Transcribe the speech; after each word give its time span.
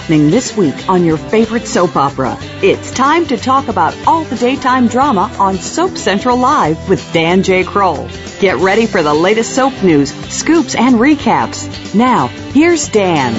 Happening 0.00 0.30
this 0.30 0.56
week 0.56 0.88
on 0.88 1.04
your 1.04 1.18
favorite 1.18 1.66
soap 1.66 1.94
opera? 1.94 2.34
It's 2.62 2.90
time 2.90 3.26
to 3.26 3.36
talk 3.36 3.68
about 3.68 3.94
all 4.06 4.24
the 4.24 4.36
daytime 4.36 4.88
drama 4.88 5.30
on 5.38 5.56
Soap 5.56 5.98
Central 5.98 6.38
Live 6.38 6.88
with 6.88 7.12
Dan 7.12 7.42
J. 7.42 7.64
Kroll. 7.64 8.08
Get 8.40 8.56
ready 8.56 8.86
for 8.86 9.02
the 9.02 9.12
latest 9.12 9.54
soap 9.54 9.74
news, 9.82 10.10
scoops, 10.34 10.74
and 10.74 10.94
recaps. 10.94 11.94
Now, 11.94 12.28
here's 12.28 12.88
Dan. 12.88 13.34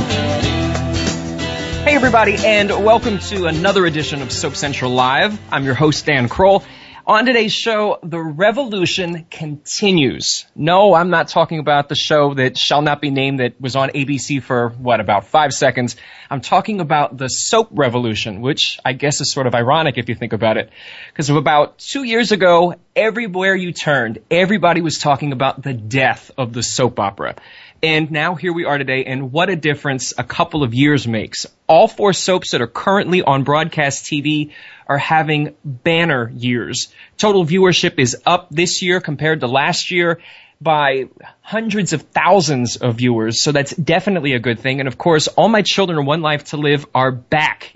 Hey, 1.83 1.95
everybody, 1.95 2.35
and 2.45 2.69
welcome 2.69 3.17
to 3.17 3.47
another 3.47 3.87
edition 3.87 4.21
of 4.21 4.31
Soap 4.31 4.55
Central 4.55 4.91
Live. 4.91 5.39
I'm 5.51 5.65
your 5.65 5.73
host, 5.73 6.05
Dan 6.05 6.29
Kroll. 6.29 6.63
On 7.07 7.25
today's 7.25 7.51
show, 7.51 7.97
the 8.03 8.19
revolution 8.19 9.25
continues. 9.31 10.45
No, 10.55 10.93
I'm 10.93 11.09
not 11.09 11.29
talking 11.29 11.57
about 11.57 11.89
the 11.89 11.95
show 11.95 12.35
that 12.35 12.59
shall 12.59 12.83
not 12.83 13.01
be 13.01 13.09
named 13.09 13.39
that 13.39 13.59
was 13.59 13.75
on 13.75 13.89
ABC 13.89 14.43
for, 14.43 14.69
what, 14.69 14.99
about 14.99 15.25
five 15.25 15.51
seconds. 15.51 15.95
I'm 16.29 16.41
talking 16.41 16.79
about 16.79 17.17
the 17.17 17.27
soap 17.27 17.69
revolution, 17.71 18.39
which 18.41 18.79
I 18.85 18.93
guess 18.93 19.19
is 19.19 19.31
sort 19.31 19.47
of 19.47 19.55
ironic 19.55 19.97
if 19.97 20.09
you 20.09 20.15
think 20.15 20.33
about 20.33 20.57
it. 20.57 20.69
Because 21.11 21.31
about 21.31 21.79
two 21.79 22.03
years 22.03 22.31
ago, 22.31 22.75
everywhere 22.95 23.55
you 23.55 23.71
turned, 23.71 24.19
everybody 24.29 24.81
was 24.81 24.99
talking 24.99 25.31
about 25.31 25.63
the 25.63 25.73
death 25.73 26.29
of 26.37 26.53
the 26.53 26.61
soap 26.61 26.99
opera. 26.99 27.35
And 27.83 28.11
now 28.11 28.35
here 28.35 28.53
we 28.53 28.65
are 28.65 28.77
today, 28.77 29.05
and 29.05 29.31
what 29.31 29.49
a 29.49 29.55
difference 29.55 30.13
a 30.15 30.23
couple 30.23 30.61
of 30.61 30.75
years 30.75 31.07
makes. 31.07 31.47
All 31.65 31.87
four 31.87 32.13
soaps 32.13 32.51
that 32.51 32.61
are 32.61 32.67
currently 32.67 33.23
on 33.23 33.43
broadcast 33.43 34.05
TV 34.05 34.51
are 34.85 34.99
having 34.99 35.55
banner 35.65 36.31
years. 36.35 36.93
Total 37.17 37.43
viewership 37.43 37.97
is 37.97 38.17
up 38.23 38.49
this 38.51 38.83
year 38.83 39.01
compared 39.01 39.39
to 39.39 39.47
last 39.47 39.89
year 39.89 40.21
by 40.61 41.09
hundreds 41.41 41.91
of 41.93 42.03
thousands 42.03 42.75
of 42.75 42.97
viewers, 42.97 43.41
so 43.41 43.51
that's 43.51 43.75
definitely 43.75 44.33
a 44.33 44.39
good 44.39 44.59
thing. 44.59 44.79
And 44.79 44.87
of 44.87 44.99
course, 44.99 45.27
All 45.27 45.49
My 45.49 45.63
Children 45.63 45.97
and 45.97 46.07
One 46.07 46.21
Life 46.21 46.43
to 46.45 46.57
Live 46.57 46.85
are 46.93 47.11
back 47.11 47.75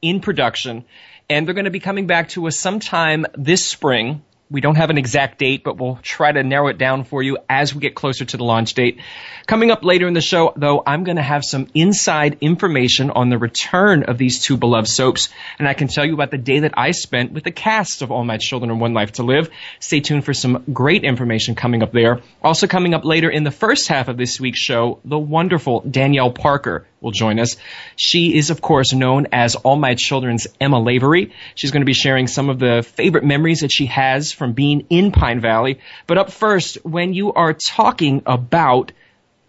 in 0.00 0.20
production, 0.20 0.86
and 1.28 1.46
they're 1.46 1.54
going 1.54 1.66
to 1.66 1.70
be 1.70 1.80
coming 1.80 2.06
back 2.06 2.30
to 2.30 2.46
us 2.46 2.58
sometime 2.58 3.26
this 3.34 3.62
spring. 3.62 4.22
We 4.52 4.60
don't 4.60 4.74
have 4.74 4.90
an 4.90 4.98
exact 4.98 5.38
date, 5.38 5.64
but 5.64 5.78
we'll 5.78 5.98
try 6.02 6.30
to 6.30 6.42
narrow 6.42 6.68
it 6.68 6.76
down 6.76 7.04
for 7.04 7.22
you 7.22 7.38
as 7.48 7.74
we 7.74 7.80
get 7.80 7.94
closer 7.94 8.26
to 8.26 8.36
the 8.36 8.44
launch 8.44 8.74
date. 8.74 9.00
Coming 9.46 9.70
up 9.70 9.82
later 9.82 10.06
in 10.06 10.12
the 10.12 10.20
show, 10.20 10.52
though, 10.54 10.82
I'm 10.86 11.04
going 11.04 11.16
to 11.16 11.22
have 11.22 11.42
some 11.42 11.68
inside 11.72 12.36
information 12.42 13.10
on 13.10 13.30
the 13.30 13.38
return 13.38 14.02
of 14.02 14.18
these 14.18 14.40
two 14.40 14.58
beloved 14.58 14.88
soaps, 14.88 15.30
and 15.58 15.66
I 15.66 15.72
can 15.72 15.88
tell 15.88 16.04
you 16.04 16.12
about 16.12 16.30
the 16.30 16.36
day 16.36 16.60
that 16.60 16.74
I 16.76 16.90
spent 16.90 17.32
with 17.32 17.44
the 17.44 17.50
cast 17.50 18.02
of 18.02 18.12
All 18.12 18.24
My 18.24 18.36
Children 18.36 18.70
and 18.70 18.78
One 18.78 18.92
Life 18.92 19.12
to 19.12 19.22
Live. 19.22 19.48
Stay 19.80 20.00
tuned 20.00 20.26
for 20.26 20.34
some 20.34 20.64
great 20.70 21.02
information 21.02 21.54
coming 21.54 21.82
up 21.82 21.92
there. 21.92 22.20
Also 22.42 22.66
coming 22.66 22.92
up 22.92 23.06
later 23.06 23.30
in 23.30 23.44
the 23.44 23.50
first 23.50 23.88
half 23.88 24.08
of 24.08 24.18
this 24.18 24.38
week's 24.38 24.60
show, 24.60 25.00
the 25.02 25.18
wonderful 25.18 25.80
Danielle 25.80 26.30
Parker 26.30 26.86
will 27.02 27.10
join 27.10 27.38
us. 27.38 27.56
She 27.96 28.36
is, 28.36 28.50
of 28.50 28.60
course, 28.60 28.92
known 28.92 29.26
as 29.32 29.54
All 29.56 29.76
My 29.76 29.94
Children's 29.94 30.46
Emma 30.60 30.80
Lavery. 30.80 31.32
She's 31.54 31.70
going 31.70 31.82
to 31.82 31.86
be 31.86 31.92
sharing 31.92 32.26
some 32.26 32.48
of 32.48 32.58
the 32.58 32.82
favorite 32.82 33.24
memories 33.24 33.60
that 33.60 33.72
she 33.72 33.86
has 33.86 34.32
from 34.32 34.52
being 34.52 34.86
in 34.88 35.12
Pine 35.12 35.40
Valley. 35.40 35.80
But 36.06 36.18
up 36.18 36.30
first, 36.30 36.76
when 36.84 37.12
you 37.14 37.32
are 37.32 37.52
talking 37.52 38.22
about 38.26 38.92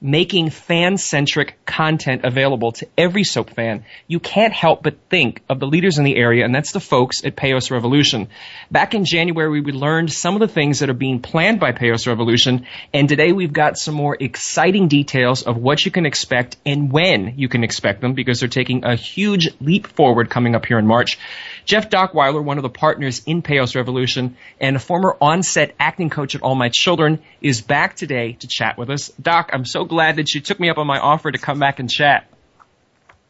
making 0.04 0.50
fan-centric 0.50 1.66
content 1.66 2.26
available 2.26 2.74
to 2.74 2.88
every 2.98 3.24
soap 3.24 3.50
fan, 3.52 3.86
you 4.06 4.20
can't 4.20 4.52
help 4.52 4.84
but 4.84 4.98
think 5.10 5.42
of 5.48 5.62
the 5.62 5.66
leaders 5.66 5.98
in 5.98 6.04
the 6.04 6.18
area, 6.18 6.44
and 6.44 6.54
that's 6.54 6.74
the 6.74 6.80
folks 6.82 7.24
at 7.24 7.38
Paos 7.38 7.72
Revolution. 7.72 8.28
Back 8.70 8.94
in 8.94 9.06
January, 9.06 9.62
we 9.62 9.72
learned 9.72 10.12
some 10.12 10.36
of 10.36 10.42
the 10.42 10.48
things 10.50 10.80
that 10.80 10.90
are 10.90 10.94
being 10.94 11.22
planned 11.22 11.62
by 11.62 11.72
Paos 11.72 12.06
Revolution, 12.06 12.68
and 12.94 13.08
today 13.08 13.32
we've 13.32 13.54
got 13.54 13.78
some 13.78 13.96
more 13.96 14.18
exciting 14.20 14.90
details 14.90 15.44
of 15.44 15.56
what 15.56 15.86
you 15.86 15.92
can 15.92 16.06
expect 16.06 16.58
and 16.66 16.92
when 16.92 17.36
you 17.38 17.48
can 17.48 17.64
expect 17.64 18.02
them, 18.02 18.14
because 18.14 18.42
they're 18.42 18.50
taking 18.50 18.84
a 18.84 18.98
huge 18.98 19.50
leap 19.62 19.88
forward 19.88 20.30
coming 20.30 20.54
up 20.54 20.66
here 20.66 20.80
in 20.80 20.86
March. 20.86 21.18
Jeff 21.66 21.90
Dockweiler, 21.90 22.44
one 22.44 22.58
of 22.58 22.64
the 22.64 22.70
partners 22.70 23.24
in 23.26 23.42
Paos 23.42 23.76
Revolution 23.76 24.38
and 24.60 24.76
a 24.76 24.80
former 24.80 25.16
on-set 25.22 25.76
acting 25.80 26.10
coach 26.10 26.36
at 26.36 26.42
All 26.42 26.56
My 26.56 26.70
Children, 26.74 27.22
is 27.42 27.62
back 27.62 27.96
today 27.96 28.34
to 28.34 28.48
chat 28.48 28.78
with 28.78 28.90
us. 28.90 29.10
Doc, 29.22 29.52
I'm 29.54 29.66
so 29.66 29.86
glad 29.86 30.18
that 30.18 30.34
you 30.34 30.42
took 30.42 30.60
me 30.60 30.70
up 30.70 30.78
on 30.78 30.88
my 30.88 31.00
offer 31.00 31.32
to 31.32 31.38
come 31.38 31.60
back 31.60 31.80
and 31.80 31.90
chat. 31.90 32.28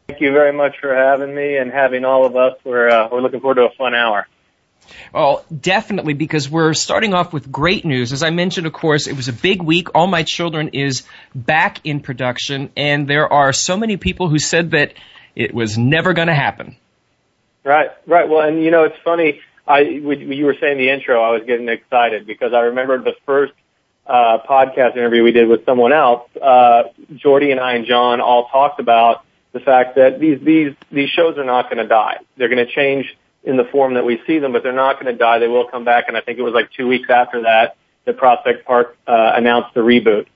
Thank 0.08 0.20
you 0.20 0.32
very 0.32 0.52
much 0.52 0.76
for 0.80 0.94
having 0.94 1.34
me 1.34 1.56
and 1.56 1.70
having 1.70 2.04
all 2.04 2.26
of 2.26 2.36
us. 2.36 2.58
We're 2.64 2.88
uh, 2.88 3.08
we're 3.10 3.22
looking 3.22 3.40
forward 3.40 3.54
to 3.54 3.62
a 3.62 3.70
fun 3.70 3.94
hour. 3.94 4.26
Well, 5.14 5.44
definitely, 5.48 6.12
because 6.12 6.50
we're 6.50 6.74
starting 6.74 7.14
off 7.14 7.32
with 7.32 7.50
great 7.50 7.86
news. 7.86 8.12
As 8.12 8.22
I 8.22 8.28
mentioned, 8.28 8.66
of 8.66 8.74
course, 8.74 9.06
it 9.06 9.16
was 9.16 9.28
a 9.28 9.32
big 9.32 9.62
week. 9.62 9.94
All 9.94 10.06
My 10.06 10.22
Children 10.22 10.70
is 10.74 11.04
back 11.34 11.80
in 11.84 12.00
production, 12.00 12.70
and 12.76 13.08
there 13.08 13.32
are 13.32 13.54
so 13.54 13.78
many 13.78 13.96
people 13.96 14.28
who 14.28 14.38
said 14.38 14.72
that 14.72 14.92
it 15.34 15.54
was 15.54 15.78
never 15.78 16.12
going 16.12 16.28
to 16.28 16.34
happen. 16.34 16.76
Right, 17.64 17.90
right. 18.06 18.28
Well, 18.28 18.46
and 18.46 18.62
you 18.62 18.70
know, 18.70 18.84
it's 18.84 18.98
funny. 19.02 19.40
I 19.66 19.80
you 19.80 20.44
were 20.44 20.56
saying 20.60 20.76
the 20.76 20.90
intro, 20.90 21.22
I 21.22 21.30
was 21.30 21.42
getting 21.46 21.68
excited 21.68 22.26
because 22.26 22.52
I 22.52 22.60
remembered 22.60 23.04
the 23.04 23.14
first 23.24 23.54
uh, 24.06 24.38
podcast 24.48 24.96
interview 24.96 25.22
we 25.22 25.32
did 25.32 25.48
with 25.48 25.64
someone 25.64 25.92
else. 25.92 26.28
Uh, 26.40 26.84
Jordi 27.14 27.50
and 27.50 27.58
I 27.58 27.74
and 27.74 27.86
John 27.86 28.20
all 28.20 28.48
talked 28.48 28.80
about 28.80 29.24
the 29.52 29.60
fact 29.60 29.96
that 29.96 30.20
these 30.20 30.38
these 30.42 30.74
these 30.92 31.08
shows 31.08 31.38
are 31.38 31.44
not 31.44 31.70
going 31.70 31.78
to 31.78 31.88
die. 31.88 32.18
They're 32.36 32.50
going 32.50 32.64
to 32.64 32.70
change 32.70 33.16
in 33.42 33.56
the 33.56 33.64
form 33.64 33.94
that 33.94 34.04
we 34.04 34.20
see 34.26 34.38
them, 34.38 34.52
but 34.52 34.62
they're 34.62 34.72
not 34.72 35.00
going 35.00 35.12
to 35.12 35.18
die. 35.18 35.38
They 35.38 35.48
will 35.48 35.68
come 35.68 35.84
back. 35.84 36.04
And 36.08 36.16
I 36.16 36.20
think 36.20 36.38
it 36.38 36.42
was 36.42 36.54
like 36.54 36.70
two 36.72 36.86
weeks 36.86 37.08
after 37.08 37.42
that 37.42 37.76
that 38.04 38.18
Prospect 38.18 38.66
Park 38.66 38.96
uh, 39.06 39.32
announced 39.34 39.72
the 39.72 39.80
reboot. 39.80 40.26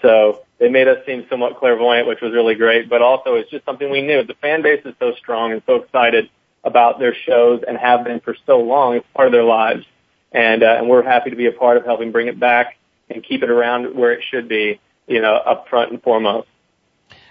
So 0.00 0.44
they 0.58 0.70
made 0.70 0.88
us 0.88 1.04
seem 1.04 1.26
somewhat 1.28 1.58
clairvoyant, 1.58 2.06
which 2.06 2.22
was 2.22 2.32
really 2.32 2.54
great. 2.54 2.88
But 2.88 3.02
also, 3.02 3.34
it's 3.34 3.50
just 3.50 3.66
something 3.66 3.90
we 3.90 4.00
knew. 4.00 4.22
The 4.22 4.34
fan 4.34 4.62
base 4.62 4.80
is 4.86 4.94
so 4.98 5.12
strong 5.14 5.52
and 5.52 5.62
so 5.66 5.76
excited 5.76 6.30
about 6.64 6.98
their 6.98 7.14
shows 7.14 7.62
and 7.66 7.78
have 7.78 8.04
been 8.04 8.20
for 8.20 8.36
so 8.46 8.58
long. 8.58 8.96
It's 8.96 9.06
part 9.14 9.26
of 9.26 9.32
their 9.32 9.44
lives. 9.44 9.84
And, 10.32 10.62
uh, 10.62 10.76
and 10.78 10.88
we're 10.88 11.02
happy 11.02 11.30
to 11.30 11.36
be 11.36 11.46
a 11.46 11.52
part 11.52 11.76
of 11.76 11.84
helping 11.84 12.12
bring 12.12 12.28
it 12.28 12.38
back 12.38 12.76
and 13.08 13.24
keep 13.24 13.42
it 13.42 13.50
around 13.50 13.94
where 13.96 14.12
it 14.12 14.22
should 14.30 14.48
be, 14.48 14.80
you 15.06 15.20
know, 15.20 15.34
up 15.34 15.68
front 15.68 15.90
and 15.90 16.02
foremost. 16.02 16.48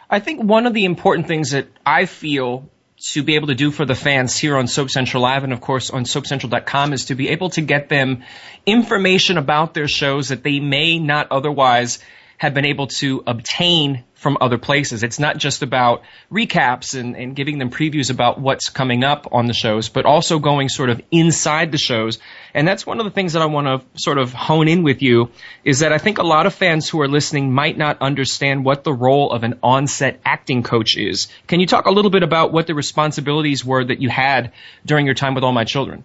I 0.10 0.20
think 0.20 0.44
one 0.44 0.66
of 0.66 0.74
the 0.74 0.86
important 0.86 1.28
things 1.28 1.52
that 1.52 1.68
I 1.86 2.06
feel 2.06 2.70
to 3.00 3.24
be 3.24 3.36
able 3.36 3.48
to 3.48 3.56
do 3.56 3.70
for 3.70 3.86
the 3.86 3.94
fans 3.94 4.36
here 4.36 4.58
on 4.58 4.68
Soap 4.68 4.90
Central 4.90 5.22
Live 5.22 5.44
and 5.44 5.54
of 5.54 5.62
course 5.62 5.92
on 5.92 6.06
soapcentral.com 6.06 6.94
is 6.94 7.06
to 7.06 7.16
be 7.16 7.30
able 7.30 7.52
to 7.52 7.62
get 7.62 7.90
them 7.90 8.24
information 8.66 9.38
about 9.38 9.74
their 9.76 9.88
shows 9.88 10.30
that 10.30 10.44
they 10.44 10.59
may 10.59 10.98
not 10.98 11.28
otherwise 11.30 12.00
have 12.38 12.54
been 12.54 12.66
able 12.66 12.88
to 12.88 13.24
obtain 13.28 14.04
from 14.17 14.38
other 14.41 14.57
places. 14.57 15.03
It's 15.03 15.19
not 15.19 15.38
just 15.38 15.61
about 15.61 16.01
recaps 16.31 17.00
and, 17.00 17.16
and 17.16 17.35
giving 17.35 17.59
them 17.59 17.69
previews 17.69 18.11
about 18.11 18.40
what's 18.40 18.69
coming 18.69 19.03
up 19.03 19.28
on 19.31 19.46
the 19.46 19.53
shows, 19.53 19.90
but 19.90 20.05
also 20.05 20.40
going 20.40 20.69
sort 20.69 20.90
of 20.90 21.02
inside 21.11 21.72
the 21.72 21.78
shows. 21.78 22.19
And 22.53 22.67
that's 22.67 22.85
one 22.85 22.99
of 22.99 23.05
the 23.05 23.11
things 23.11 23.34
that 23.34 23.41
I 23.41 23.46
want 23.46 23.67
to 23.67 24.02
sort 24.02 24.17
of 24.17 24.34
hone 24.34 24.67
in 24.67 24.84
with 24.84 25.02
you 25.02 25.29
is 25.64 25.79
that 25.79 25.93
I 25.93 25.99
think 25.99 26.17
a 26.17 26.23
lot 26.23 26.47
of 26.47 26.53
fans 26.53 26.90
who 26.90 26.99
are 27.02 27.08
listening 27.08 27.53
might 27.53 27.78
not 27.78 28.02
understand 28.02 28.66
what 28.66 28.84
the 28.84 28.93
role 28.93 29.31
of 29.31 29.43
an 29.43 29.59
on-set 29.61 30.20
acting 30.25 30.63
coach 30.63 30.97
is. 30.97 31.28
Can 31.46 31.59
you 31.59 31.67
talk 31.67 31.85
a 31.85 31.91
little 31.91 32.11
bit 32.11 32.23
about 32.23 32.52
what 32.52 32.66
the 32.66 32.73
responsibilities 32.73 33.63
were 33.63 33.85
that 33.85 34.02
you 34.02 34.09
had 34.09 34.52
during 34.85 35.05
your 35.05 35.16
time 35.16 35.35
with 35.35 35.43
All 35.43 35.53
My 35.53 35.63
Children? 35.63 36.03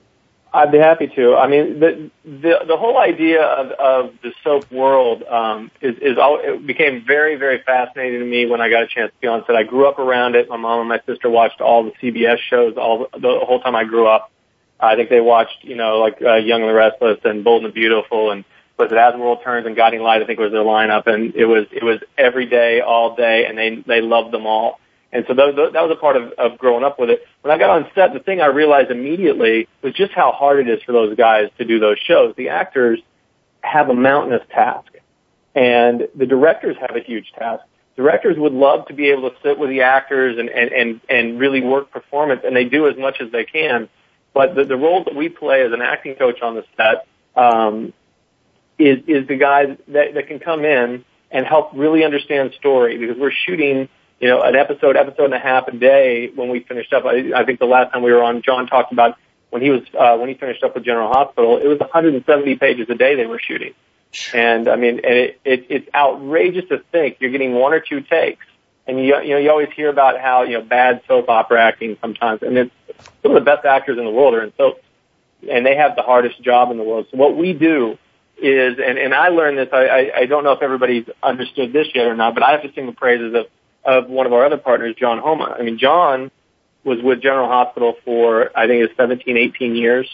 I'd 0.54 0.70
be 0.70 0.78
happy 0.78 1.06
to. 1.16 1.34
I 1.34 1.48
mean, 1.48 1.80
the 1.80 2.10
the, 2.24 2.64
the 2.66 2.76
whole 2.76 2.98
idea 2.98 3.42
of, 3.42 3.70
of 3.72 4.14
the 4.22 4.32
soap 4.44 4.70
world 4.70 5.22
um, 5.22 5.70
is 5.80 5.96
is 5.98 6.18
all, 6.18 6.38
it 6.42 6.66
became 6.66 7.04
very 7.06 7.36
very 7.36 7.62
fascinating 7.62 8.20
to 8.20 8.26
me 8.26 8.44
when 8.46 8.60
I 8.60 8.68
got 8.68 8.82
a 8.82 8.86
chance 8.86 9.10
to 9.12 9.20
be 9.20 9.28
on 9.28 9.44
set. 9.46 9.56
I 9.56 9.62
grew 9.62 9.88
up 9.88 9.98
around 9.98 10.34
it. 10.34 10.48
My 10.48 10.56
mom 10.56 10.80
and 10.80 10.88
my 10.88 11.00
sister 11.06 11.30
watched 11.30 11.60
all 11.60 11.84
the 11.84 11.92
CBS 11.92 12.38
shows 12.38 12.76
all 12.76 13.06
the, 13.12 13.18
the 13.18 13.40
whole 13.44 13.60
time 13.60 13.74
I 13.74 13.84
grew 13.84 14.06
up. 14.06 14.30
I 14.78 14.96
think 14.96 15.10
they 15.10 15.20
watched, 15.20 15.62
you 15.62 15.76
know, 15.76 16.00
like 16.00 16.20
uh, 16.20 16.34
Young 16.34 16.62
and 16.62 16.68
the 16.68 16.74
Restless 16.74 17.18
and 17.24 17.44
Bold 17.44 17.64
and 17.64 17.70
the 17.70 17.74
Beautiful 17.74 18.32
and 18.32 18.44
was 18.78 18.90
it 18.90 18.98
As 18.98 19.14
the 19.14 19.18
World 19.20 19.38
Turns 19.44 19.66
and 19.66 19.76
Guiding 19.76 20.00
Light. 20.00 20.22
I 20.22 20.26
think 20.26 20.38
was 20.38 20.52
their 20.52 20.64
lineup, 20.64 21.06
and 21.06 21.34
it 21.34 21.46
was 21.46 21.66
it 21.72 21.82
was 21.82 22.00
every 22.18 22.46
day, 22.46 22.80
all 22.80 23.16
day, 23.16 23.46
and 23.46 23.56
they 23.56 23.76
they 23.86 24.00
loved 24.02 24.32
them 24.32 24.46
all. 24.46 24.80
And 25.12 25.26
so 25.28 25.34
that, 25.34 25.70
that 25.74 25.82
was 25.82 25.94
a 25.96 26.00
part 26.00 26.16
of, 26.16 26.32
of 26.38 26.58
growing 26.58 26.84
up 26.84 26.98
with 26.98 27.10
it. 27.10 27.22
When 27.42 27.52
I 27.52 27.58
got 27.58 27.70
on 27.70 27.86
set, 27.94 28.14
the 28.14 28.20
thing 28.20 28.40
I 28.40 28.46
realized 28.46 28.90
immediately 28.90 29.68
was 29.82 29.92
just 29.92 30.12
how 30.12 30.32
hard 30.32 30.60
it 30.60 30.68
is 30.70 30.82
for 30.84 30.92
those 30.92 31.14
guys 31.16 31.50
to 31.58 31.64
do 31.64 31.78
those 31.78 31.98
shows. 31.98 32.34
The 32.36 32.48
actors 32.48 32.98
have 33.60 33.90
a 33.90 33.94
mountainous 33.94 34.42
task, 34.50 34.90
and 35.54 36.08
the 36.16 36.24
directors 36.26 36.76
have 36.80 36.96
a 36.96 37.00
huge 37.00 37.30
task. 37.38 37.62
Directors 37.94 38.38
would 38.38 38.54
love 38.54 38.86
to 38.86 38.94
be 38.94 39.10
able 39.10 39.28
to 39.28 39.36
sit 39.42 39.58
with 39.58 39.68
the 39.68 39.82
actors 39.82 40.38
and, 40.38 40.48
and, 40.48 40.72
and, 40.72 41.00
and 41.10 41.38
really 41.38 41.60
work 41.60 41.90
performance, 41.90 42.40
and 42.44 42.56
they 42.56 42.64
do 42.64 42.88
as 42.88 42.96
much 42.96 43.20
as 43.20 43.30
they 43.30 43.44
can. 43.44 43.90
But 44.32 44.54
the, 44.54 44.64
the 44.64 44.76
role 44.76 45.04
that 45.04 45.14
we 45.14 45.28
play 45.28 45.62
as 45.62 45.72
an 45.72 45.82
acting 45.82 46.14
coach 46.14 46.40
on 46.40 46.54
the 46.54 46.64
set 46.76 47.06
um, 47.36 47.92
is 48.78 48.98
is 49.06 49.28
the 49.28 49.36
guy 49.36 49.76
that, 49.88 50.14
that 50.14 50.26
can 50.26 50.38
come 50.38 50.64
in 50.64 51.04
and 51.30 51.46
help 51.46 51.72
really 51.74 52.02
understand 52.02 52.54
story 52.58 52.96
because 52.96 53.16
we're 53.18 53.32
shooting 53.46 53.90
you 54.22 54.28
know 54.28 54.40
an 54.40 54.56
episode 54.56 54.96
episode 54.96 55.26
and 55.26 55.34
a 55.34 55.38
half 55.38 55.68
a 55.68 55.72
day 55.72 56.30
when 56.34 56.48
we 56.48 56.60
finished 56.60 56.92
up. 56.92 57.04
I, 57.04 57.32
I 57.34 57.44
think 57.44 57.58
the 57.58 57.66
last 57.66 57.92
time 57.92 58.02
we 58.02 58.12
were 58.12 58.22
on 58.22 58.40
John 58.42 58.66
talked 58.66 58.92
about 58.92 59.18
when 59.50 59.60
he 59.60 59.68
was 59.68 59.82
uh, 59.98 60.16
when 60.16 60.28
he 60.28 60.34
finished 60.34 60.62
up 60.62 60.74
with 60.74 60.84
General 60.84 61.08
Hospital 61.12 61.58
it 61.58 61.66
was 61.66 61.78
170 61.80 62.56
pages 62.56 62.88
a 62.88 62.94
day 62.94 63.16
they 63.16 63.26
were 63.26 63.40
shooting. 63.40 63.74
And 64.32 64.68
I 64.68 64.76
mean 64.76 65.00
and 65.04 65.14
it, 65.14 65.40
it 65.44 65.66
it's 65.68 65.94
outrageous 65.94 66.68
to 66.70 66.78
think 66.90 67.18
you're 67.20 67.32
getting 67.32 67.52
one 67.52 67.74
or 67.74 67.80
two 67.80 68.00
takes 68.00 68.46
and 68.86 68.98
you 68.98 69.20
you 69.22 69.30
know 69.30 69.38
you 69.38 69.50
always 69.50 69.70
hear 69.74 69.90
about 69.90 70.18
how 70.18 70.44
you 70.44 70.54
know 70.54 70.62
bad 70.62 71.02
soap 71.06 71.28
opera 71.28 71.60
acting 71.60 71.98
sometimes 72.00 72.42
and 72.42 72.56
it's 72.56 72.74
some 73.22 73.34
of 73.34 73.34
the 73.34 73.44
best 73.44 73.66
actors 73.66 73.98
in 73.98 74.04
the 74.04 74.10
world 74.10 74.34
are 74.34 74.42
in 74.42 74.52
soaps 74.56 74.82
and 75.48 75.66
they 75.66 75.76
have 75.76 75.96
the 75.96 76.02
hardest 76.02 76.40
job 76.42 76.70
in 76.70 76.76
the 76.76 76.82
world. 76.82 77.06
So 77.10 77.16
what 77.16 77.36
we 77.36 77.52
do 77.52 77.98
is, 78.36 78.78
and, 78.78 78.98
and 78.98 79.14
I 79.14 79.28
learned 79.28 79.58
this, 79.58 79.68
I, 79.72 79.86
I, 79.86 80.12
I 80.18 80.26
don't 80.26 80.44
know 80.44 80.52
if 80.52 80.62
everybody's 80.62 81.06
understood 81.22 81.72
this 81.72 81.88
yet 81.94 82.06
or 82.06 82.14
not, 82.14 82.34
but 82.34 82.42
I 82.42 82.52
have 82.52 82.62
to 82.62 82.72
sing 82.72 82.86
the 82.86 82.92
praises 82.92 83.34
of, 83.34 83.46
of 83.84 84.08
one 84.08 84.26
of 84.26 84.32
our 84.32 84.44
other 84.44 84.58
partners, 84.58 84.94
John 84.98 85.18
Homa. 85.18 85.56
I 85.58 85.62
mean, 85.62 85.78
John 85.78 86.30
was 86.84 86.98
with 87.02 87.22
General 87.22 87.48
Hospital 87.48 87.94
for, 88.04 88.50
I 88.56 88.66
think 88.66 88.82
it 88.82 88.88
was 88.88 88.96
17, 88.96 89.36
18 89.36 89.76
years. 89.76 90.08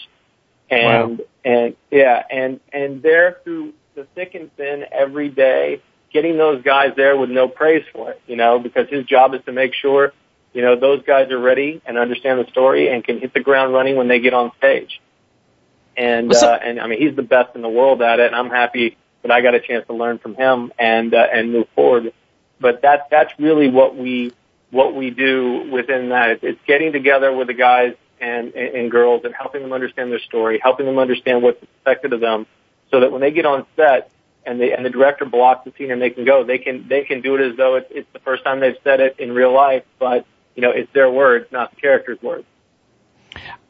And, 0.69 1.19
wow. 1.19 1.25
and 1.43 1.75
yeah, 1.89 2.23
and, 2.29 2.59
and 2.71 3.01
there 3.01 3.37
through 3.43 3.73
the 3.95 4.05
thick 4.15 4.35
and 4.35 4.55
thin 4.55 4.85
every 4.91 5.29
day, 5.29 5.81
getting 6.13 6.37
those 6.37 6.63
guys 6.63 6.93
there 6.95 7.17
with 7.17 7.29
no 7.29 7.47
praise 7.47 7.83
for 7.91 8.11
it, 8.11 8.21
you 8.27 8.35
know, 8.35 8.59
because 8.59 8.87
his 8.89 9.05
job 9.05 9.33
is 9.33 9.41
to 9.45 9.51
make 9.51 9.73
sure, 9.73 10.13
you 10.53 10.61
know, 10.61 10.79
those 10.79 11.03
guys 11.03 11.31
are 11.31 11.39
ready 11.39 11.81
and 11.85 11.97
understand 11.97 12.39
the 12.39 12.49
story 12.51 12.87
and 12.87 13.03
can 13.03 13.19
hit 13.19 13.33
the 13.33 13.39
ground 13.39 13.73
running 13.73 13.95
when 13.95 14.07
they 14.07 14.19
get 14.19 14.33
on 14.33 14.51
stage 14.57 14.99
and 15.99 16.33
uh, 16.33 16.59
and 16.63 16.79
I 16.79 16.87
mean 16.87 16.99
he's 16.99 17.15
the 17.15 17.23
best 17.23 17.55
in 17.55 17.61
the 17.61 17.69
world 17.69 18.01
at 18.01 18.19
it, 18.19 18.27
and 18.27 18.35
I'm 18.35 18.49
happy 18.49 18.97
that 19.21 19.31
I 19.31 19.41
got 19.41 19.53
a 19.53 19.59
chance 19.59 19.85
to 19.87 19.93
learn 19.93 20.17
from 20.17 20.33
him 20.35 20.71
and 20.79 21.13
uh, 21.13 21.27
and 21.31 21.51
move 21.51 21.67
forward. 21.75 22.13
But 22.59 22.81
that 22.81 23.07
that's 23.09 23.33
really 23.39 23.69
what 23.69 23.95
we 23.95 24.31
what 24.71 24.95
we 24.95 25.09
do 25.09 25.69
within 25.71 26.09
that. 26.09 26.43
It's 26.43 26.59
getting 26.65 26.91
together 26.91 27.33
with 27.35 27.47
the 27.47 27.53
guys 27.53 27.95
and, 28.21 28.53
and, 28.53 28.75
and 28.75 28.91
girls 28.91 29.23
and 29.23 29.33
helping 29.33 29.61
them 29.61 29.73
understand 29.73 30.11
their 30.11 30.19
story, 30.19 30.59
helping 30.61 30.85
them 30.85 30.99
understand 30.99 31.41
what's 31.41 31.61
expected 31.61 32.13
of 32.13 32.19
them, 32.19 32.45
so 32.91 32.99
that 32.99 33.11
when 33.11 33.21
they 33.21 33.31
get 33.31 33.45
on 33.45 33.65
set 33.75 34.11
and 34.45 34.59
the 34.59 34.73
and 34.73 34.85
the 34.85 34.89
director 34.89 35.25
blocks 35.25 35.65
the 35.65 35.73
scene 35.77 35.91
and 35.91 36.01
they 36.01 36.09
can 36.09 36.25
go, 36.25 36.43
they 36.43 36.57
can 36.57 36.87
they 36.87 37.03
can 37.03 37.21
do 37.21 37.35
it 37.35 37.51
as 37.51 37.57
though 37.57 37.75
it's, 37.75 37.87
it's 37.91 38.13
the 38.13 38.19
first 38.19 38.43
time 38.43 38.59
they've 38.59 38.77
said 38.83 38.99
it 38.99 39.15
in 39.19 39.31
real 39.31 39.53
life, 39.53 39.83
but 39.99 40.25
you 40.55 40.61
know 40.61 40.71
it's 40.71 40.91
their 40.93 41.09
words, 41.09 41.51
not 41.51 41.73
the 41.73 41.81
character's 41.81 42.21
words. 42.21 42.45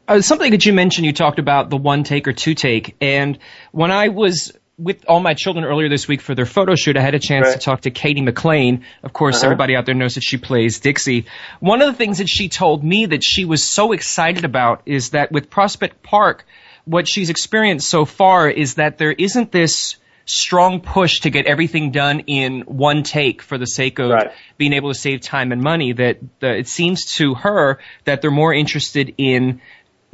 Uh, 0.08 0.22
something 0.22 0.52
that 0.52 0.66
you 0.66 0.74
mentioned, 0.74 1.06
you 1.06 1.14
talked 1.14 1.38
about 1.38 1.70
the 1.70 1.78
one 1.78 2.04
take 2.04 2.28
or 2.28 2.34
two 2.34 2.56
take, 2.56 2.96
and 3.00 3.38
when 3.72 3.92
I 3.92 4.10
was 4.10 4.54
with 4.80 5.06
all 5.08 5.20
my 5.20 5.34
children 5.34 5.66
earlier 5.66 5.90
this 5.90 6.08
week 6.08 6.22
for 6.22 6.34
their 6.34 6.46
photo 6.46 6.76
shoot, 6.76 6.96
I 6.98 7.02
had 7.02 7.14
a 7.14 7.20
chance 7.20 7.48
right. 7.48 7.54
to 7.54 7.60
talk 7.60 7.82
to 7.82 7.92
Cady 7.92 8.22
McClain. 8.22 8.84
Of 9.04 9.14
course, 9.14 9.38
uh-huh. 9.38 9.48
everybody 9.48 9.76
out 9.76 9.86
there 9.86 9.96
knows 9.96 10.16
that 10.16 10.24
she 10.24 10.38
plays 10.38 10.80
Dixie. 10.80 11.26
One 11.60 11.82
of 11.82 11.88
the 11.88 11.98
things 11.98 12.20
that 12.20 12.30
she 12.30 12.50
told 12.50 12.84
me 12.84 13.08
that 13.08 13.24
she 13.24 13.46
was 13.46 13.70
so 13.70 13.92
excited 13.92 14.46
about 14.46 14.84
is 14.86 15.12
that 15.12 15.32
with 15.32 15.50
Prospect 15.50 16.02
Park, 16.02 16.46
what 16.86 17.08
she's 17.08 17.30
experienced 17.30 17.90
so 17.90 18.06
far 18.06 18.50
is 18.50 18.76
that 18.76 18.98
there 18.98 19.12
isn't 19.12 19.52
this 19.52 19.98
strong 20.30 20.80
push 20.82 21.22
to 21.22 21.32
get 21.32 21.48
everything 21.48 21.92
done 21.92 22.22
in 22.22 22.62
one 22.62 23.02
take 23.02 23.42
for 23.42 23.58
the 23.58 23.66
sake 23.66 23.98
of 23.98 24.12
right. 24.12 24.32
being 24.58 24.74
able 24.74 24.94
to 24.94 24.98
save 24.98 25.22
time 25.22 25.52
and 25.52 25.62
money 25.62 25.92
that 25.92 26.20
the, 26.40 26.58
it 26.58 26.68
seems 26.68 27.06
to 27.16 27.34
her 27.34 27.80
that 28.06 28.22
they're 28.22 28.30
more 28.30 28.54
interested 28.54 29.16
in 29.18 29.60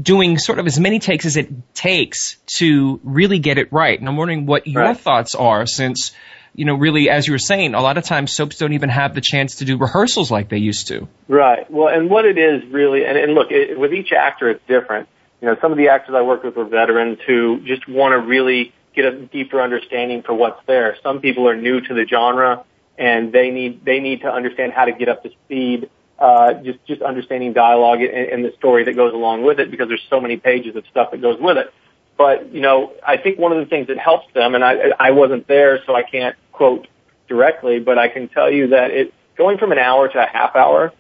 doing 0.01 0.37
sort 0.37 0.59
of 0.59 0.67
as 0.67 0.79
many 0.79 0.99
takes 0.99 1.25
as 1.25 1.37
it 1.37 1.73
takes 1.73 2.37
to 2.57 2.99
really 3.03 3.39
get 3.39 3.57
it 3.57 3.71
right. 3.71 3.97
And 3.97 4.07
I'm 4.07 4.17
wondering 4.17 4.45
what 4.45 4.67
your 4.67 4.83
right. 4.83 4.97
thoughts 4.97 5.35
are 5.35 5.65
since, 5.65 6.11
you 6.53 6.65
know, 6.65 6.75
really, 6.75 7.09
as 7.09 7.27
you 7.27 7.33
were 7.33 7.39
saying, 7.39 7.73
a 7.73 7.81
lot 7.81 7.97
of 7.97 8.03
times 8.03 8.33
soaps 8.33 8.57
don't 8.57 8.73
even 8.73 8.89
have 8.89 9.15
the 9.15 9.21
chance 9.21 9.57
to 9.57 9.65
do 9.65 9.77
rehearsals 9.77 10.29
like 10.29 10.49
they 10.49 10.57
used 10.57 10.87
to. 10.87 11.07
Right. 11.27 11.69
Well, 11.71 11.87
and 11.87 12.09
what 12.09 12.25
it 12.25 12.37
is 12.37 12.65
really, 12.71 13.05
and, 13.05 13.17
and 13.17 13.33
look, 13.33 13.51
it, 13.51 13.79
with 13.79 13.93
each 13.93 14.11
actor, 14.11 14.49
it's 14.49 14.65
different. 14.67 15.07
You 15.41 15.47
know, 15.47 15.57
some 15.61 15.71
of 15.71 15.77
the 15.77 15.89
actors 15.89 16.15
I 16.15 16.21
work 16.21 16.43
with 16.43 16.55
were 16.55 16.65
veterans 16.65 17.19
who 17.25 17.61
just 17.65 17.87
want 17.87 18.13
to 18.13 18.19
really 18.19 18.73
get 18.95 19.05
a 19.05 19.11
deeper 19.25 19.61
understanding 19.61 20.23
for 20.23 20.33
what's 20.33 20.61
there. 20.65 20.97
Some 21.03 21.19
people 21.19 21.47
are 21.47 21.55
new 21.55 21.81
to 21.81 21.93
the 21.93 22.05
genre 22.05 22.65
and 22.97 23.31
they 23.31 23.51
need, 23.51 23.83
they 23.83 23.99
need 23.99 24.21
to 24.21 24.31
understand 24.31 24.71
how 24.71 24.85
to 24.85 24.93
get 24.93 25.09
up 25.09 25.23
to 25.23 25.29
speed 25.29 25.89
uh, 26.19 26.53
just 26.53 26.83
just 26.85 27.01
understanding 27.01 27.53
dialogue 27.53 28.01
and, 28.01 28.11
and 28.11 28.45
the 28.45 28.53
story 28.57 28.83
that 28.85 28.95
goes 28.95 29.13
along 29.13 29.43
with 29.43 29.59
it 29.59 29.69
because 29.71 29.87
there's 29.87 30.05
so 30.09 30.21
many 30.21 30.37
pages 30.37 30.75
of 30.75 30.85
stuff 30.89 31.11
that 31.11 31.21
goes 31.21 31.39
with 31.39 31.57
it. 31.57 31.73
But 32.17 32.53
you 32.53 32.61
know, 32.61 32.93
I 33.05 33.17
think 33.17 33.37
one 33.37 33.51
of 33.51 33.57
the 33.57 33.65
things 33.65 33.87
that 33.87 33.97
helps 33.97 34.31
them, 34.33 34.55
and 34.55 34.63
I 34.63 34.91
I 34.99 35.11
wasn't 35.11 35.47
there, 35.47 35.83
so 35.85 35.95
I 35.95 36.03
can't 36.03 36.35
quote 36.51 36.87
directly, 37.27 37.79
but 37.79 37.97
I 37.97 38.07
can 38.07 38.29
tell 38.29 38.49
you 38.49 38.67
that 38.67 38.91
it 38.91 39.13
going 39.37 39.57
from 39.57 39.71
an 39.71 39.79
hour 39.79 40.07
to 40.07 40.23
a 40.23 40.27
half 40.27 40.55
hour, 40.55 40.93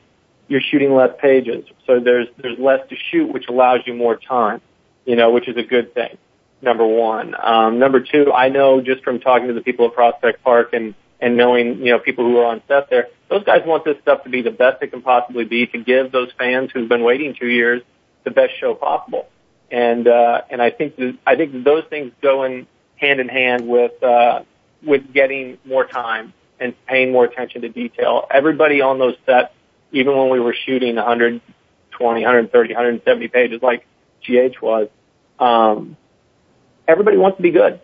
you're 0.47 0.61
shooting 0.61 0.93
less 0.93 1.11
pages, 1.21 1.65
so 1.87 1.99
there's 1.99 2.27
there's 2.37 2.59
less 2.59 2.87
to 2.89 2.95
shoot, 3.11 3.31
which 3.31 3.47
allows 3.47 3.81
you 3.85 3.93
more 3.93 4.17
time, 4.17 4.61
you 5.05 5.15
know, 5.15 5.31
which 5.31 5.47
is 5.47 5.55
a 5.55 5.63
good 5.63 5.93
thing. 5.93 6.17
Number 6.61 6.85
one. 6.85 7.35
Um, 7.41 7.79
number 7.79 7.99
two, 7.99 8.33
I 8.33 8.49
know 8.49 8.81
just 8.81 9.03
from 9.03 9.19
talking 9.19 9.47
to 9.47 9.53
the 9.53 9.61
people 9.61 9.85
at 9.87 9.93
Prospect 9.93 10.43
Park 10.43 10.73
and 10.73 10.95
and 11.25 11.35
knowing, 11.35 11.79
you 11.79 11.91
know, 11.91 11.97
people 11.97 12.23
who 12.23 12.37
are 12.37 12.45
on 12.45 12.61
set 12.67 12.87
there, 12.91 13.07
those 13.29 13.43
guys 13.43 13.63
want 13.65 13.83
this 13.83 13.97
stuff 14.03 14.23
to 14.25 14.29
be 14.29 14.43
the 14.43 14.51
best 14.51 14.83
it 14.83 14.91
can 14.91 15.01
possibly 15.01 15.43
be 15.43 15.65
to 15.65 15.83
give 15.83 16.11
those 16.11 16.29
fans 16.37 16.69
who've 16.71 16.87
been 16.87 17.03
waiting 17.03 17.33
two 17.33 17.47
years 17.47 17.81
the 18.25 18.29
best 18.29 18.51
show 18.59 18.75
possible. 18.75 19.27
And, 19.71 20.07
uh, 20.07 20.41
and 20.51 20.61
I 20.61 20.69
think, 20.69 20.97
that, 20.97 21.17
I 21.25 21.35
think 21.35 21.63
those 21.63 21.83
things 21.89 22.11
go 22.21 22.43
in 22.43 22.67
hand 22.97 23.19
in 23.19 23.27
hand 23.27 23.67
with, 23.67 24.03
uh, 24.03 24.43
with 24.85 25.11
getting 25.11 25.57
more 25.65 25.87
time 25.87 26.31
and 26.59 26.75
paying 26.85 27.11
more 27.11 27.25
attention 27.25 27.63
to 27.63 27.69
detail. 27.69 28.27
Everybody 28.29 28.81
on 28.81 28.99
those 28.99 29.15
sets, 29.25 29.51
even 29.91 30.15
when 30.15 30.29
we 30.29 30.39
were 30.39 30.55
shooting 30.67 30.95
120, 30.95 32.21
130, 32.21 32.73
170 32.75 33.27
pages 33.29 33.63
like 33.63 33.87
GH 34.23 34.61
was, 34.61 34.89
um, 35.39 35.97
everybody 36.87 37.17
wants 37.17 37.37
to 37.37 37.41
be 37.41 37.49
good. 37.49 37.81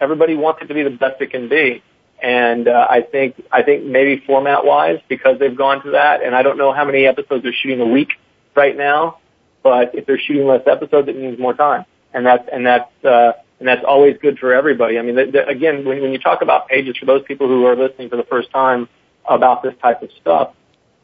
Everybody 0.00 0.36
wants 0.36 0.62
it 0.62 0.68
to 0.68 0.74
be 0.74 0.84
the 0.84 0.90
best 0.90 1.20
it 1.20 1.30
can 1.32 1.50
be. 1.50 1.82
And 2.20 2.66
uh, 2.66 2.86
I 2.90 3.02
think 3.02 3.42
I 3.52 3.62
think 3.62 3.84
maybe 3.84 4.22
format 4.26 4.64
wise 4.64 4.98
because 5.08 5.38
they've 5.38 5.56
gone 5.56 5.84
to 5.84 5.92
that, 5.92 6.22
and 6.22 6.34
I 6.34 6.42
don't 6.42 6.58
know 6.58 6.72
how 6.72 6.84
many 6.84 7.06
episodes 7.06 7.44
they're 7.44 7.52
shooting 7.52 7.80
a 7.80 7.86
week 7.86 8.10
right 8.56 8.76
now, 8.76 9.18
but 9.62 9.94
if 9.94 10.04
they're 10.06 10.18
shooting 10.18 10.46
less 10.46 10.62
episodes, 10.66 11.08
it 11.08 11.16
means 11.16 11.38
more 11.38 11.54
time, 11.54 11.84
and 12.12 12.26
that's 12.26 12.48
and 12.52 12.66
that's 12.66 13.04
uh, 13.04 13.32
and 13.58 13.68
that's 13.68 13.84
always 13.86 14.16
good 14.20 14.38
for 14.38 14.52
everybody. 14.52 14.98
I 14.98 15.02
mean, 15.02 15.16
the, 15.16 15.26
the, 15.26 15.46
again, 15.46 15.84
when, 15.84 16.00
when 16.00 16.12
you 16.12 16.18
talk 16.18 16.42
about 16.42 16.68
pages 16.68 16.96
for 16.96 17.06
those 17.06 17.22
people 17.24 17.48
who 17.48 17.64
are 17.66 17.76
listening 17.76 18.08
for 18.08 18.16
the 18.16 18.24
first 18.24 18.50
time 18.50 18.88
about 19.28 19.62
this 19.62 19.74
type 19.82 20.02
of 20.02 20.10
stuff, 20.20 20.54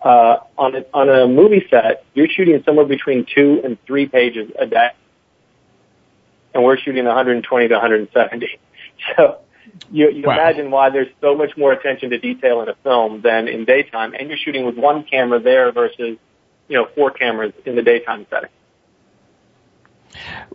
uh, 0.03 0.37
on 0.57 0.77
a, 0.77 0.85
on 0.93 1.09
a 1.09 1.27
movie 1.27 1.65
set, 1.71 2.05
you're 2.15 2.29
shooting 2.29 2.63
somewhere 2.65 2.87
between 2.87 3.27
two 3.35 3.61
and 3.65 3.79
three 3.87 4.07
pages 4.07 4.51
a 4.59 4.67
day, 4.67 4.91
and 6.53 6.63
we're 6.63 6.79
shooting 6.79 7.05
120 7.05 7.69
to 7.69 7.75
170. 7.75 8.47
So 9.17 9.39
you, 9.91 10.11
you 10.11 10.23
wow. 10.27 10.35
imagine 10.35 10.71
why 10.71 10.91
there's 10.91 11.09
so 11.21 11.35
much 11.35 11.57
more 11.57 11.73
attention 11.73 12.11
to 12.11 12.19
detail 12.19 12.63
in 12.63 12.69
a 12.69 12.75
film 12.75 13.21
than 13.21 13.49
in 13.49 13.65
daytime, 13.65 14.15
and 14.15 14.29
you're 14.29 14.39
shooting 14.39 14.65
with 14.65 14.77
one 14.77 15.05
camera 15.05 15.41
there 15.41 15.73
versus, 15.73 16.19
you 16.69 16.77
know, 16.77 16.87
four 16.95 17.11
cameras 17.11 17.53
in 17.65 17.77
the 17.77 17.83
daytime 17.83 18.27
setting. 18.31 18.51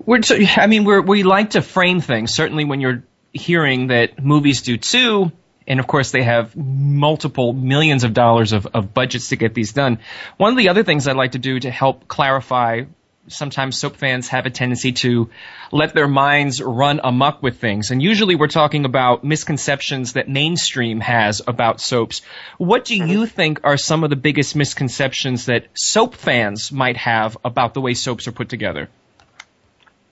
We're, 0.05 0.21
so, 0.21 0.37
I 0.57 0.67
mean, 0.67 0.85
we're, 0.85 1.01
we 1.01 1.23
like 1.23 1.51
to 1.51 1.61
frame 1.61 2.01
things. 2.01 2.33
Certainly, 2.33 2.65
when 2.65 2.81
you're 2.81 3.03
hearing 3.33 3.87
that 3.87 4.23
movies 4.23 4.61
do 4.61 4.77
too, 4.77 5.31
and 5.67 5.79
of 5.79 5.87
course 5.87 6.11
they 6.11 6.23
have 6.23 6.55
multiple 6.55 7.53
millions 7.53 8.03
of 8.03 8.13
dollars 8.13 8.53
of, 8.53 8.65
of 8.67 8.93
budgets 8.93 9.29
to 9.29 9.35
get 9.35 9.53
these 9.53 9.71
done. 9.71 9.99
One 10.37 10.51
of 10.51 10.57
the 10.57 10.69
other 10.69 10.83
things 10.83 11.07
I'd 11.07 11.15
like 11.15 11.33
to 11.33 11.39
do 11.39 11.59
to 11.59 11.69
help 11.69 12.07
clarify 12.07 12.83
sometimes 13.29 13.79
soap 13.79 13.95
fans 13.95 14.27
have 14.29 14.45
a 14.45 14.49
tendency 14.49 14.91
to 14.91 15.29
let 15.71 15.93
their 15.93 16.07
minds 16.07 16.61
run 16.61 16.99
amuck 17.03 17.41
with 17.41 17.59
things. 17.59 17.91
And 17.91 18.01
usually 18.01 18.35
we're 18.35 18.47
talking 18.47 18.85
about 18.85 19.23
misconceptions 19.23 20.13
that 20.13 20.27
mainstream 20.27 20.99
has 20.99 21.41
about 21.45 21.79
soaps. 21.79 22.21
What 22.57 22.85
do 22.85 22.95
you 22.95 23.25
think 23.25 23.61
are 23.63 23.77
some 23.77 24.03
of 24.03 24.09
the 24.09 24.15
biggest 24.15 24.55
misconceptions 24.55 25.45
that 25.45 25.67
soap 25.73 26.15
fans 26.15 26.71
might 26.71 26.97
have 26.97 27.37
about 27.45 27.73
the 27.73 27.81
way 27.81 27.93
soaps 27.93 28.27
are 28.27 28.31
put 28.31 28.49
together? 28.49 28.89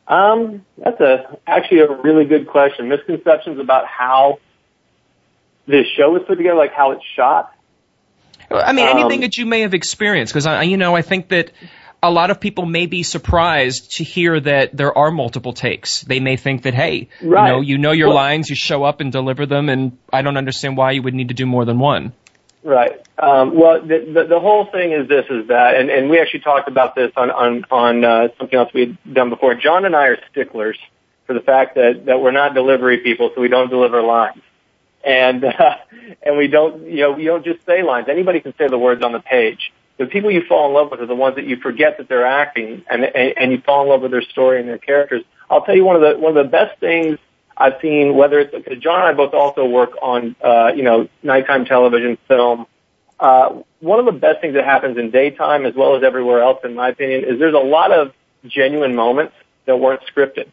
Um, 0.07 0.65
that's 0.77 1.01
a 1.01 1.37
actually 1.45 1.81
a 1.81 1.91
really 1.91 2.25
good 2.25 2.47
question. 2.47 2.87
Misconceptions 2.87 3.59
about 3.59 3.85
how 3.87 4.39
this 5.65 5.85
show 5.97 6.15
is 6.15 6.23
put 6.25 6.37
together, 6.37 6.55
like 6.55 6.73
how 6.73 6.91
it's 6.91 7.03
shot. 7.15 7.53
I 8.49 8.71
mean, 8.71 8.87
anything 8.87 9.17
um, 9.17 9.21
that 9.21 9.37
you 9.37 9.45
may 9.45 9.61
have 9.61 9.73
experienced, 9.73 10.31
because 10.31 10.45
I, 10.45 10.63
you 10.63 10.77
know, 10.77 10.95
I 10.95 11.01
think 11.01 11.29
that 11.29 11.51
a 12.01 12.11
lot 12.11 12.29
of 12.29 12.39
people 12.39 12.65
may 12.65 12.85
be 12.85 13.03
surprised 13.03 13.97
to 13.97 14.03
hear 14.03 14.39
that 14.39 14.75
there 14.75 14.95
are 14.97 15.11
multiple 15.11 15.53
takes. 15.53 16.01
They 16.01 16.19
may 16.19 16.37
think 16.37 16.63
that, 16.63 16.73
hey, 16.73 17.09
right. 17.21 17.47
you 17.47 17.53
know, 17.53 17.61
you 17.61 17.77
know 17.77 17.91
your 17.91 18.07
well, 18.09 18.17
lines, 18.17 18.49
you 18.49 18.55
show 18.55 18.83
up 18.83 19.01
and 19.01 19.11
deliver 19.11 19.45
them, 19.45 19.69
and 19.69 19.97
I 20.11 20.21
don't 20.21 20.37
understand 20.37 20.77
why 20.77 20.91
you 20.91 21.01
would 21.01 21.13
need 21.13 21.29
to 21.29 21.33
do 21.33 21.45
more 21.45 21.65
than 21.65 21.79
one. 21.79 22.13
Right. 22.63 23.01
Um, 23.17 23.55
well, 23.55 23.81
the, 23.81 24.11
the, 24.13 24.23
the 24.27 24.39
whole 24.39 24.65
thing 24.65 24.91
is 24.91 25.07
this: 25.07 25.25
is 25.29 25.47
that, 25.47 25.75
and, 25.75 25.89
and 25.89 26.09
we 26.09 26.19
actually 26.19 26.41
talked 26.41 26.67
about 26.67 26.95
this 26.95 27.11
on 27.15 27.31
on 27.31 27.65
on 27.71 28.03
uh, 28.03 28.27
something 28.37 28.57
else 28.59 28.73
we'd 28.73 28.97
done 29.11 29.29
before. 29.29 29.55
John 29.55 29.85
and 29.85 29.95
I 29.95 30.07
are 30.07 30.17
sticklers 30.31 30.77
for 31.25 31.33
the 31.33 31.39
fact 31.39 31.75
that 31.75 32.05
that 32.05 32.19
we're 32.19 32.31
not 32.31 32.53
delivery 32.53 32.99
people, 32.99 33.31
so 33.33 33.41
we 33.41 33.47
don't 33.47 33.69
deliver 33.69 34.01
lines, 34.01 34.41
and 35.03 35.45
uh, 35.45 35.77
and 36.23 36.37
we 36.37 36.47
don't 36.47 36.83
you 36.83 36.97
know 36.97 37.11
we 37.13 37.25
don't 37.25 37.45
just 37.45 37.65
say 37.65 37.83
lines. 37.83 38.07
Anybody 38.09 38.41
can 38.41 38.53
say 38.57 38.67
the 38.67 38.77
words 38.77 39.01
on 39.01 39.13
the 39.13 39.21
page. 39.21 39.71
The 39.97 40.05
people 40.05 40.29
you 40.29 40.43
fall 40.47 40.67
in 40.67 40.73
love 40.73 40.91
with 40.91 41.01
are 41.01 41.05
the 41.07 41.15
ones 41.15 41.35
that 41.35 41.45
you 41.45 41.57
forget 41.57 41.97
that 41.97 42.07
they're 42.07 42.25
acting, 42.25 42.83
and 42.89 43.03
and, 43.03 43.33
and 43.37 43.51
you 43.51 43.61
fall 43.61 43.83
in 43.83 43.89
love 43.89 44.01
with 44.01 44.11
their 44.11 44.21
story 44.21 44.59
and 44.59 44.69
their 44.69 44.77
characters. 44.77 45.23
I'll 45.49 45.63
tell 45.63 45.75
you 45.75 45.85
one 45.85 45.95
of 45.95 46.01
the 46.01 46.19
one 46.19 46.37
of 46.37 46.43
the 46.43 46.49
best 46.49 46.79
things 46.79 47.17
I've 47.55 47.81
seen, 47.81 48.15
whether 48.15 48.39
it's 48.39 48.53
because 48.53 48.79
John 48.79 48.99
and 48.99 49.07
I 49.07 49.13
both 49.13 49.33
also 49.33 49.65
work 49.65 49.91
on 50.01 50.35
uh, 50.43 50.71
you 50.75 50.83
know 50.83 51.09
nighttime 51.23 51.65
television, 51.65 52.17
film. 52.27 52.67
Uh, 53.19 53.61
one 53.79 53.97
of 53.99 54.05
the 54.05 54.11
best 54.11 54.41
things 54.41 54.53
that 54.53 54.65
happens 54.65 54.97
in 54.97 55.09
daytime 55.09 55.65
as 55.65 55.73
well 55.73 55.95
as 55.95 56.03
everywhere 56.03 56.41
else, 56.41 56.59
in 56.63 56.75
my 56.75 56.89
opinion, 56.89 57.23
is 57.23 57.39
there's 57.39 57.55
a 57.55 57.57
lot 57.57 57.91
of 57.91 58.13
genuine 58.45 58.95
moments 58.95 59.33
that 59.65 59.77
weren't 59.77 60.01
scripted. 60.13 60.51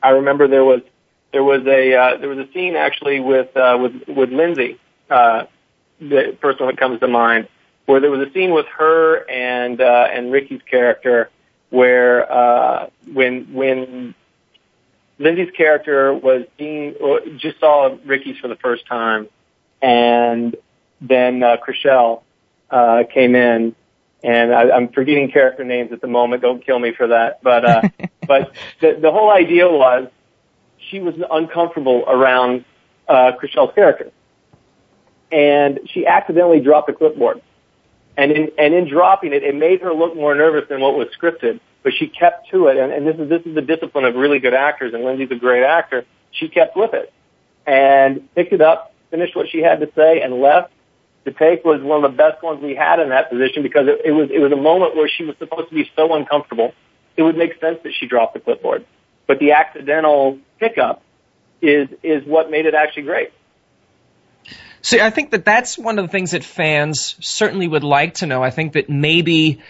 I 0.00 0.10
remember 0.10 0.46
there 0.46 0.64
was 0.64 0.82
there 1.32 1.42
was 1.42 1.66
a 1.66 1.94
uh, 1.94 2.16
there 2.18 2.28
was 2.28 2.38
a 2.38 2.52
scene 2.52 2.76
actually 2.76 3.18
with 3.18 3.56
uh, 3.56 3.76
with 3.80 4.06
with 4.06 4.30
Lindsay, 4.30 4.78
uh, 5.10 5.46
the 5.98 6.36
first 6.40 6.60
one 6.60 6.68
that 6.68 6.78
comes 6.78 7.00
to 7.00 7.08
mind, 7.08 7.48
where 7.86 8.00
there 8.00 8.10
was 8.10 8.26
a 8.26 8.32
scene 8.32 8.52
with 8.52 8.66
her 8.78 9.28
and 9.28 9.80
uh, 9.80 10.08
and 10.10 10.32
Ricky's 10.32 10.62
character 10.68 11.30
where 11.70 12.30
uh, 12.30 12.88
when 13.12 13.52
when 13.52 14.14
Lindsay's 15.18 15.50
character 15.56 16.12
was 16.12 16.44
seeing 16.58 16.94
just 17.36 17.60
saw 17.60 17.96
Ricky's 18.04 18.38
for 18.38 18.48
the 18.48 18.56
first 18.56 18.86
time, 18.86 19.28
and 19.82 20.56
then 21.00 21.42
uh, 21.42 21.56
Chrishell 21.56 22.22
uh, 22.70 23.04
came 23.12 23.34
in, 23.34 23.74
and 24.22 24.54
I, 24.54 24.70
I'm 24.70 24.88
forgetting 24.88 25.30
character 25.30 25.64
names 25.64 25.92
at 25.92 26.00
the 26.00 26.06
moment. 26.06 26.42
Don't 26.42 26.64
kill 26.64 26.78
me 26.78 26.92
for 26.92 27.08
that. 27.08 27.42
But 27.42 27.64
uh, 27.64 27.82
but 28.26 28.52
the, 28.80 28.98
the 29.00 29.10
whole 29.10 29.30
idea 29.30 29.68
was 29.68 30.08
she 30.78 31.00
was 31.00 31.14
uncomfortable 31.30 32.04
around 32.06 32.64
uh, 33.08 33.32
Chrishell's 33.40 33.74
character, 33.74 34.10
and 35.30 35.80
she 35.86 36.06
accidentally 36.06 36.60
dropped 36.60 36.88
a 36.88 36.92
clipboard. 36.92 37.42
And 38.16 38.30
in 38.30 38.50
and 38.58 38.74
in 38.74 38.88
dropping 38.88 39.32
it, 39.32 39.42
it 39.42 39.54
made 39.54 39.80
her 39.82 39.92
look 39.92 40.14
more 40.14 40.34
nervous 40.34 40.68
than 40.68 40.80
what 40.80 40.94
was 40.94 41.08
scripted. 41.20 41.60
But 41.82 41.92
she 41.98 42.06
kept 42.08 42.50
to 42.50 42.68
it, 42.68 42.78
and, 42.78 42.92
and 42.92 43.06
this 43.06 43.16
is 43.16 43.28
this 43.28 43.42
is 43.44 43.54
the 43.54 43.62
discipline 43.62 44.04
of 44.04 44.14
really 44.14 44.38
good 44.38 44.54
actors. 44.54 44.94
And 44.94 45.04
Lindsay's 45.04 45.30
a 45.32 45.38
great 45.38 45.64
actor. 45.64 46.04
She 46.30 46.48
kept 46.48 46.76
with 46.76 46.94
it 46.94 47.12
and 47.66 48.32
picked 48.34 48.52
it 48.52 48.60
up, 48.60 48.94
finished 49.10 49.34
what 49.34 49.48
she 49.50 49.60
had 49.60 49.80
to 49.80 49.90
say, 49.94 50.20
and 50.22 50.40
left 50.40 50.70
the 51.24 51.32
take 51.32 51.64
was 51.64 51.80
one 51.82 52.04
of 52.04 52.10
the 52.10 52.16
best 52.16 52.42
ones 52.42 52.62
we 52.62 52.74
had 52.74 53.00
in 53.00 53.08
that 53.08 53.30
position 53.30 53.62
because 53.62 53.88
it, 53.88 54.00
it 54.04 54.12
was 54.12 54.28
it 54.30 54.38
was 54.38 54.52
a 54.52 54.56
moment 54.56 54.94
where 54.94 55.08
she 55.08 55.24
was 55.24 55.34
supposed 55.38 55.70
to 55.70 55.74
be 55.74 55.90
so 55.96 56.14
uncomfortable. 56.14 56.72
It 57.16 57.22
would 57.22 57.36
make 57.36 57.58
sense 57.60 57.78
that 57.84 57.92
she 57.98 58.06
dropped 58.06 58.34
the 58.34 58.40
clipboard, 58.40 58.84
but 59.26 59.38
the 59.38 59.52
accidental 59.52 60.38
hiccup 60.58 61.02
is 61.62 61.88
is 62.02 62.24
what 62.26 62.50
made 62.50 62.66
it 62.66 62.74
actually 62.74 63.04
great. 63.04 63.32
See, 64.84 65.00
I 65.00 65.08
think 65.08 65.30
that 65.30 65.46
that's 65.46 65.78
one 65.78 65.98
of 65.98 66.04
the 66.04 66.10
things 66.12 66.32
that 66.32 66.44
fans 66.44 67.16
certainly 67.20 67.66
would 67.66 67.84
like 67.84 68.16
to 68.16 68.26
know. 68.26 68.42
I 68.42 68.50
think 68.50 68.74
that 68.74 68.90
maybe, 68.90 69.62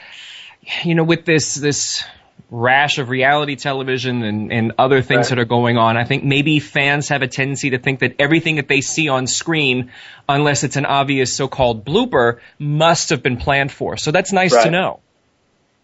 you 0.83 0.97
know, 0.97 1.05
with 1.05 1.25
this 1.25 1.55
this 1.55 2.03
rash 2.51 2.99
of 2.99 3.11
reality 3.11 3.55
television 3.55 4.25
and, 4.25 4.53
and 4.53 4.73
other 4.77 5.03
things 5.03 5.27
right. 5.27 5.29
that 5.31 5.39
are 5.39 5.45
going 5.45 5.79
on. 5.79 5.97
I 5.97 6.03
think 6.03 6.25
maybe 6.25 6.59
fans 6.59 7.11
have 7.11 7.23
a 7.23 7.29
tendency 7.29 7.71
to 7.71 7.79
think 7.79 8.01
that 8.01 8.17
everything 8.19 8.57
that 8.57 8.67
they 8.67 8.81
see 8.81 9.09
on 9.09 9.29
screen, 9.29 9.93
unless 10.29 10.65
it's 10.65 10.75
an 10.75 10.85
obvious 10.85 11.33
so-called 11.33 11.85
blooper, 11.85 12.41
must 12.59 13.11
have 13.11 13.23
been 13.23 13.37
planned 13.37 13.71
for. 13.71 13.97
So 13.97 14.11
that's 14.11 14.33
nice 14.33 14.53
right. 14.53 14.65
to 14.65 14.71
know. 14.73 14.99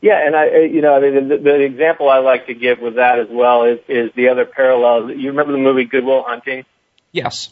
Yeah, 0.01 0.27
and 0.27 0.35
I, 0.35 0.63
you 0.63 0.81
know, 0.81 0.95
I 0.95 1.01
mean, 1.01 1.29
the, 1.29 1.37
the 1.37 1.61
example 1.61 2.09
I 2.09 2.19
like 2.19 2.47
to 2.47 2.55
give 2.55 2.81
with 2.81 2.97
that 2.97 3.21
as 3.21 3.29
well 3.31 3.63
is, 3.65 3.79
is 3.87 4.11
the 4.17 4.31
other 4.31 4.45
parallel. 4.45 5.13
You 5.13 5.31
remember 5.31 5.53
the 5.53 5.59
movie 5.59 5.85
Good 5.85 6.05
Will 6.05 6.25
Hunting? 6.25 6.65
Yes. 7.13 7.51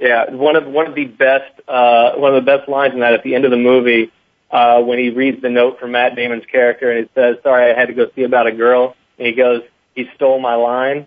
Yeah, 0.00 0.30
one 0.30 0.56
of 0.56 0.66
one 0.66 0.86
of 0.86 0.94
the 0.94 1.04
best 1.04 1.60
uh, 1.68 2.12
one 2.14 2.34
of 2.34 2.42
the 2.42 2.50
best 2.50 2.68
lines 2.70 2.94
in 2.94 3.00
that 3.00 3.12
at 3.12 3.22
the 3.22 3.34
end 3.34 3.44
of 3.44 3.50
the 3.50 3.58
movie 3.58 4.10
uh, 4.50 4.80
when 4.80 4.98
he 4.98 5.10
reads 5.10 5.42
the 5.42 5.50
note 5.50 5.78
from 5.78 5.92
Matt 5.92 6.16
Damon's 6.16 6.46
character 6.46 6.90
and 6.90 7.00
it 7.00 7.10
says, 7.14 7.36
sorry, 7.42 7.70
I 7.70 7.78
had 7.78 7.88
to 7.88 7.94
go 7.94 8.06
see 8.16 8.22
about 8.22 8.46
a 8.46 8.52
girl. 8.52 8.96
And 9.18 9.26
he 9.26 9.34
goes, 9.34 9.62
he 9.94 10.06
stole 10.16 10.40
my 10.40 10.54
line. 10.54 11.06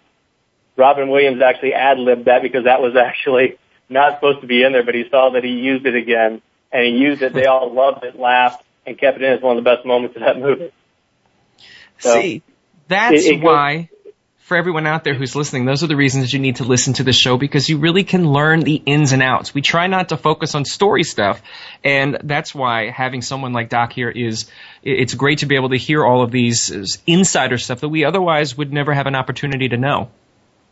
Robin 0.78 1.10
Williams 1.10 1.42
actually 1.42 1.74
ad-libbed 1.74 2.26
that 2.26 2.42
because 2.42 2.66
that 2.66 2.82
was 2.82 2.96
actually 3.00 3.58
not 3.90 4.18
supposed 4.18 4.42
to 4.42 4.48
be 4.48 4.64
in 4.64 4.72
there, 4.72 4.84
but 4.84 4.96
he 4.96 5.06
saw 5.10 5.32
that 5.32 5.44
he 5.44 5.52
used 5.52 5.86
it 5.86 5.96
again 5.96 6.42
and 6.72 6.86
he 6.86 6.92
used 7.02 7.22
it. 7.22 7.34
They 7.34 7.46
all 7.46 7.74
loved 7.74 8.04
it, 8.04 8.18
laughed, 8.18 8.64
and 8.86 8.98
kept 8.98 9.18
it 9.18 9.24
in 9.24 9.34
as 9.34 9.42
one 9.42 9.58
of 9.58 9.64
the 9.64 9.70
best 9.70 9.86
moments 9.86 10.16
of 10.16 10.22
that 10.22 10.40
movie. 10.40 10.72
So 12.00 12.14
See, 12.14 12.44
that's 12.88 13.26
it, 13.26 13.36
it 13.36 13.42
why 13.42 13.90
for 14.44 14.58
everyone 14.58 14.86
out 14.86 15.06
there 15.06 15.14
who's 15.14 15.38
listening, 15.38 15.64
those 15.64 15.84
are 15.84 15.88
the 15.88 15.96
reasons 15.96 16.26
that 16.26 16.34
you 16.34 16.40
need 16.40 16.58
to 16.58 16.66
listen 16.66 16.94
to 16.94 17.04
the 17.04 17.14
show 17.14 17.38
because 17.38 17.70
you 17.70 17.78
really 17.78 18.04
can 18.04 18.30
learn 18.30 18.60
the 18.60 18.76
ins 18.76 19.14
and 19.14 19.24
outs. 19.24 19.54
We 19.54 19.62
try 19.62 19.88
not 19.88 20.10
to 20.10 20.18
focus 20.18 20.54
on 20.54 20.66
story 20.66 21.06
stuff, 21.06 21.42
and 21.82 22.18
that's 22.26 22.54
why 22.54 22.90
having 22.90 23.22
someone 23.22 23.54
like 23.54 23.70
Doc 23.70 23.94
here 23.94 24.10
is 24.10 24.48
it's 24.84 25.14
great 25.14 25.40
to 25.40 25.46
be 25.46 25.56
able 25.56 25.70
to 25.70 25.78
hear 25.78 26.04
all 26.04 26.22
of 26.22 26.32
these 26.32 27.02
insider 27.08 27.58
stuff 27.58 27.80
that 27.80 27.88
we 27.88 28.04
otherwise 28.04 28.58
would 28.58 28.74
never 28.74 28.94
have 28.94 29.08
an 29.08 29.16
opportunity 29.16 29.70
to 29.70 29.78
know. 29.78 30.10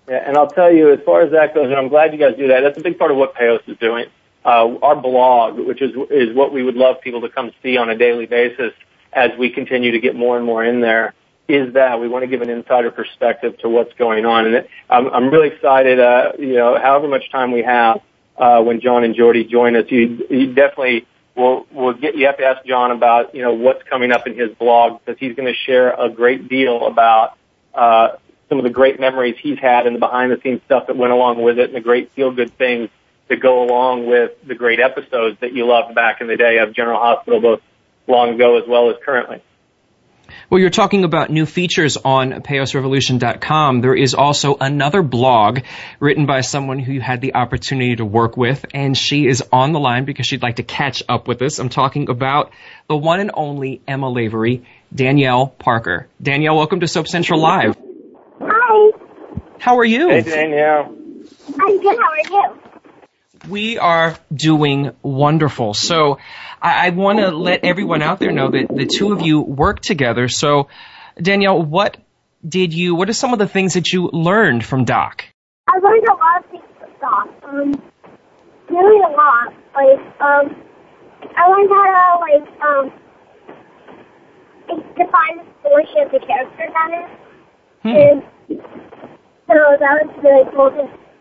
Yeah, 0.10 0.22
and 0.28 0.38
I'll 0.38 0.50
tell 0.50 0.72
you, 0.74 0.92
as 0.92 1.00
far 1.06 1.22
as 1.22 1.32
that 1.32 1.54
goes, 1.56 1.68
and 1.68 1.76
I'm 1.76 1.88
glad 1.88 2.12
you 2.12 2.20
guys 2.20 2.36
do 2.36 2.50
that. 2.50 2.62
That's 2.62 2.78
a 2.78 2.84
big 2.84 3.00
part 3.00 3.12
of 3.12 3.18
what 3.18 3.36
Paos 3.36 3.62
is 3.68 3.78
doing. 3.78 4.08
Uh, 4.44 4.80
our 4.82 4.98
blog, 4.98 5.58
which 5.58 5.82
is 5.82 5.92
is 6.10 6.36
what 6.36 6.52
we 6.52 6.62
would 6.62 6.76
love 6.76 7.00
people 7.00 7.22
to 7.22 7.30
come 7.30 7.52
see 7.64 7.78
on 7.78 7.90
a 7.90 7.98
daily 7.98 8.26
basis 8.26 8.74
as 9.14 9.32
we 9.40 9.50
continue 9.50 9.92
to 9.92 10.00
get 10.00 10.14
more 10.14 10.36
and 10.36 10.46
more 10.46 10.64
in 10.66 10.82
there 10.82 11.14
is 11.48 11.74
that 11.74 12.00
we 12.00 12.08
want 12.08 12.24
to 12.24 12.28
give 12.28 12.42
an 12.42 12.50
insider 12.50 12.92
perspective 12.92 13.58
to 13.60 13.70
what's 13.70 13.94
going 13.96 14.26
on. 14.26 14.46
And 14.46 14.68
I'm, 14.90 15.08
I'm 15.08 15.30
really 15.30 15.50
excited, 15.50 16.00
uh, 16.00 16.34
you 16.40 16.54
know, 16.54 16.78
however 16.80 17.08
much 17.08 17.30
time 17.32 17.52
we 17.52 17.64
have, 17.64 18.02
uh, 18.38 18.62
when 18.62 18.80
John 18.80 19.04
and 19.04 19.16
Jordi 19.16 19.50
join 19.50 19.76
us, 19.76 19.86
you, 19.90 20.26
you 20.30 20.54
definitely 20.54 21.06
will, 21.36 21.68
will 21.72 21.94
get, 21.94 22.16
you 22.16 22.28
have 22.28 22.38
to 22.38 22.46
ask 22.46 22.66
John 22.66 22.92
about, 22.92 23.36
you 23.36 23.42
know, 23.42 23.54
what's 23.54 23.84
coming 23.84 24.12
up 24.12 24.28
in 24.28 24.38
his 24.38 24.52
blog 24.56 25.00
because 25.04 25.20
he's 25.20 25.36
going 25.36 25.52
to 25.52 25.58
share 25.66 25.92
a 25.92 26.10
great 26.10 26.48
deal 26.48 26.86
about, 26.86 27.38
uh, 27.74 28.16
some 28.52 28.58
of 28.58 28.66
the 28.66 28.70
great 28.70 29.00
memories 29.00 29.36
he's 29.42 29.58
had 29.60 29.88
and 29.88 29.96
the 29.96 30.00
behind 30.00 30.30
the 30.30 30.38
scenes 30.44 30.62
stuff 30.66 30.88
that 30.88 30.98
went 30.98 31.14
along 31.14 31.42
with 31.42 31.58
it 31.58 31.68
and 31.68 31.76
the 31.76 31.80
great 31.80 32.12
feel 32.12 32.32
good 32.32 32.56
things 32.58 32.90
that 33.30 33.40
go 33.40 33.64
along 33.64 34.06
with 34.08 34.32
the 34.46 34.56
great 34.56 34.82
episodes 34.82 35.38
that 35.40 35.54
you 35.54 35.66
loved 35.66 35.96
back 35.96 36.20
in 36.20 36.28
the 36.28 36.36
day 36.36 36.58
of 36.58 36.74
General 36.74 37.00
Hospital, 37.00 37.40
both 37.40 37.62
long 38.08 38.36
ago 38.36 38.58
as 38.58 38.68
well 38.68 38.90
as 38.90 38.98
currently. 39.06 39.42
Well, 40.52 40.60
you're 40.60 40.70
talking 40.70 41.06
about 41.06 41.30
new 41.30 41.46
features 41.46 41.96
on 41.96 42.32
PaosRevolution.com. 42.32 43.80
There 43.80 43.96
is 43.96 44.14
also 44.14 44.58
another 44.60 45.02
blog 45.02 45.60
written 46.02 46.26
by 46.26 46.42
someone 46.42 46.78
who 46.80 46.92
you 46.92 47.00
had 47.00 47.22
the 47.22 47.36
opportunity 47.36 47.96
to 47.96 48.04
work 48.04 48.36
with, 48.36 48.66
and 48.74 48.98
she 48.98 49.28
is 49.28 49.42
on 49.54 49.72
the 49.72 49.80
line 49.80 50.04
because 50.04 50.28
she'd 50.28 50.42
like 50.42 50.58
to 50.58 50.64
catch 50.64 51.04
up 51.08 51.26
with 51.26 51.42
us. 51.42 51.60
I'm 51.60 51.70
talking 51.70 52.10
about 52.10 52.52
the 52.90 52.98
one 52.98 53.22
and 53.22 53.32
only 53.34 53.82
Emma 53.88 54.10
Lavery, 54.10 54.66
Danielle 54.94 55.48
Parker. 55.48 56.10
Danielle, 56.22 56.58
welcome 56.58 56.82
to 56.82 56.88
Soap 56.90 57.08
Central 57.08 57.40
Live. 57.40 57.78
Hi. 58.42 58.92
How 59.58 59.78
are 59.78 59.86
you? 59.86 60.10
Hey, 60.10 60.20
Danielle. 60.20 60.94
I'm 61.62 61.82
good. 61.82 61.98
How 61.98 62.42
are 62.42 62.52
you? 62.58 62.71
We 63.50 63.78
are 63.78 64.18
doing 64.34 64.92
wonderful. 65.02 65.74
So, 65.74 66.20
I, 66.62 66.88
I 66.88 66.90
want 66.92 67.20
to 67.20 67.32
let 67.32 67.64
everyone 67.64 68.02
out 68.02 68.20
there 68.20 68.32
know 68.32 68.52
that 68.52 68.68
the 68.70 68.86
two 68.86 69.14
of 69.14 69.22
you 69.22 69.42
work 69.42 69.80
together. 69.80 70.28
So, 70.28 70.68
Danielle, 71.20 71.62
what 71.62 71.98
did 72.48 72.74
you? 72.74 72.96
What 72.96 73.10
are 73.10 73.14
some 73.14 73.34
of 73.34 73.40
the 73.40 73.48
things 73.48 73.74
that 73.74 73.92
you 73.92 74.10
learned 74.12 74.64
from 74.64 74.86
Doc? 74.86 75.26
I 75.68 75.78
learned 75.78 76.08
a 76.08 76.14
lot 76.14 76.44
of 76.44 76.52
things 76.52 76.64
from 76.80 76.90
Doc. 77.00 77.30
Um, 77.44 77.82
really 78.70 79.00
a 79.02 79.10
lot. 79.16 79.54
Like, 79.74 80.22
um, 80.22 80.64
I 81.36 81.48
learned 81.48 81.70
how 81.70 81.84
to 81.88 82.20
like 82.20 82.62
um 82.62 82.92
define 84.96 85.38
the 85.38 85.46
story 85.60 85.88
of 86.00 86.12
the 86.12 86.20
character 86.20 86.68
better. 86.74 87.10
Hmm. 87.82 87.90
And 87.90 88.24
so 89.48 89.56
that 89.80 89.94
was 90.00 90.10
really 90.24 90.46
cool. 90.56 90.70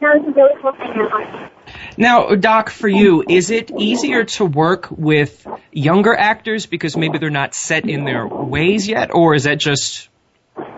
That 0.01 0.17
was 0.17 0.29
a 0.29 0.33
really 0.33 0.55
cool 0.61 0.73
thing 0.73 0.93
I 0.95 1.03
learned. 1.03 1.51
Now, 1.97 2.35
Doc, 2.35 2.71
for 2.71 2.89
you, 2.89 3.25
is 3.29 3.51
it 3.51 3.71
easier 3.71 4.25
to 4.25 4.45
work 4.45 4.89
with 4.91 5.47
younger 5.73 6.15
actors 6.15 6.67
because 6.67 6.97
maybe 6.97 7.19
they're 7.19 7.31
not 7.31 7.55
set 7.55 7.89
in 7.89 8.05
their 8.05 8.27
ways 8.27 8.89
yet, 8.89 9.11
or 9.13 9.35
is 9.35 9.45
that 9.45 9.59
just 9.59 10.09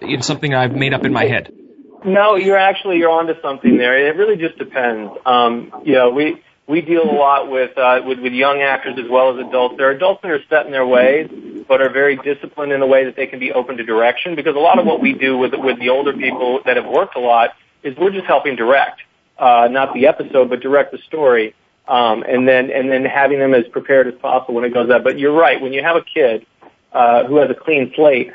you 0.00 0.16
know, 0.16 0.22
something 0.22 0.54
I've 0.54 0.74
made 0.74 0.94
up 0.94 1.04
in 1.04 1.12
my 1.12 1.26
head? 1.26 1.52
No, 2.04 2.34
you're 2.34 2.56
actually 2.56 2.98
you're 2.98 3.10
onto 3.10 3.40
something 3.40 3.76
there. 3.76 4.08
It 4.08 4.16
really 4.16 4.36
just 4.36 4.58
depends. 4.58 5.12
Um, 5.24 5.82
you 5.84 5.94
know, 5.94 6.10
we 6.10 6.42
we 6.66 6.80
deal 6.80 7.02
a 7.02 7.12
lot 7.12 7.50
with, 7.50 7.76
uh, 7.76 8.00
with 8.04 8.18
with 8.18 8.32
young 8.32 8.62
actors 8.62 8.98
as 8.98 9.08
well 9.10 9.38
as 9.38 9.46
adults. 9.46 9.76
There 9.76 9.88
are 9.88 9.92
adults 9.92 10.22
that 10.22 10.30
are 10.30 10.42
set 10.48 10.66
in 10.66 10.72
their 10.72 10.86
ways, 10.86 11.30
but 11.68 11.80
are 11.80 11.90
very 11.90 12.16
disciplined 12.16 12.72
in 12.72 12.82
a 12.82 12.86
way 12.86 13.04
that 13.04 13.16
they 13.16 13.26
can 13.26 13.38
be 13.38 13.52
open 13.52 13.76
to 13.76 13.84
direction. 13.84 14.34
Because 14.34 14.56
a 14.56 14.60
lot 14.60 14.78
of 14.78 14.86
what 14.86 15.00
we 15.00 15.12
do 15.12 15.38
with 15.38 15.54
with 15.54 15.78
the 15.78 15.90
older 15.90 16.12
people 16.12 16.60
that 16.64 16.76
have 16.76 16.86
worked 16.86 17.16
a 17.16 17.20
lot 17.20 17.50
is 17.82 17.96
we're 17.96 18.10
just 18.12 18.26
helping 18.26 18.56
direct, 18.56 19.02
uh, 19.42 19.66
not 19.68 19.92
the 19.92 20.06
episode, 20.06 20.48
but 20.48 20.60
direct 20.60 20.92
the 20.92 20.98
story, 21.08 21.52
um, 21.88 22.22
and 22.22 22.46
then 22.46 22.70
and 22.70 22.90
then 22.90 23.04
having 23.04 23.40
them 23.40 23.54
as 23.54 23.66
prepared 23.72 24.06
as 24.06 24.14
possible 24.20 24.54
when 24.54 24.64
it 24.64 24.72
goes 24.72 24.88
out. 24.88 25.02
But 25.02 25.18
you're 25.18 25.36
right. 25.36 25.60
When 25.60 25.72
you 25.72 25.82
have 25.82 25.96
a 25.96 26.02
kid 26.02 26.46
uh, 26.92 27.24
who 27.24 27.38
has 27.38 27.50
a 27.50 27.54
clean 27.54 27.92
slate, 27.96 28.32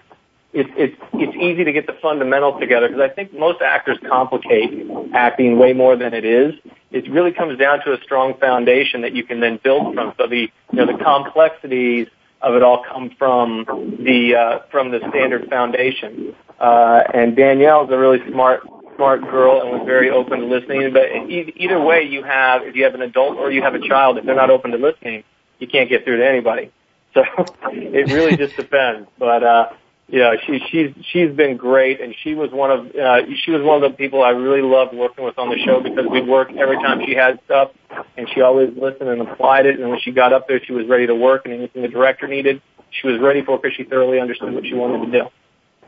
it's 0.52 0.70
it's 0.76 0.96
it's 1.14 1.36
easy 1.38 1.64
to 1.64 1.72
get 1.72 1.88
the 1.88 1.96
fundamentals 2.02 2.60
together 2.60 2.90
because 2.90 3.02
I 3.02 3.08
think 3.08 3.34
most 3.34 3.62
actors 3.62 3.98
complicate 4.10 4.86
acting 5.14 5.58
way 5.58 5.72
more 5.72 5.96
than 5.96 6.14
it 6.14 6.26
is. 6.26 6.56
It 6.92 7.10
really 7.10 7.32
comes 7.32 7.58
down 7.58 7.86
to 7.86 7.94
a 7.94 8.02
strong 8.04 8.38
foundation 8.38 9.02
that 9.04 9.14
you 9.14 9.24
can 9.24 9.40
then 9.40 9.62
build 9.64 9.96
from. 9.96 10.14
So 10.18 10.28
the 10.28 10.52
you 10.74 10.74
know 10.74 10.86
the 10.86 11.02
complexities 11.02 12.08
of 12.42 12.54
it 12.56 12.64
all 12.64 12.84
come 12.84 13.12
from 13.18 13.64
the 14.04 14.36
uh, 14.36 14.60
from 14.72 14.92
the 14.92 15.00
standard 15.10 15.50
foundation. 15.50 16.36
Uh, 16.60 17.04
and 17.14 17.38
Danielle 17.38 17.86
is 17.86 17.92
a 17.92 17.98
really 17.98 18.20
smart 18.30 18.64
smart 18.98 19.22
girl 19.22 19.62
and 19.62 19.72
was 19.72 19.84
very 19.86 20.10
open 20.10 20.42
to 20.42 20.46
listening. 20.46 20.92
But 20.92 21.06
either 21.30 21.82
way, 21.82 22.04
you 22.04 22.24
have 22.24 22.64
if 22.64 22.76
you 22.76 22.84
have 22.84 22.96
an 22.96 23.02
adult 23.02 23.38
or 23.38 23.52
you 23.52 23.62
have 23.62 23.76
a 23.76 23.88
child, 23.88 24.18
if 24.18 24.26
they're 24.26 24.36
not 24.36 24.50
open 24.50 24.72
to 24.72 24.78
listening, 24.78 25.24
you 25.60 25.68
can't 25.68 25.90
get 25.90 26.04
through 26.04 26.18
to 26.18 26.28
anybody. 26.28 26.72
So 27.14 27.24
it 27.72 28.12
really 28.12 28.38
just 28.38 28.56
depends. 28.58 29.08
But 29.18 29.42
uh, 29.42 29.70
you 30.08 30.20
know, 30.20 30.34
she 30.46 30.60
she's 30.70 30.94
she's 31.12 31.32
been 31.36 31.58
great, 31.58 32.00
and 32.00 32.14
she 32.24 32.36
was 32.36 32.52
one 32.52 32.70
of 32.70 32.96
uh, 32.96 33.22
she 33.44 33.52
was 33.52 33.64
one 33.64 33.84
of 33.84 33.92
the 33.92 33.98
people 33.98 34.22
I 34.22 34.30
really 34.30 34.62
loved 34.62 34.94
working 34.94 35.26
with 35.26 35.38
on 35.40 35.50
the 35.50 35.58
show 35.58 35.82
because 35.82 36.06
we'd 36.06 36.28
work 36.28 36.52
every 36.52 36.78
time 36.78 37.02
she 37.06 37.16
had 37.16 37.40
stuff, 37.46 37.72
and 38.18 38.30
she 38.34 38.42
always 38.42 38.70
listened 38.78 39.10
and 39.10 39.22
applied 39.22 39.66
it. 39.66 39.80
And 39.80 39.90
when 39.90 40.00
she 40.00 40.12
got 40.12 40.32
up 40.32 40.48
there, 40.48 40.64
she 40.64 40.74
was 40.74 40.88
ready 40.88 41.08
to 41.08 41.16
work, 41.16 41.46
and 41.46 41.54
anything 41.56 41.82
the 41.82 41.88
director 41.88 42.28
needed, 42.28 42.62
she 42.90 43.08
was 43.08 43.20
ready 43.20 43.42
for 43.42 43.58
because 43.58 43.76
she 43.76 43.84
thoroughly 43.84 44.20
understood 44.20 44.54
what 44.54 44.66
she 44.66 44.76
wanted 44.76 45.12
to 45.12 45.12
do. 45.24 45.30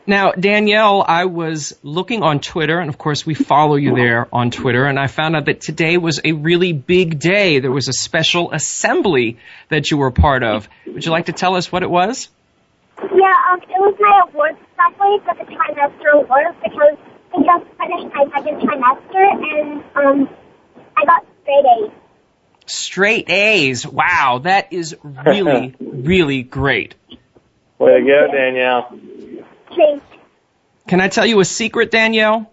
Now, 0.09 0.31
Danielle, 0.31 1.05
I 1.07 1.25
was 1.25 1.77
looking 1.83 2.23
on 2.23 2.39
Twitter, 2.39 2.79
and 2.79 2.89
of 2.89 2.97
course 2.97 3.27
we 3.27 3.35
follow 3.35 3.75
you 3.75 3.93
there 3.93 4.27
on 4.33 4.49
Twitter, 4.49 4.85
and 4.85 4.97
I 4.97 5.05
found 5.05 5.35
out 5.35 5.45
that 5.45 5.61
today 5.61 5.99
was 5.99 6.19
a 6.25 6.31
really 6.31 6.73
big 6.73 7.19
day. 7.19 7.59
There 7.59 7.71
was 7.71 7.89
a 7.89 7.93
special 7.93 8.51
assembly 8.51 9.37
that 9.67 9.91
you 9.91 9.97
were 9.97 10.09
part 10.09 10.41
of. 10.41 10.67
Would 10.87 11.05
you 11.05 11.11
like 11.11 11.27
to 11.27 11.31
tell 11.31 11.55
us 11.55 11.71
what 11.71 11.83
it 11.83 11.91
was? 11.91 12.27
Yeah, 12.97 13.35
um, 13.51 13.61
it 13.61 13.77
was 13.77 13.95
my 13.99 14.23
awards 14.27 14.57
assembly 14.73 15.19
for 15.25 15.35
the 15.35 15.51
trimester 15.53 16.23
awards 16.23 16.57
because 16.63 16.97
I 17.31 17.43
just 17.45 17.65
finished 17.77 18.15
my 18.15 18.25
second 18.33 18.67
trimester 18.67 19.25
and 19.53 19.83
um, 19.95 20.29
I 20.97 21.05
got 21.05 21.23
straight 21.43 21.65
A's. 21.85 21.91
Straight 22.65 23.29
A's. 23.29 23.85
Wow, 23.85 24.39
that 24.41 24.73
is 24.73 24.95
really, 25.03 25.75
really 25.79 26.41
great. 26.41 26.95
Way 27.77 27.99
to 27.99 28.05
go, 28.07 28.27
Danielle. 28.33 28.99
Can 30.87 31.01
I 31.01 31.07
tell 31.07 31.25
you 31.25 31.39
a 31.39 31.45
secret, 31.45 31.91
Danielle? 31.91 32.51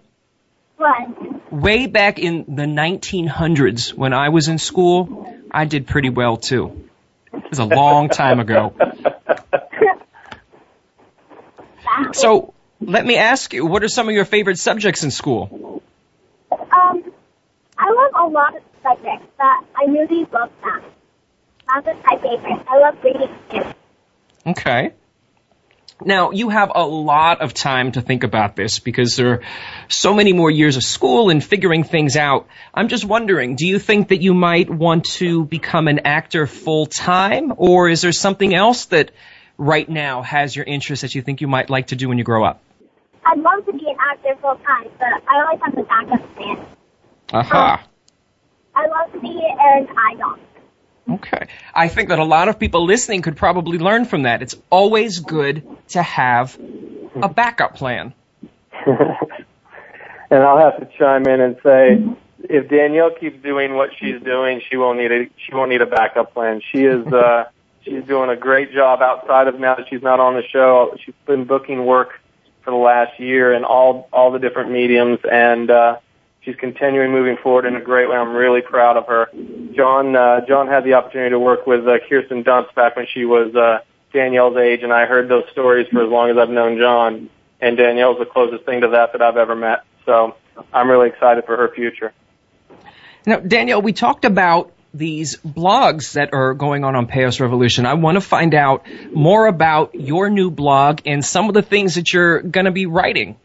What? 0.76 1.52
Way 1.52 1.86
back 1.86 2.18
in 2.18 2.44
the 2.54 2.64
1900s, 2.64 3.94
when 3.94 4.12
I 4.12 4.28
was 4.28 4.48
in 4.48 4.58
school, 4.58 5.34
I 5.50 5.64
did 5.64 5.86
pretty 5.86 6.10
well 6.10 6.36
too. 6.36 6.88
It 7.32 7.50
was 7.50 7.58
a 7.58 7.64
long 7.64 8.08
time 8.08 8.40
ago. 8.40 8.74
So, 12.12 12.52
let 12.80 13.06
me 13.06 13.16
ask 13.16 13.52
you, 13.52 13.64
what 13.64 13.82
are 13.82 13.88
some 13.88 14.08
of 14.08 14.14
your 14.14 14.24
favorite 14.24 14.58
subjects 14.58 15.02
in 15.02 15.10
school? 15.10 15.82
Um, 16.50 17.12
I 17.78 17.90
love 17.90 18.12
a 18.14 18.28
lot 18.28 18.56
of 18.56 18.62
subjects, 18.82 19.26
but 19.38 19.64
I 19.74 19.84
really 19.88 20.26
love 20.32 20.50
math. 20.62 20.84
Math 21.66 21.88
is 21.88 21.96
my 22.04 22.16
favorite. 22.18 22.66
I 22.68 22.78
love 22.78 22.96
reading 23.02 23.28
too. 23.50 23.64
Okay. 24.50 24.92
Now, 26.04 26.30
you 26.30 26.50
have 26.50 26.70
a 26.74 26.84
lot 26.84 27.40
of 27.40 27.54
time 27.54 27.92
to 27.92 28.02
think 28.02 28.22
about 28.22 28.54
this 28.54 28.80
because 28.80 29.16
there 29.16 29.32
are 29.32 29.40
so 29.88 30.12
many 30.12 30.34
more 30.34 30.50
years 30.50 30.76
of 30.76 30.84
school 30.84 31.30
and 31.30 31.42
figuring 31.42 31.84
things 31.84 32.16
out. 32.16 32.48
I'm 32.74 32.88
just 32.88 33.04
wondering, 33.04 33.56
do 33.56 33.66
you 33.66 33.78
think 33.78 34.08
that 34.08 34.20
you 34.20 34.34
might 34.34 34.68
want 34.68 35.04
to 35.16 35.44
become 35.44 35.88
an 35.88 36.00
actor 36.04 36.46
full 36.46 36.84
time 36.84 37.54
or 37.56 37.88
is 37.88 38.02
there 38.02 38.12
something 38.12 38.54
else 38.54 38.86
that 38.86 39.12
right 39.56 39.88
now 39.88 40.20
has 40.20 40.54
your 40.54 40.66
interest 40.66 41.00
that 41.00 41.14
you 41.14 41.22
think 41.22 41.40
you 41.40 41.48
might 41.48 41.70
like 41.70 41.86
to 41.88 41.96
do 41.96 42.10
when 42.10 42.18
you 42.18 42.24
grow 42.24 42.44
up? 42.44 42.62
I'd 43.24 43.38
love 43.38 43.64
to 43.64 43.72
be 43.72 43.88
an 43.88 43.96
actor 43.98 44.36
full 44.42 44.56
time, 44.56 44.90
but 44.98 45.08
I 45.26 45.42
always 45.42 45.60
have 45.64 45.78
a 45.78 45.82
backup 45.82 46.36
plan. 46.36 46.66
Aha. 47.32 47.82
Um, 47.82 47.88
I 48.74 48.86
love 48.86 49.12
to 49.14 49.20
be 49.20 49.40
an 49.58 49.88
idol. 50.12 50.36
Okay. 51.08 51.46
I 51.74 51.88
think 51.88 52.08
that 52.08 52.18
a 52.18 52.24
lot 52.24 52.48
of 52.48 52.58
people 52.58 52.84
listening 52.84 53.22
could 53.22 53.36
probably 53.36 53.78
learn 53.78 54.04
from 54.06 54.22
that. 54.22 54.42
It's 54.42 54.56
always 54.70 55.20
good 55.20 55.66
to 55.88 56.02
have 56.02 56.58
a 57.22 57.28
backup 57.28 57.76
plan. 57.76 58.12
and 58.86 60.42
I'll 60.42 60.58
have 60.58 60.78
to 60.80 60.88
chime 60.98 61.26
in 61.26 61.40
and 61.40 61.56
say, 61.62 62.04
if 62.48 62.68
Danielle 62.68 63.10
keeps 63.10 63.42
doing 63.42 63.74
what 63.74 63.90
she's 63.98 64.20
doing, 64.22 64.60
she 64.68 64.76
won't 64.76 64.98
need 64.98 65.12
a 65.12 65.28
she 65.36 65.54
won't 65.54 65.70
need 65.70 65.82
a 65.82 65.86
backup 65.86 66.34
plan. 66.34 66.60
She 66.72 66.84
is 66.84 67.06
uh, 67.12 67.44
she's 67.82 68.04
doing 68.04 68.30
a 68.30 68.36
great 68.36 68.72
job 68.72 69.00
outside 69.00 69.48
of 69.48 69.58
now 69.58 69.76
that 69.76 69.88
she's 69.88 70.02
not 70.02 70.20
on 70.20 70.34
the 70.34 70.42
show. 70.42 70.96
She's 71.04 71.14
been 71.26 71.44
booking 71.44 71.84
work 71.86 72.20
for 72.62 72.70
the 72.72 72.76
last 72.76 73.18
year 73.20 73.52
in 73.52 73.64
all 73.64 74.08
all 74.12 74.32
the 74.32 74.38
different 74.38 74.70
mediums, 74.70 75.20
and 75.30 75.70
uh, 75.70 75.98
she's 76.46 76.56
continuing 76.56 77.10
moving 77.10 77.36
forward 77.36 77.66
in 77.66 77.76
a 77.76 77.80
great 77.80 78.08
way. 78.08 78.16
I'm 78.16 78.34
really 78.34 78.62
proud 78.62 78.96
of 78.96 79.06
her. 79.08 79.28
John 79.74 80.16
uh, 80.16 80.46
John 80.46 80.68
had 80.68 80.84
the 80.84 80.94
opportunity 80.94 81.30
to 81.30 81.38
work 81.38 81.66
with 81.66 81.86
uh, 81.86 81.98
Kirsten 82.08 82.44
Dunst 82.44 82.74
back 82.74 82.96
when 82.96 83.06
she 83.12 83.26
was 83.26 83.54
uh, 83.54 83.80
Danielle's 84.14 84.56
age, 84.56 84.82
and 84.82 84.92
I 84.92 85.04
heard 85.04 85.28
those 85.28 85.44
stories 85.52 85.88
for 85.92 86.02
as 86.02 86.08
long 86.08 86.30
as 86.30 86.38
I've 86.38 86.48
known 86.48 86.78
John. 86.78 87.28
And 87.60 87.76
Danielle's 87.76 88.18
the 88.18 88.26
closest 88.26 88.64
thing 88.64 88.82
to 88.82 88.88
that 88.88 89.12
that 89.12 89.22
I've 89.22 89.36
ever 89.36 89.56
met. 89.56 89.84
So 90.04 90.36
I'm 90.72 90.88
really 90.88 91.08
excited 91.08 91.44
for 91.44 91.56
her 91.56 91.68
future. 91.74 92.12
Now, 93.24 93.40
Danielle, 93.40 93.82
we 93.82 93.92
talked 93.92 94.24
about 94.24 94.72
these 94.94 95.36
blogs 95.36 96.12
that 96.12 96.32
are 96.32 96.54
going 96.54 96.84
on 96.84 96.94
on 96.94 97.06
Paos 97.06 97.40
Revolution. 97.40 97.86
I 97.86 97.94
want 97.94 98.16
to 98.16 98.20
find 98.20 98.54
out 98.54 98.86
more 99.12 99.46
about 99.46 99.94
your 99.94 100.30
new 100.30 100.50
blog 100.50 101.00
and 101.06 101.24
some 101.24 101.48
of 101.48 101.54
the 101.54 101.62
things 101.62 101.96
that 101.96 102.12
you're 102.12 102.40
going 102.40 102.66
to 102.66 102.72
be 102.72 102.86
writing. 102.86 103.36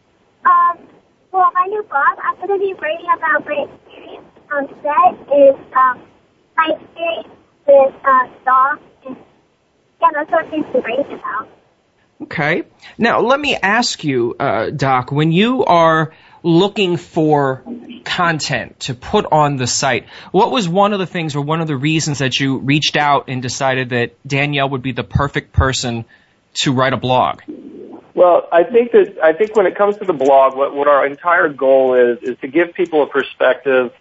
Um, 1.32 1.40
well, 1.40 1.50
my 1.54 1.66
new 1.66 1.82
blog, 1.84 2.18
I'm 2.22 2.36
going 2.36 2.58
to 2.60 2.64
be 2.64 2.74
writing 2.80 3.06
about 3.16 3.46
my 3.46 3.66
experience 3.68 4.26
on 4.50 4.68
set 4.82 5.36
is 5.36 5.56
um, 5.76 6.02
my 6.56 6.76
experience 6.78 7.28
with 7.66 7.94
uh, 8.04 8.28
dogs 8.44 8.82
and 9.06 9.16
yeah, 10.00 10.08
that's 10.14 10.30
what 10.30 10.50
things 10.50 10.66
to 10.72 10.80
write 10.80 11.06
about. 11.06 11.48
Okay. 12.22 12.64
Now, 12.98 13.20
let 13.20 13.40
me 13.40 13.56
ask 13.56 14.04
you, 14.04 14.36
uh, 14.38 14.70
Doc, 14.70 15.10
when 15.10 15.32
you 15.32 15.64
are 15.64 16.12
looking 16.42 16.96
for 16.96 17.64
content 18.04 18.78
to 18.80 18.94
put 18.94 19.26
on 19.30 19.56
the 19.56 19.66
site, 19.66 20.06
what 20.32 20.50
was 20.50 20.68
one 20.68 20.92
of 20.92 20.98
the 20.98 21.06
things 21.06 21.34
or 21.34 21.40
one 21.40 21.60
of 21.60 21.66
the 21.66 21.76
reasons 21.76 22.18
that 22.18 22.38
you 22.38 22.58
reached 22.58 22.96
out 22.96 23.24
and 23.28 23.42
decided 23.42 23.90
that 23.90 24.14
Danielle 24.26 24.68
would 24.70 24.82
be 24.82 24.92
the 24.92 25.04
perfect 25.04 25.52
person 25.52 26.04
to 26.54 26.72
write 26.72 26.92
a 26.92 26.96
blog? 26.96 27.40
Well, 28.14 28.48
I 28.52 28.64
think 28.64 28.92
that 28.92 29.18
I 29.22 29.32
think 29.32 29.56
when 29.56 29.66
it 29.66 29.74
comes 29.74 29.96
to 29.96 30.04
the 30.04 30.12
blog, 30.12 30.54
what, 30.54 30.74
what 30.74 30.86
our 30.86 31.06
entire 31.06 31.48
goal 31.48 31.94
is 31.94 32.18
is 32.22 32.36
to 32.40 32.48
give 32.48 32.74
people 32.74 33.02
a 33.02 33.06
perspective 33.06 33.92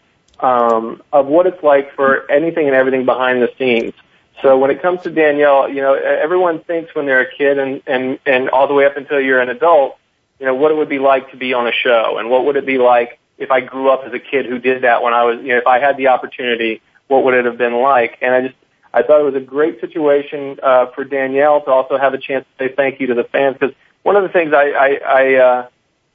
um, 0.42 1.02
of 1.14 1.28
what 1.28 1.48
it's 1.48 1.64
like 1.64 1.96
for 1.96 2.30
anything 2.30 2.68
and 2.68 2.76
everything 2.76 3.06
behind 3.06 3.42
the 3.42 3.50
scenes. 3.58 3.94
So 4.42 4.58
when 4.58 4.72
it 4.72 4.82
comes 4.82 5.02
to 5.04 5.12
Danielle, 5.12 5.70
you 5.70 5.82
know, 5.82 5.94
everyone 5.94 6.60
thinks 6.64 6.96
when 6.96 7.06
they're 7.06 7.22
a 7.22 7.32
kid 7.32 7.60
and, 7.60 7.82
and, 7.86 8.18
and 8.26 8.50
all 8.50 8.68
the 8.68 8.74
way 8.74 8.86
up 8.86 8.98
until 8.98 9.20
you're 9.20 9.40
an 9.40 9.50
adult, 9.50 9.98
you 10.40 10.48
know, 10.48 10.56
what 10.56 10.72
it 10.72 10.76
would 10.76 10.90
be 10.90 11.00
like 11.00 11.30
to 11.32 11.38
be 11.38 11.54
on 11.54 11.68
a 11.68 11.72
show 11.72 12.18
and 12.18 12.30
what 12.30 12.46
would 12.46 12.56
it 12.56 12.66
be 12.66 12.80
like 12.80 13.20
if 13.38 13.52
I 13.52 13.62
grew 13.62 13.90
up 13.90 14.04
as 14.06 14.14
a 14.14 14.20
kid 14.20 14.48
who 14.48 14.58
did 14.58 14.84
that 14.84 15.04
when 15.04 15.14
I 15.14 15.24
was, 15.24 15.40
you 15.42 15.50
know, 15.50 15.58
if 15.58 15.68
I 15.68 15.80
had 15.80 15.96
the 15.98 16.08
opportunity, 16.08 16.82
what 17.08 17.24
would 17.24 17.36
it 17.36 17.46
have 17.46 17.58
been 17.58 17.76
like? 17.76 18.18
And 18.22 18.34
I 18.34 18.42
just, 18.48 18.56
I 18.94 19.04
thought 19.04 19.22
it 19.22 19.24
was 19.24 19.36
a 19.36 19.46
great 19.46 19.80
situation, 19.80 20.60
uh, 20.62 20.88
for 20.88 21.04
Danielle 21.04 21.62
to 21.64 21.72
also 21.72 21.98
have 21.98 22.14
a 22.14 22.18
chance 22.18 22.46
to 22.58 22.68
say 22.68 22.74
thank 22.74 23.00
you 23.00 23.08
to 23.08 23.14
the 23.14 23.24
fans 23.26 23.58
because 23.60 23.76
one 24.04 24.16
of 24.16 24.24
the 24.24 24.30
things 24.30 24.54
I, 24.54 24.70
I, 24.70 25.00
I, 25.06 25.34
uh, 25.36 25.68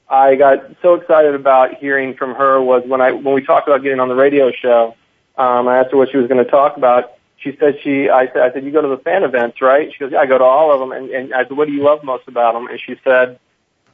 I 0.09 0.35
got 0.35 0.63
so 0.81 0.95
excited 0.95 1.35
about 1.35 1.75
hearing 1.75 2.15
from 2.15 2.35
her 2.35 2.61
was 2.61 2.83
when 2.85 3.01
I, 3.01 3.11
when 3.11 3.33
we 3.33 3.43
talked 3.43 3.67
about 3.67 3.83
getting 3.83 3.99
on 3.99 4.07
the 4.07 4.15
radio 4.15 4.51
show, 4.51 4.95
um, 5.37 5.67
I 5.67 5.79
asked 5.79 5.91
her 5.91 5.97
what 5.97 6.09
she 6.11 6.17
was 6.17 6.27
going 6.27 6.43
to 6.43 6.49
talk 6.49 6.77
about 6.77 7.17
she 7.37 7.55
said 7.59 7.77
she, 7.83 8.09
I 8.09 8.27
said, 8.27 8.37
I 8.37 8.51
said, 8.51 8.65
you 8.65 8.71
go 8.71 8.81
to 8.81 8.87
the 8.87 8.97
fan 8.97 9.23
events, 9.23 9.61
right? 9.61 9.91
She 9.91 9.99
goes, 9.99 10.11
yeah, 10.11 10.19
I 10.19 10.25
go 10.25 10.37
to 10.37 10.43
all 10.43 10.71
of 10.71 10.79
them. 10.79 10.91
And, 10.91 11.09
and 11.11 11.33
I 11.33 11.43
said, 11.43 11.55
what 11.55 11.67
do 11.67 11.73
you 11.73 11.83
love 11.83 12.03
most 12.03 12.27
about 12.27 12.53
them? 12.53 12.67
And 12.67 12.79
she 12.79 12.99
said, 13.03 13.39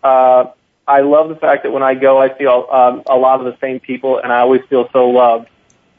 uh, 0.01 0.45
I 0.87 1.01
love 1.01 1.29
the 1.29 1.35
fact 1.35 1.63
that 1.63 1.71
when 1.71 1.83
I 1.83 1.93
go, 1.93 2.21
I 2.21 2.35
feel 2.37 2.67
um, 2.71 3.03
a 3.05 3.17
lot 3.17 3.39
of 3.39 3.45
the 3.45 3.57
same 3.59 3.79
people, 3.79 4.17
and 4.17 4.31
I 4.31 4.39
always 4.39 4.61
feel 4.69 4.89
so 4.91 5.09
loved. 5.09 5.49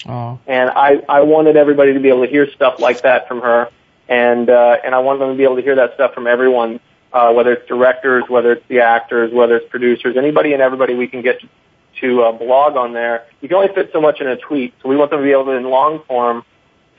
Oh. 0.07 0.38
And 0.46 0.70
I, 0.70 1.02
I 1.09 1.20
wanted 1.20 1.57
everybody 1.57 1.94
to 1.94 2.00
be 2.00 2.09
able 2.09 2.24
to 2.24 2.30
hear 2.30 2.50
stuff 2.50 2.80
like 2.80 3.02
that 3.02 3.26
from 3.28 3.40
her, 3.40 3.70
and 4.09 4.50
uh, 4.50 4.76
and 4.85 4.94
I 4.94 4.98
wanted 4.98 5.20
them 5.20 5.30
to 5.30 5.37
be 5.37 5.44
able 5.44 5.57
to 5.57 5.62
hear 5.62 5.76
that 5.76 5.94
stuff 5.94 6.12
from 6.12 6.26
everyone, 6.26 6.80
uh, 7.14 7.33
whether 7.33 7.53
it's 7.53 7.66
directors, 7.68 8.24
whether 8.29 8.53
it's 8.53 8.66
the 8.68 8.81
actors, 8.81 9.33
whether 9.33 9.57
it's 9.57 9.70
producers, 9.70 10.16
anybody 10.16 10.53
and 10.53 10.61
everybody 10.61 10.94
we 10.94 11.07
can 11.07 11.22
get 11.22 11.40
to 12.00 12.22
uh, 12.22 12.33
blog 12.33 12.77
on 12.77 12.92
there, 12.92 13.24
you 13.40 13.48
can 13.48 13.57
only 13.57 13.72
fit 13.72 13.90
so 13.92 14.00
much 14.00 14.20
in 14.20 14.27
a 14.27 14.37
tweet. 14.37 14.74
So 14.83 14.88
we 14.88 14.96
want 14.96 15.12
them 15.12 15.20
to 15.20 15.24
be 15.24 15.31
able 15.31 15.44
to, 15.46 15.53
in 15.53 15.62
long 15.62 16.03
form, 16.09 16.44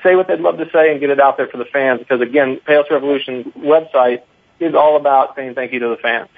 say 0.01 0.15
what 0.15 0.27
they'd 0.27 0.39
love 0.39 0.57
to 0.57 0.69
say 0.71 0.89
and 0.89 1.01
get 1.01 1.09
it 1.09 1.19
out 1.19 1.35
there 1.35 1.47
for 1.47 1.57
the 1.57 1.65
fans. 1.65 1.99
Because 1.99 2.21
again, 2.21 2.61
Paos 2.65 2.85
Revolution's 2.89 3.45
website 3.55 4.21
is 4.61 4.73
all 4.73 4.95
about 4.95 5.35
saying 5.35 5.53
thank 5.53 5.73
you 5.73 5.79
to 5.79 5.89
the 5.89 5.97
fans. 5.97 6.29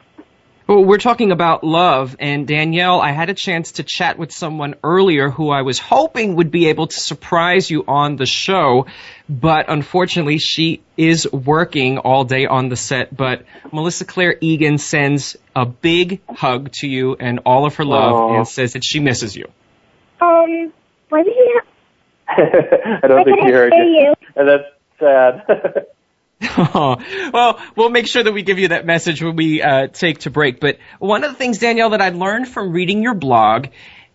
Well, 0.68 0.84
we're 0.84 0.98
talking 0.98 1.32
about 1.32 1.64
love, 1.64 2.18
and 2.20 2.46
Danielle, 2.46 3.00
I 3.00 3.12
had 3.14 3.30
a 3.30 3.34
chance 3.34 3.74
to 3.74 3.84
chat 3.84 4.18
with 4.18 4.34
someone 4.34 4.76
earlier 4.84 5.30
who 5.30 5.50
I 5.50 5.62
was 5.62 5.80
hoping 5.80 6.36
would 6.36 6.52
be 6.52 6.68
able 6.68 6.88
to 6.88 7.00
surprise 7.00 7.72
you 7.72 7.86
on 7.88 8.18
the 8.18 8.26
show, 8.26 8.86
but 9.30 9.70
unfortunately 9.70 10.40
she 10.40 10.82
is 10.98 11.26
working 11.32 12.00
all 12.00 12.26
day 12.26 12.48
on 12.48 12.68
the 12.68 12.76
set. 12.76 13.16
But 13.16 13.46
Melissa 13.72 14.04
Claire 14.04 14.36
Egan 14.42 14.78
sends 14.78 15.38
a 15.56 15.66
big 15.66 16.20
hug 16.28 16.74
to 16.80 16.88
you 16.88 17.16
and 17.18 17.40
all 17.46 17.66
of 17.66 17.76
her 17.76 17.86
love 17.86 18.14
Aww. 18.16 18.38
and 18.40 18.48
says 18.48 18.74
that 18.74 18.84
she 18.84 19.00
misses 19.00 19.38
you. 19.38 19.46
Um, 20.20 20.74
what 21.08 21.24
did 21.24 21.34
you 21.34 21.62
I 22.28 23.08
don't 23.08 23.20
I 23.20 23.24
think 23.24 23.38
couldn't 23.38 23.48
you 23.48 23.54
heard 23.54 23.74
you. 23.74 23.84
you. 23.84 24.14
And 24.36 24.50
that's 24.50 24.66
sad. 25.00 25.86
well, 26.58 27.60
we'll 27.76 27.90
make 27.90 28.08
sure 28.08 28.22
that 28.22 28.32
we 28.32 28.44
give 28.44 28.60
you 28.60 28.68
that 28.70 28.86
message 28.86 29.24
when 29.24 29.36
we 29.36 29.62
uh, 29.62 29.88
take 29.88 30.20
to 30.20 30.30
break. 30.30 30.60
But 30.60 30.78
one 31.00 31.24
of 31.24 31.32
the 31.32 31.38
things, 31.38 31.58
Danielle, 31.58 31.92
that 31.92 32.02
I 32.02 32.10
learned 32.10 32.48
from 32.48 32.72
reading 32.72 33.02
your 33.02 33.16
blog 33.16 33.68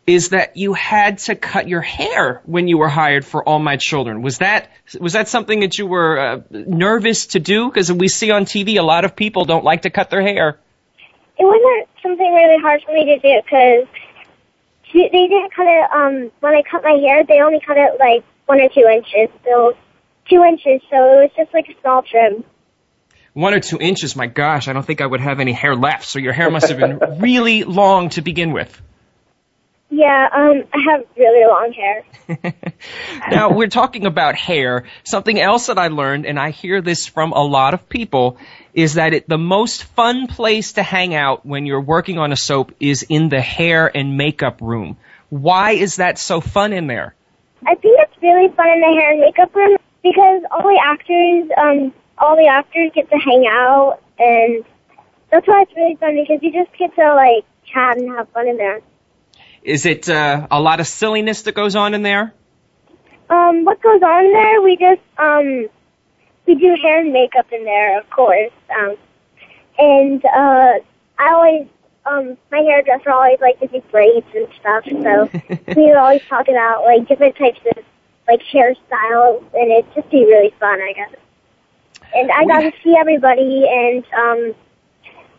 is 0.06 0.30
that 0.30 0.56
you 0.56 0.72
had 0.72 1.18
to 1.18 1.34
cut 1.34 1.68
your 1.68 1.80
hair 1.80 2.42
when 2.44 2.66
you 2.68 2.78
were 2.78 2.88
hired 2.88 3.24
for 3.24 3.46
All 3.48 3.58
My 3.58 3.76
Children. 3.76 4.22
Was 4.22 4.38
that 4.38 4.70
was 4.98 5.12
that 5.12 5.28
something 5.28 5.60
that 5.60 5.78
you 5.78 5.86
were 5.86 6.18
uh, 6.18 6.40
nervous 6.50 7.26
to 7.28 7.40
do? 7.40 7.68
Because 7.68 7.90
we 7.90 8.08
see 8.08 8.30
on 8.30 8.44
TV 8.44 8.78
a 8.78 8.82
lot 8.82 9.04
of 9.04 9.14
people 9.14 9.44
don't 9.44 9.64
like 9.64 9.82
to 9.82 9.90
cut 9.90 10.10
their 10.10 10.22
hair. 10.22 10.58
It 11.38 11.44
wasn't 11.44 11.88
something 12.02 12.32
really 12.32 12.60
hard 12.60 12.82
for 12.84 12.92
me 12.92 13.04
to 13.04 13.18
do 13.18 13.42
because 13.42 13.86
they 14.92 15.28
didn't 15.28 15.54
cut 15.54 15.66
it. 15.66 15.90
Um, 15.92 16.30
when 16.40 16.54
I 16.54 16.62
cut 16.62 16.82
my 16.82 16.92
hair, 16.92 17.24
they 17.24 17.40
only 17.40 17.60
cut 17.60 17.76
it 17.78 17.98
like 17.98 18.24
one 18.46 18.60
or 18.60 18.68
two 18.68 18.86
inches, 18.86 19.28
so 19.44 19.76
two 20.28 20.42
inches. 20.44 20.80
So 20.90 20.96
it 20.96 21.22
was 21.22 21.30
just 21.36 21.54
like 21.54 21.66
a 21.68 21.80
small 21.80 22.02
trim. 22.02 22.44
One 23.34 23.54
or 23.54 23.60
two 23.60 23.78
inches, 23.78 24.14
my 24.14 24.26
gosh, 24.26 24.68
I 24.68 24.74
don't 24.74 24.84
think 24.84 25.00
I 25.00 25.06
would 25.06 25.20
have 25.20 25.40
any 25.40 25.52
hair 25.52 25.74
left. 25.74 26.04
So 26.04 26.18
your 26.18 26.34
hair 26.34 26.50
must 26.50 26.68
have 26.68 26.78
been 26.78 26.98
really 27.20 27.64
long 27.64 28.10
to 28.10 28.20
begin 28.20 28.52
with. 28.52 28.80
Yeah, 29.88 30.28
um, 30.32 30.64
I 30.72 30.90
have 30.90 31.04
really 31.18 31.46
long 31.46 31.72
hair. 31.72 32.54
now 33.30 33.52
we're 33.52 33.68
talking 33.68 34.06
about 34.06 34.36
hair. 34.36 34.84
Something 35.04 35.38
else 35.38 35.66
that 35.66 35.78
I 35.78 35.88
learned, 35.88 36.24
and 36.24 36.38
I 36.38 36.50
hear 36.50 36.80
this 36.80 37.06
from 37.06 37.32
a 37.32 37.42
lot 37.42 37.74
of 37.74 37.90
people, 37.90 38.38
is 38.72 38.94
that 38.94 39.12
it, 39.12 39.28
the 39.28 39.36
most 39.36 39.84
fun 39.84 40.28
place 40.28 40.74
to 40.74 40.82
hang 40.82 41.14
out 41.14 41.44
when 41.44 41.66
you're 41.66 41.82
working 41.82 42.18
on 42.18 42.32
a 42.32 42.36
soap 42.36 42.72
is 42.80 43.02
in 43.02 43.28
the 43.28 43.42
hair 43.42 43.90
and 43.94 44.16
makeup 44.16 44.62
room. 44.62 44.96
Why 45.28 45.72
is 45.72 45.96
that 45.96 46.18
so 46.18 46.40
fun 46.40 46.72
in 46.72 46.86
there? 46.86 47.14
I 47.66 47.74
think 47.74 47.98
it's 47.98 48.22
really 48.22 48.48
fun 48.54 48.68
in 48.70 48.80
the 48.80 48.98
hair 48.98 49.12
and 49.12 49.20
makeup 49.20 49.54
room 49.54 49.76
because 50.02 50.42
all 50.50 50.62
the 50.62 50.80
actors, 50.82 51.50
um, 51.56 51.92
all 52.18 52.36
the 52.36 52.46
actors 52.46 52.90
get 52.94 53.08
to 53.10 53.16
hang 53.16 53.46
out, 53.48 53.98
and 54.18 54.64
that's 55.30 55.46
why 55.46 55.62
it's 55.62 55.72
really 55.76 55.96
fun 55.96 56.16
because 56.16 56.42
you 56.42 56.52
just 56.52 56.76
get 56.78 56.94
to 56.96 57.14
like 57.14 57.44
chat 57.72 57.98
and 57.98 58.10
have 58.10 58.28
fun 58.30 58.48
in 58.48 58.56
there. 58.56 58.80
Is 59.62 59.86
it 59.86 60.08
uh, 60.08 60.46
a 60.50 60.60
lot 60.60 60.80
of 60.80 60.86
silliness 60.86 61.42
that 61.42 61.54
goes 61.54 61.76
on 61.76 61.94
in 61.94 62.02
there? 62.02 62.34
Um, 63.30 63.64
what 63.64 63.80
goes 63.80 64.02
on 64.02 64.32
there? 64.32 64.60
We 64.60 64.76
just 64.76 65.00
um, 65.18 65.68
we 66.46 66.54
do 66.56 66.76
hair 66.82 67.00
and 67.00 67.12
makeup 67.12 67.46
in 67.52 67.64
there, 67.64 67.98
of 67.98 68.10
course. 68.10 68.52
Um, 68.76 68.96
and 69.78 70.24
uh, 70.24 70.74
I 71.18 71.32
always 71.32 71.66
um, 72.04 72.36
my 72.50 72.58
hairdresser 72.58 73.10
always 73.10 73.38
like 73.40 73.60
to 73.60 73.68
do 73.68 73.80
braids 73.90 74.26
and 74.34 74.48
stuff, 74.60 74.84
so 74.84 75.30
we 75.76 75.86
would 75.86 75.96
always 75.96 76.22
talk 76.28 76.48
about 76.48 76.82
like 76.84 77.06
different 77.06 77.36
types 77.36 77.60
of 77.76 77.84
like 78.28 78.40
hairstyles, 78.52 79.44
and 79.54 79.72
it'd 79.72 79.94
just 79.94 80.10
be 80.10 80.24
really 80.24 80.54
fun, 80.58 80.80
I 80.80 80.92
guess. 80.94 81.14
And 82.14 82.30
I 82.30 82.44
got 82.44 82.60
to 82.60 82.72
see 82.82 82.94
everybody, 82.98 83.66
and 83.68 84.04
um, 84.16 84.54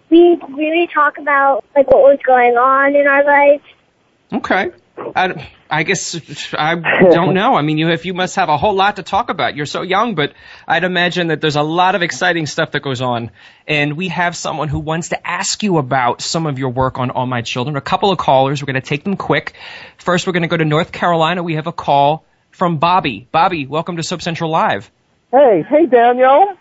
we 0.09 0.39
really 0.49 0.87
talk 0.87 1.17
about 1.17 1.63
like 1.75 1.87
what 1.87 2.01
was 2.01 2.19
going 2.25 2.55
on 2.55 2.95
in 2.95 3.07
our 3.07 3.23
lives. 3.23 3.63
Okay. 4.31 4.71
I, 5.15 5.49
I 5.69 5.83
guess 5.83 6.51
I 6.53 6.75
don't 6.75 7.33
know. 7.41 7.55
I 7.55 7.61
mean, 7.61 7.77
you 7.77 7.89
if 7.89 8.05
you 8.05 8.13
must 8.13 8.35
have 8.35 8.49
a 8.49 8.57
whole 8.57 8.75
lot 8.75 8.97
to 8.97 9.03
talk 9.03 9.29
about. 9.29 9.55
You're 9.55 9.65
so 9.65 9.81
young, 9.81 10.15
but 10.15 10.33
I'd 10.67 10.83
imagine 10.83 11.27
that 11.27 11.41
there's 11.41 11.55
a 11.55 11.63
lot 11.63 11.95
of 11.95 12.03
exciting 12.03 12.45
stuff 12.45 12.71
that 12.71 12.81
goes 12.81 13.01
on. 13.01 13.31
And 13.67 13.97
we 13.97 14.09
have 14.09 14.35
someone 14.35 14.67
who 14.67 14.79
wants 14.79 15.09
to 15.09 15.27
ask 15.27 15.63
you 15.63 15.77
about 15.77 16.21
some 16.21 16.45
of 16.45 16.59
your 16.59 16.69
work 16.69 16.99
on 16.99 17.09
All 17.09 17.25
My 17.25 17.41
Children. 17.41 17.75
A 17.75 17.81
couple 17.81 18.11
of 18.11 18.17
callers. 18.17 18.61
We're 18.61 18.67
going 18.71 18.81
to 18.81 18.87
take 18.87 19.03
them 19.03 19.17
quick. 19.17 19.53
First, 19.97 20.27
we're 20.27 20.33
going 20.33 20.43
to 20.43 20.49
go 20.49 20.57
to 20.57 20.65
North 20.65 20.91
Carolina. 20.91 21.41
We 21.41 21.55
have 21.55 21.67
a 21.67 21.73
call 21.73 22.25
from 22.53 22.77
Bobby. 22.77 23.27
Bobby, 23.31 23.65
welcome 23.65 23.97
to 23.97 24.03
Soap 24.03 24.21
Central 24.21 24.49
Live. 24.49 24.89
Hey, 25.31 25.65
hey 25.67 25.85
Daniel. 25.85 26.55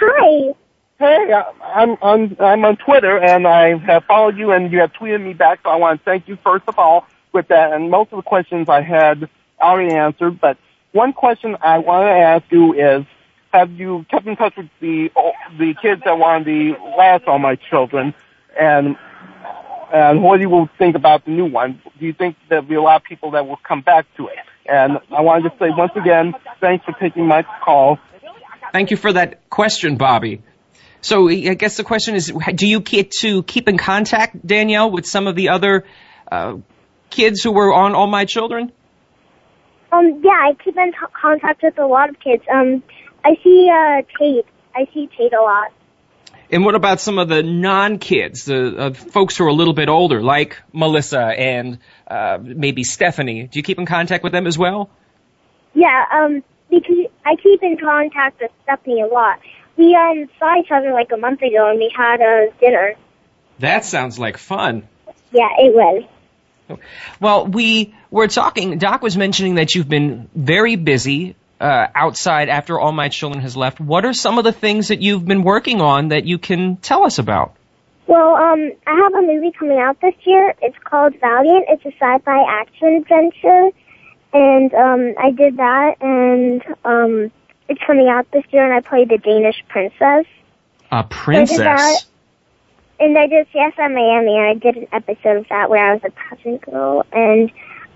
Hi. 0.00 0.54
Hey, 0.98 1.32
I- 1.32 1.80
I'm 1.80 1.90
on 2.00 2.36
I'm 2.38 2.64
on 2.64 2.76
Twitter 2.76 3.18
and 3.18 3.46
I 3.46 3.76
have 3.78 4.04
followed 4.04 4.36
you 4.38 4.52
and 4.52 4.72
you 4.72 4.80
have 4.80 4.92
tweeted 4.92 5.22
me 5.22 5.32
back. 5.32 5.60
So 5.64 5.70
I 5.70 5.76
want 5.76 6.00
to 6.00 6.04
thank 6.04 6.28
you 6.28 6.38
first 6.44 6.64
of 6.68 6.78
all 6.78 7.06
with 7.32 7.48
that. 7.48 7.72
And 7.72 7.90
most 7.90 8.12
of 8.12 8.16
the 8.16 8.22
questions 8.22 8.68
I 8.68 8.80
had 8.80 9.28
already 9.60 9.92
answered, 9.94 10.40
but 10.40 10.56
one 10.92 11.12
question 11.12 11.56
I 11.60 11.78
want 11.78 12.06
to 12.06 12.10
ask 12.10 12.44
you 12.50 12.74
is: 12.74 13.04
Have 13.52 13.72
you 13.72 14.06
kept 14.08 14.26
in 14.26 14.36
touch 14.36 14.56
with 14.56 14.68
the 14.80 15.10
the 15.58 15.74
kids 15.82 16.02
that 16.04 16.16
were 16.16 16.24
on 16.24 16.44
the 16.44 16.76
last 16.96 17.24
All 17.26 17.40
My 17.40 17.56
Children, 17.56 18.14
and 18.58 18.96
and 19.92 20.22
what 20.22 20.36
do 20.40 20.48
you 20.48 20.68
think 20.78 20.94
about 20.94 21.24
the 21.24 21.32
new 21.32 21.46
one? 21.46 21.82
Do 21.98 22.06
you 22.06 22.12
think 22.12 22.36
there'll 22.48 22.64
be 22.64 22.76
a 22.76 22.82
lot 22.82 22.96
of 22.96 23.04
people 23.04 23.32
that 23.32 23.46
will 23.46 23.56
come 23.56 23.80
back 23.80 24.06
to 24.16 24.28
it? 24.28 24.38
And 24.66 24.98
I 25.10 25.20
want 25.20 25.42
to 25.42 25.50
just 25.50 25.58
say 25.58 25.68
once 25.70 25.92
again, 25.96 26.34
thanks 26.60 26.84
for 26.84 26.92
taking 26.92 27.26
my 27.26 27.44
call. 27.64 27.98
Thank 28.72 28.90
you 28.90 28.96
for 28.96 29.12
that 29.12 29.48
question, 29.50 29.96
Bobby. 29.96 30.42
So 31.00 31.28
I 31.28 31.54
guess 31.54 31.76
the 31.76 31.84
question 31.84 32.14
is, 32.14 32.32
do 32.54 32.66
you 32.66 32.80
get 32.80 33.10
to 33.20 33.42
keep 33.42 33.68
in 33.68 33.76
contact, 33.76 34.44
Danielle, 34.46 34.90
with 34.90 35.06
some 35.06 35.26
of 35.26 35.36
the 35.36 35.50
other 35.50 35.84
uh, 36.32 36.56
kids 37.10 37.42
who 37.42 37.52
were 37.52 37.72
on 37.74 37.94
All 37.94 38.06
My 38.06 38.24
Children? 38.24 38.72
Um, 39.92 40.22
yeah, 40.24 40.30
I 40.30 40.56
keep 40.64 40.76
in 40.76 40.92
t- 40.92 40.98
contact 41.12 41.62
with 41.62 41.78
a 41.78 41.86
lot 41.86 42.08
of 42.08 42.18
kids. 42.20 42.42
Um, 42.50 42.82
I 43.22 43.36
see 43.44 43.70
uh, 43.70 44.02
Tate. 44.18 44.46
I 44.74 44.88
see 44.92 45.08
Tate 45.16 45.34
a 45.34 45.42
lot. 45.42 45.72
And 46.54 46.64
what 46.64 46.76
about 46.76 47.00
some 47.00 47.18
of 47.18 47.28
the 47.28 47.42
non-kids, 47.42 48.44
the 48.44 48.78
uh, 48.78 48.92
folks 48.92 49.36
who 49.36 49.44
are 49.44 49.48
a 49.48 49.52
little 49.52 49.72
bit 49.72 49.88
older, 49.88 50.22
like 50.22 50.62
Melissa 50.72 51.18
and 51.20 51.80
uh, 52.06 52.38
maybe 52.40 52.84
Stephanie? 52.84 53.48
Do 53.48 53.58
you 53.58 53.64
keep 53.64 53.80
in 53.80 53.86
contact 53.86 54.22
with 54.22 54.32
them 54.32 54.46
as 54.46 54.56
well? 54.56 54.88
Yeah, 55.74 56.04
um, 56.12 56.44
because 56.70 57.06
I 57.26 57.34
keep 57.34 57.60
in 57.64 57.76
contact 57.76 58.40
with 58.40 58.52
Stephanie 58.62 59.00
a 59.00 59.06
lot. 59.06 59.40
We 59.76 59.96
um 59.96 60.28
saw 60.38 60.56
each 60.60 60.70
other 60.70 60.92
like 60.92 61.10
a 61.10 61.16
month 61.16 61.42
ago, 61.42 61.70
and 61.70 61.80
we 61.80 61.92
had 61.92 62.20
a 62.20 62.52
dinner. 62.60 62.94
That 63.58 63.84
sounds 63.84 64.16
like 64.20 64.36
fun. 64.36 64.86
Yeah, 65.32 65.48
it 65.58 65.74
was. 65.74 66.78
Well, 67.18 67.48
we 67.48 67.96
were 68.12 68.28
talking. 68.28 68.78
Doc 68.78 69.02
was 69.02 69.16
mentioning 69.16 69.56
that 69.56 69.74
you've 69.74 69.88
been 69.88 70.30
very 70.36 70.76
busy 70.76 71.34
uh, 71.60 71.86
outside 71.94 72.48
after 72.48 72.78
All 72.78 72.92
My 72.92 73.08
Children 73.08 73.42
has 73.42 73.56
left. 73.56 73.80
What 73.80 74.04
are 74.04 74.12
some 74.12 74.38
of 74.38 74.44
the 74.44 74.52
things 74.52 74.88
that 74.88 75.00
you've 75.00 75.24
been 75.24 75.42
working 75.42 75.80
on 75.80 76.08
that 76.08 76.24
you 76.24 76.38
can 76.38 76.76
tell 76.76 77.04
us 77.04 77.18
about? 77.18 77.56
Well, 78.06 78.34
um, 78.34 78.72
I 78.86 78.94
have 78.94 79.14
a 79.14 79.22
movie 79.22 79.52
coming 79.52 79.78
out 79.78 80.00
this 80.00 80.14
year. 80.24 80.54
It's 80.60 80.76
called 80.84 81.18
Valiant. 81.20 81.66
It's 81.68 81.84
a 81.86 81.92
sci-fi 81.92 82.44
action 82.60 82.96
adventure, 82.96 83.70
and 84.32 84.74
um, 84.74 85.14
I 85.18 85.30
did 85.30 85.56
that, 85.56 85.96
and 86.02 86.62
um, 86.84 87.32
it's 87.68 87.80
coming 87.86 88.08
out 88.08 88.30
this 88.30 88.44
year, 88.50 88.64
and 88.64 88.74
I 88.74 88.80
played 88.86 89.08
the 89.08 89.18
Danish 89.18 89.56
princess. 89.68 90.26
A 90.90 91.02
that. 91.02 91.10
princess. 91.10 92.06
And 93.00 93.18
I 93.18 93.26
did 93.26 93.48
CSI 93.52 93.92
Miami, 93.92 94.36
and 94.36 94.46
I 94.46 94.54
did 94.54 94.76
an 94.76 94.86
episode 94.92 95.38
of 95.38 95.48
that 95.48 95.68
where 95.68 95.84
I 95.84 95.94
was 95.94 96.02
a 96.04 96.10
pageant 96.10 96.60
girl, 96.62 97.04
and 97.12 97.50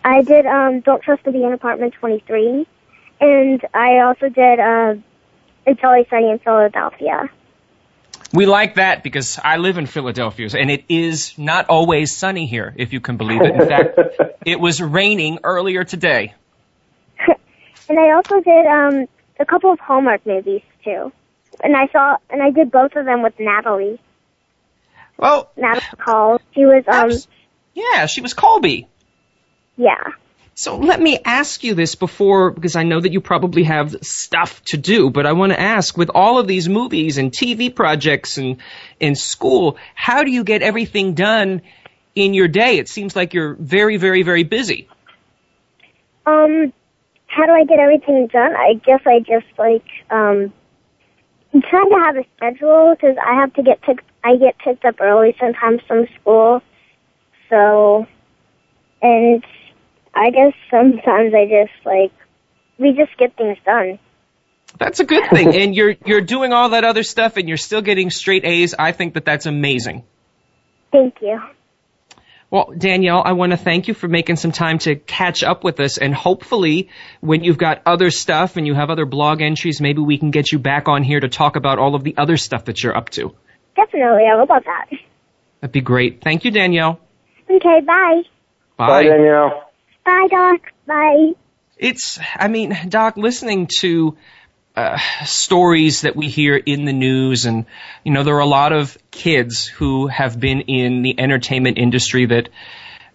I 0.05 0.23
did 0.23 0.47
um, 0.47 0.81
Don't 0.81 1.03
Trust 1.03 1.25
the 1.25 1.33
Bee 1.33 1.45
in 1.45 1.53
Apartment 1.53 1.95
23, 1.95 2.67
and 3.21 3.61
I 3.75 4.01
also 4.01 4.29
did 4.29 4.61
uh, 4.61 4.95
It's 5.67 5.81
Always 5.83 6.07
Sunny 6.09 6.31
in 6.31 6.39
Philadelphia. 6.39 7.31
We 8.33 8.45
like 8.45 8.75
that 8.75 9.03
because 9.03 9.39
I 9.43 9.57
live 9.57 9.79
in 9.79 9.87
Philadelphia 9.87 10.49
and 10.53 10.71
it 10.71 10.85
is 10.89 11.39
not 11.39 11.71
always 11.71 12.15
sunny 12.15 12.47
here, 12.47 12.75
if 12.77 12.93
you 12.93 13.01
can 13.01 13.17
believe 13.17 13.41
it. 13.41 13.55
In 13.55 13.67
fact, 13.67 13.99
it 14.45 14.61
was 14.61 14.83
raining 14.83 15.39
earlier 15.45 15.85
today. 15.85 16.35
And 17.91 17.99
I 17.99 18.11
also 18.11 18.43
did 18.43 18.67
um, 18.67 19.09
a 19.41 19.47
couple 19.47 19.73
of 19.73 19.81
Hallmark 19.81 20.27
movies 20.27 20.61
too, 20.85 21.11
and 21.65 21.75
I 21.75 21.87
saw 21.89 22.19
and 22.29 22.43
I 22.43 22.51
did 22.51 22.71
both 22.71 22.95
of 22.97 23.07
them 23.07 23.23
with 23.23 23.33
Natalie. 23.41 23.99
Well, 25.17 25.51
Natalie 25.57 25.87
Hall. 25.99 26.39
She 26.55 26.67
was 26.67 26.85
um, 26.87 27.11
yeah, 27.73 28.05
she 28.05 28.21
was 28.21 28.35
Colby. 28.35 28.89
yeah. 29.79 30.13
So 30.59 30.77
let 30.77 31.01
me 31.01 31.21
ask 31.25 31.63
you 31.63 31.75
this 31.75 31.95
before, 31.95 32.51
because 32.51 32.75
I 32.75 32.83
know 32.83 33.01
that 33.01 33.13
you 33.13 33.21
probably 33.21 33.63
have 33.63 33.95
stuff 34.03 34.61
to 34.65 34.77
do, 34.77 35.09
but 35.09 35.25
I 35.25 35.35
want 35.35 35.53
to 35.53 35.61
ask, 35.61 35.97
with 35.97 36.11
all 36.13 36.41
of 36.41 36.49
these 36.49 36.69
movies 36.69 37.17
and 37.17 37.31
TV 37.31 37.73
projects 37.73 38.39
and, 38.39 38.57
in 38.99 39.15
school, 39.15 39.77
how 39.95 40.25
do 40.25 40.33
you 40.33 40.43
get 40.43 40.63
everything 40.63 41.15
done 41.15 41.63
in 42.17 42.35
your 42.35 42.49
day? 42.49 42.79
It 42.79 42.89
seems 42.89 43.15
like 43.15 43.35
you're 43.35 43.55
very, 43.55 43.99
very, 43.99 44.25
very 44.25 44.43
busy. 44.43 44.89
Um, 46.27 46.73
how 47.29 47.47
do 47.47 47.53
I 47.53 47.63
get 47.63 47.79
everything 47.79 48.27
done? 48.27 48.57
I 48.57 48.75
guess 48.85 49.03
I 49.07 49.21
just 49.21 49.47
like 49.59 49.87
um, 50.11 50.53
I'm 51.55 51.63
trying 51.63 51.89
to 51.89 52.01
have 52.05 52.17
a 52.17 52.25
schedule 52.37 52.97
because 52.97 53.17
I 53.25 53.35
have 53.35 53.55
to 53.55 53.63
get 53.63 53.81
picked. 53.83 54.05
I 54.25 54.35
get 54.35 54.59
picked 54.59 54.85
up 54.85 55.01
early 55.01 55.37
sometimes 55.39 55.83
from 55.87 56.09
school, 56.21 56.63
so 57.49 58.09
and 59.01 59.45
I 60.19 60.31
guess 60.31 60.53
sometimes 60.69 61.33
I 61.33 61.45
just 61.45 61.87
like 61.87 62.13
we 62.77 62.93
just 62.93 63.17
get 63.19 63.37
things 63.37 63.57
done. 63.65 64.01
That's 64.77 64.99
a 64.99 65.05
good 65.05 65.31
thing. 65.31 65.55
and 65.55 65.77
you're 65.77 65.95
you're 66.05 66.21
doing 66.21 66.53
all 66.53 66.71
that 66.71 66.83
other 66.83 67.05
stuff 67.05 67.37
and 67.37 67.49
you're 67.49 67.57
still 67.57 67.83
getting 67.83 68.11
straight 68.11 68.45
A's. 68.45 68.75
I 68.77 68.91
think 68.91 69.15
that 69.15 69.25
that's 69.25 69.47
amazing. 69.47 70.05
Thank 70.91 71.15
you. 71.21 71.41
Well, 72.51 72.73
Danielle, 72.77 73.23
I 73.25 73.33
want 73.33 73.53
to 73.53 73.59
thank 73.59 73.87
you 73.87 73.95
for 73.95 74.09
making 74.09 74.37
some 74.37 74.53
time 74.53 74.79
to 74.81 74.97
catch 74.97 75.45
up 75.45 75.63
with 75.63 75.79
us 75.79 75.99
and 75.99 76.15
hopefully 76.15 76.89
when 77.21 77.45
you've 77.45 77.59
got 77.59 77.83
other 77.87 78.11
stuff 78.11 78.57
and 78.57 78.67
you 78.67 78.75
have 78.75 78.91
other 78.91 79.05
blog 79.05 79.41
entries, 79.41 79.81
maybe 79.81 80.01
we 80.01 80.19
can 80.19 80.31
get 80.31 80.51
you 80.51 80.59
back 80.59 80.89
on 80.89 81.05
here 81.05 81.21
to 81.21 81.29
talk 81.29 81.57
about 81.57 81.79
all 81.79 81.95
of 81.95 82.03
the 82.03 82.17
other 82.17 82.37
stuff 82.39 82.65
that 82.65 82.83
you're 82.83 82.97
up 82.97 83.11
to. 83.11 83.35
Definitely, 83.77 84.25
I 84.25 84.37
would 84.37 84.49
love 84.49 84.65
that. 84.65 84.87
That'd 85.61 85.73
be 85.73 85.83
great. 85.83 86.23
Thank 86.23 86.45
you, 86.45 86.51
Danielle. 86.51 86.99
Okay, 87.51 87.81
bye. 87.87 88.23
Bye. 88.79 88.89
Bye, 88.89 89.03
Danielle. 89.05 89.68
Bye, 90.09 90.29
Doc. 90.31 90.73
Bye. 90.87 91.33
It's, 91.77 92.19
I 92.35 92.49
mean, 92.49 92.75
Doc, 92.89 93.19
listening 93.19 93.69
to 93.81 94.17
uh, 94.75 94.97
stories 95.27 96.01
that 96.01 96.17
we 96.17 96.29
hear 96.29 96.57
in 96.57 96.87
the 96.87 96.95
news, 96.95 97.45
and 97.45 97.67
you 98.05 98.13
know, 98.13 98.23
there 98.23 98.37
are 98.37 98.41
a 98.41 98.47
lot 98.47 98.73
of 98.73 98.97
kids 99.11 99.67
who 99.67 100.07
have 100.07 100.41
been 100.41 100.63
in 100.63 101.03
the 101.03 101.21
entertainment 101.21 101.77
industry 101.77 102.25
that 102.25 102.49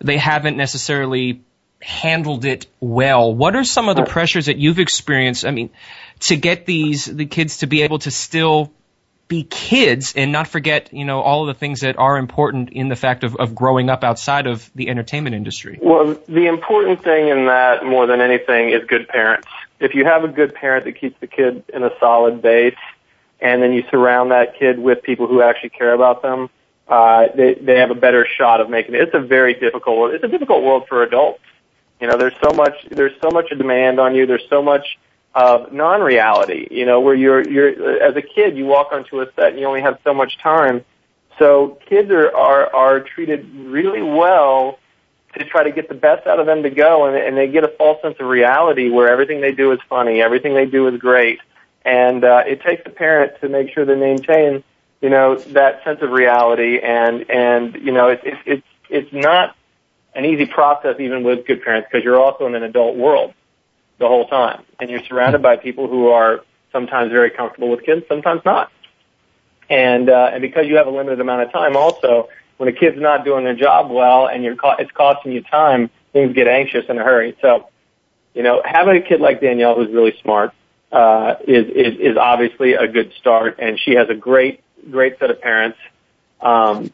they 0.01 0.17
haven't 0.17 0.55
necessarily 0.55 1.41
handled 1.81 2.45
it 2.45 2.67
well. 2.79 3.33
What 3.33 3.55
are 3.55 3.63
some 3.63 3.89
of 3.89 3.95
the 3.95 4.05
pressures 4.05 4.45
that 4.45 4.57
you've 4.57 4.79
experienced? 4.79 5.45
I 5.45 5.51
mean, 5.51 5.71
to 6.19 6.35
get 6.35 6.67
these 6.67 7.05
the 7.05 7.25
kids 7.25 7.57
to 7.57 7.65
be 7.65 7.81
able 7.81 7.97
to 7.99 8.11
still 8.11 8.71
be 9.33 9.43
kids 9.43 10.13
and 10.15 10.31
not 10.31 10.47
forget, 10.47 10.93
you 10.93 11.05
know, 11.05 11.21
all 11.21 11.47
of 11.47 11.55
the 11.55 11.59
things 11.59 11.81
that 11.81 11.97
are 11.97 12.17
important 12.17 12.69
in 12.71 12.89
the 12.89 12.95
fact 12.95 13.23
of, 13.23 13.35
of 13.35 13.55
growing 13.55 13.89
up 13.89 14.03
outside 14.03 14.47
of 14.47 14.69
the 14.75 14.89
entertainment 14.89 15.35
industry. 15.35 15.79
Well, 15.81 16.17
the 16.27 16.47
important 16.47 17.03
thing 17.03 17.29
in 17.29 17.45
that 17.47 17.85
more 17.85 18.05
than 18.07 18.21
anything 18.21 18.69
is 18.69 18.83
good 18.87 19.07
parents 19.07 19.47
if 19.83 19.93
you 19.93 20.05
have 20.05 20.23
a 20.23 20.29
good 20.29 20.55
parent 20.55 20.85
that 20.85 20.93
keeps 20.93 21.19
the 21.19 21.27
kid 21.27 21.63
in 21.73 21.83
a 21.83 21.89
solid 21.99 22.41
base, 22.41 22.77
and 23.41 23.61
then 23.61 23.73
you 23.73 23.83
surround 23.91 24.31
that 24.31 24.57
kid 24.57 24.79
with 24.79 25.03
people 25.03 25.27
who 25.27 25.41
actually 25.41 25.69
care 25.69 25.93
about 25.93 26.21
them, 26.21 26.49
uh, 26.87 27.27
they 27.35 27.55
they 27.55 27.79
have 27.79 27.91
a 27.91 27.95
better 27.95 28.25
shot 28.25 28.61
of 28.61 28.69
making 28.69 28.95
it. 28.95 29.01
It's 29.01 29.13
a 29.13 29.19
very 29.19 29.53
difficult. 29.53 30.13
It's 30.13 30.23
a 30.23 30.29
difficult 30.29 30.63
world 30.63 30.87
for 30.87 31.03
adults. 31.03 31.41
You 31.99 32.07
know, 32.07 32.17
there's 32.17 32.35
so 32.41 32.51
much. 32.53 32.73
There's 32.89 33.13
so 33.21 33.29
much 33.29 33.49
demand 33.49 33.99
on 33.99 34.15
you. 34.15 34.25
There's 34.25 34.47
so 34.49 34.61
much 34.61 34.97
of 35.35 35.73
non-reality. 35.73 36.67
You 36.71 36.85
know, 36.85 36.99
where 36.99 37.15
you're 37.15 37.47
you're 37.47 38.03
as 38.03 38.15
a 38.15 38.21
kid, 38.21 38.57
you 38.57 38.65
walk 38.65 38.91
onto 38.91 39.21
a 39.21 39.25
set 39.35 39.49
and 39.49 39.59
you 39.59 39.65
only 39.65 39.81
have 39.81 39.99
so 40.03 40.13
much 40.13 40.37
time. 40.37 40.83
So 41.39 41.79
kids 41.89 42.11
are 42.11 42.35
are 42.35 42.75
are 42.75 42.99
treated 42.99 43.49
really 43.55 44.01
well 44.01 44.79
to 45.37 45.43
try 45.45 45.63
to 45.63 45.71
get 45.71 45.89
the 45.89 45.95
best 45.95 46.27
out 46.27 46.39
of 46.39 46.45
them 46.45 46.61
to 46.61 46.69
go, 46.69 47.05
and, 47.05 47.17
and 47.17 47.35
they 47.35 47.47
get 47.47 47.63
a 47.63 47.67
false 47.69 47.99
sense 48.03 48.15
of 48.19 48.27
reality 48.27 48.89
where 48.89 49.09
everything 49.09 49.41
they 49.41 49.51
do 49.51 49.71
is 49.71 49.79
funny, 49.89 50.21
everything 50.21 50.53
they 50.53 50.67
do 50.67 50.87
is 50.87 50.99
great, 50.99 51.39
and 51.83 52.23
uh, 52.23 52.43
it 52.45 52.61
takes 52.61 52.83
the 52.83 52.91
parent 52.91 53.33
to 53.41 53.49
make 53.49 53.73
sure 53.73 53.83
they 53.83 53.95
maintain, 53.95 54.63
you 55.01 55.09
know, 55.09 55.35
that 55.35 55.83
sense 55.83 56.01
of 56.03 56.11
reality, 56.11 56.79
and 56.79 57.29
and 57.31 57.75
you 57.75 57.91
know, 57.91 58.09
it's 58.09 58.23
it, 58.23 58.37
it's 58.45 58.67
it's 58.89 59.13
not 59.13 59.55
an 60.13 60.25
easy 60.25 60.45
process 60.45 60.99
even 60.99 61.23
with 61.23 61.47
good 61.47 61.63
parents 61.63 61.87
because 61.91 62.03
you're 62.03 62.19
also 62.19 62.45
in 62.45 62.53
an 62.53 62.61
adult 62.61 62.95
world 62.95 63.33
the 63.99 64.07
whole 64.07 64.27
time, 64.27 64.63
and 64.79 64.89
you're 64.89 65.03
surrounded 65.03 65.41
by 65.41 65.55
people 65.57 65.87
who 65.87 66.09
are 66.09 66.43
sometimes 66.71 67.11
very 67.11 67.29
comfortable 67.29 67.69
with 67.69 67.83
kids, 67.83 68.05
sometimes 68.07 68.41
not, 68.43 68.71
and 69.69 70.09
uh, 70.09 70.31
and 70.33 70.41
because 70.41 70.67
you 70.67 70.77
have 70.77 70.87
a 70.87 70.91
limited 70.91 71.19
amount 71.19 71.41
of 71.41 71.51
time, 71.51 71.75
also 71.75 72.29
when 72.57 72.69
a 72.69 72.71
kid's 72.71 72.99
not 72.99 73.25
doing 73.25 73.43
their 73.43 73.55
job 73.55 73.91
well 73.91 74.27
and 74.27 74.43
you're 74.43 74.55
co- 74.55 74.75
it's 74.79 74.91
costing 74.91 75.31
you 75.31 75.41
time, 75.41 75.89
things 76.11 76.33
get 76.33 76.47
anxious 76.47 76.85
in 76.87 76.97
a 76.97 77.03
hurry. 77.03 77.35
So, 77.41 77.69
you 78.33 78.43
know, 78.43 78.61
having 78.63 78.95
a 78.95 79.01
kid 79.01 79.19
like 79.19 79.41
Danielle 79.41 79.75
who's 79.75 79.91
really 79.91 80.17
smart 80.21 80.53
uh, 80.91 81.35
is, 81.47 81.65
is 81.67 81.99
is 81.99 82.17
obviously 82.17 82.73
a 82.73 82.87
good 82.87 83.11
start, 83.19 83.57
and 83.59 83.79
she 83.79 83.95
has 83.95 84.09
a 84.09 84.15
great 84.15 84.61
great 84.89 85.17
set 85.19 85.31
of 85.31 85.41
parents 85.41 85.77
um, 86.41 86.91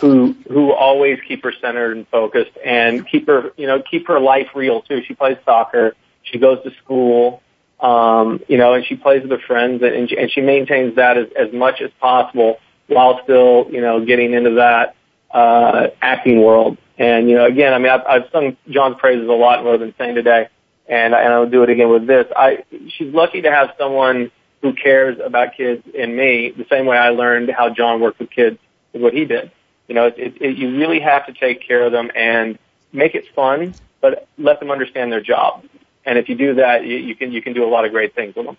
who 0.00 0.34
who 0.50 0.72
always 0.72 1.18
keep 1.26 1.44
her 1.44 1.52
centered 1.60 1.96
and 1.96 2.08
focused 2.08 2.56
and 2.64 3.06
keep 3.06 3.26
her 3.26 3.52
you 3.56 3.66
know 3.66 3.82
keep 3.82 4.08
her 4.08 4.18
life 4.18 4.48
real 4.54 4.80
too. 4.82 5.02
She 5.06 5.14
plays 5.14 5.36
soccer, 5.44 5.94
she 6.30 6.38
goes 6.38 6.62
to 6.64 6.70
school, 6.82 7.42
um, 7.80 8.40
you 8.48 8.58
know, 8.58 8.74
and 8.74 8.84
she 8.84 8.96
plays 8.96 9.22
with 9.22 9.30
her 9.30 9.46
friends, 9.46 9.82
and, 9.82 10.10
and 10.10 10.30
she 10.30 10.40
maintains 10.40 10.96
that 10.96 11.16
as, 11.16 11.28
as 11.38 11.52
much 11.52 11.80
as 11.80 11.90
possible 12.00 12.58
while 12.88 13.20
still, 13.22 13.68
you 13.70 13.80
know, 13.80 14.04
getting 14.04 14.32
into 14.32 14.50
that 14.54 14.96
uh, 15.30 15.88
acting 16.00 16.42
world. 16.42 16.78
And 16.98 17.28
you 17.28 17.36
know, 17.36 17.46
again, 17.46 17.72
I 17.72 17.78
mean, 17.78 17.90
I've, 17.90 18.06
I've 18.06 18.30
sung 18.32 18.56
John's 18.68 18.96
praises 18.98 19.28
a 19.28 19.32
lot 19.32 19.62
more 19.62 19.78
than 19.78 19.94
saying 19.98 20.16
today, 20.16 20.48
and 20.88 21.14
and 21.14 21.32
I'll 21.32 21.48
do 21.48 21.62
it 21.62 21.70
again 21.70 21.90
with 21.90 22.06
this. 22.06 22.26
I 22.34 22.64
she's 22.88 23.14
lucky 23.14 23.42
to 23.42 23.50
have 23.50 23.74
someone 23.78 24.32
who 24.62 24.72
cares 24.72 25.18
about 25.24 25.54
kids 25.56 25.84
in 25.94 26.16
me 26.16 26.50
the 26.50 26.66
same 26.68 26.86
way 26.86 26.96
I 26.96 27.10
learned 27.10 27.50
how 27.50 27.70
John 27.70 28.00
worked 28.00 28.18
with 28.18 28.30
kids 28.30 28.58
is 28.92 29.00
what 29.00 29.14
he 29.14 29.24
did. 29.24 29.52
You 29.86 29.94
know, 29.94 30.06
it, 30.06 30.14
it, 30.18 30.42
it, 30.42 30.56
you 30.56 30.76
really 30.76 31.00
have 31.00 31.26
to 31.26 31.32
take 31.32 31.66
care 31.66 31.86
of 31.86 31.92
them 31.92 32.10
and 32.14 32.58
make 32.92 33.14
it 33.14 33.24
fun, 33.34 33.74
but 34.00 34.26
let 34.36 34.58
them 34.58 34.70
understand 34.70 35.12
their 35.12 35.20
job. 35.20 35.64
And 36.08 36.16
if 36.16 36.30
you 36.30 36.36
do 36.36 36.54
that, 36.54 36.86
you, 36.86 36.96
you 36.96 37.14
can 37.14 37.32
you 37.32 37.42
can 37.42 37.52
do 37.52 37.64
a 37.64 37.68
lot 37.68 37.84
of 37.84 37.92
great 37.92 38.14
things 38.14 38.34
with 38.34 38.46
them. 38.46 38.56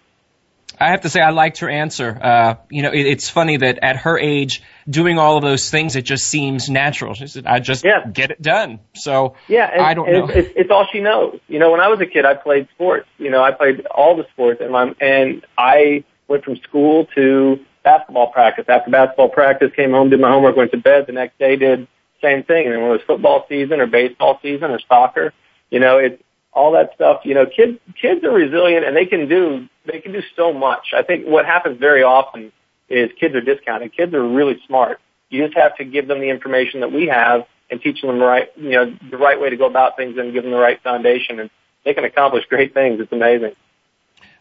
I 0.80 0.92
have 0.92 1.02
to 1.02 1.10
say 1.10 1.20
I 1.20 1.32
liked 1.32 1.58
her 1.60 1.70
answer. 1.70 2.18
Uh, 2.22 2.56
you 2.70 2.84
know, 2.84 2.92
it, 2.92 3.06
it's 3.06 3.28
funny 3.28 3.58
that 3.58 3.80
at 3.82 3.98
her 3.98 4.20
age, 4.20 4.62
doing 4.88 5.18
all 5.18 5.36
of 5.36 5.42
those 5.42 5.70
things, 5.70 5.96
it 5.96 6.04
just 6.04 6.28
seems 6.28 6.70
natural. 6.70 7.16
She 7.16 7.26
said, 7.26 7.48
"I 7.48 7.60
just 7.60 7.84
yeah. 7.84 8.06
get 8.06 8.30
it 8.30 8.40
done." 8.40 8.80
So 8.94 9.36
yeah, 9.48 9.68
and, 9.74 9.82
I 9.82 9.96
don't 9.96 10.12
know. 10.12 10.28
It's, 10.28 10.38
it's, 10.38 10.54
it's 10.56 10.72
all 10.72 10.88
she 10.92 11.00
knows. 11.00 11.40
You 11.48 11.58
know, 11.58 11.72
when 11.72 11.82
I 11.82 11.88
was 11.88 12.00
a 12.02 12.06
kid, 12.06 12.24
I 12.24 12.36
played 12.36 12.68
sports. 12.76 13.08
You 13.18 13.32
know, 13.32 13.44
I 13.44 13.52
played 13.52 13.86
all 13.88 14.16
the 14.16 14.28
sports, 14.32 14.62
and 14.62 14.72
my 14.72 14.94
and 15.02 15.44
I 15.58 16.04
went 16.28 16.44
from 16.44 16.58
school 16.58 17.08
to 17.16 17.60
basketball 17.84 18.32
practice. 18.32 18.66
After 18.70 18.92
basketball 18.92 19.30
practice, 19.30 19.72
came 19.76 19.92
home, 19.92 20.12
did 20.12 20.22
my 20.22 20.30
homework, 20.30 20.56
went 20.56 20.72
to 20.72 20.78
bed. 20.78 21.08
The 21.08 21.14
next 21.14 21.40
day, 21.40 21.56
did 21.56 21.88
same 22.22 22.44
thing. 22.44 22.66
And 22.68 22.76
then 22.76 22.82
when 22.82 22.92
it 22.92 22.94
was 22.94 23.02
football 23.08 23.46
season 23.50 23.80
or 23.82 23.88
baseball 23.88 24.40
season 24.44 24.70
or 24.70 24.80
soccer, 24.88 25.34
you 25.72 25.80
know, 25.80 25.98
it's 25.98 26.22
all 26.54 26.72
that 26.74 26.92
stuff. 26.96 27.22
You 27.24 27.34
know, 27.34 27.46
kids 27.46 27.80
kids 28.00 28.24
are 28.24 28.32
resilient 28.32 28.86
and 28.86 28.96
they 28.96 29.06
can 29.06 29.28
do 29.28 29.68
they 29.86 30.00
can 30.00 30.12
do 30.12 30.22
so 30.36 30.54
much. 30.54 30.94
I 30.96 31.04
think 31.04 31.26
what 31.26 31.46
happens 31.46 31.80
very 31.80 32.04
often 32.04 32.52
is 32.90 33.10
kids 33.20 33.36
are 33.36 33.42
discounted. 33.42 33.96
Kids 33.96 34.14
are 34.14 34.28
really 34.28 34.60
smart. 34.68 35.00
You 35.30 35.46
just 35.46 35.58
have 35.58 35.76
to 35.78 35.86
give 35.86 36.08
them 36.08 36.20
the 36.20 36.30
information 36.30 36.80
that 36.82 36.92
we 36.92 37.08
have 37.08 37.46
and 37.70 37.80
teach 37.82 38.02
them 38.02 38.18
the 38.18 38.26
right 38.26 38.50
you 38.58 38.72
know 38.72 38.96
the 39.12 39.18
right 39.18 39.40
way 39.40 39.50
to 39.50 39.58
go 39.58 39.68
about 39.68 39.96
things 39.96 40.18
and 40.18 40.34
give 40.34 40.44
them 40.44 40.52
the 40.52 40.60
right 40.60 40.82
foundation 40.82 41.40
and 41.40 41.50
they 41.86 41.94
can 41.94 42.04
accomplish 42.04 42.46
great 42.50 42.74
things. 42.74 43.00
It's 43.00 43.12
amazing. 43.12 43.54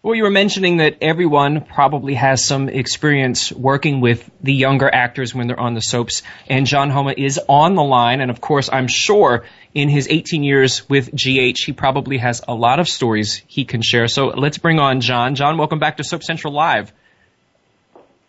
Well, 0.01 0.15
you 0.15 0.23
were 0.23 0.31
mentioning 0.31 0.77
that 0.77 0.99
everyone 1.01 1.61
probably 1.63 2.15
has 2.15 2.45
some 2.45 2.69
experience 2.69 3.51
working 3.51 4.01
with 4.01 4.31
the 4.41 4.55
younger 4.55 4.89
actors 4.89 5.35
when 5.35 5.49
they're 5.49 5.59
on 5.59 5.75
the 5.75 5.81
soaps, 5.81 6.23
and 6.49 6.67
John 6.67 6.89
Homa 6.91 7.15
is 7.17 7.41
on 7.49 7.75
the 7.75 7.83
line, 7.83 8.21
and 8.21 8.31
of 8.31 8.41
course, 8.41 8.71
I'm 8.73 8.87
sure 8.87 9.45
in 9.75 9.89
his 9.89 10.07
18 10.09 10.45
years 10.45 10.89
with 10.89 11.11
GH, 11.13 11.65
he 11.67 11.73
probably 11.73 12.19
has 12.19 12.43
a 12.47 12.55
lot 12.55 12.79
of 12.79 12.89
stories 12.89 13.43
he 13.49 13.65
can 13.65 13.83
share. 13.83 14.07
So 14.07 14.29
let's 14.29 14.57
bring 14.59 14.79
on 14.79 15.01
John. 15.01 15.35
John, 15.35 15.59
welcome 15.59 15.81
back 15.81 15.97
to 15.97 16.05
Soap 16.05 16.23
Central 16.23 16.53
Live. 16.53 16.93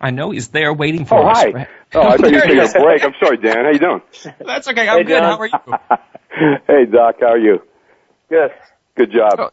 I 0.02 0.10
know 0.10 0.32
he's 0.32 0.48
there 0.48 0.74
waiting 0.74 1.06
for 1.06 1.20
oh, 1.20 1.28
us. 1.28 1.38
Hi. 1.38 1.68
Oh, 1.94 2.02
I 2.02 2.18
thought 2.18 2.32
you 2.32 2.36
were 2.38 2.42
taking 2.42 2.60
a 2.60 2.68
break. 2.84 3.04
I'm 3.04 3.14
sorry, 3.20 3.38
Dan. 3.38 3.66
How 3.66 3.72
you 3.72 3.80
doing? 3.80 4.02
That's 4.40 4.68
okay. 4.68 4.88
I'm 4.88 4.98
hey, 5.00 5.04
good. 5.04 5.22
How 5.22 5.38
are 5.38 5.46
you? 5.46 6.58
hey, 6.68 6.86
Doc. 6.92 7.18
How 7.20 7.28
are 7.28 7.38
you? 7.38 7.62
Good. 8.28 8.52
Good 8.96 9.12
job. 9.12 9.34
Oh, 9.38 9.50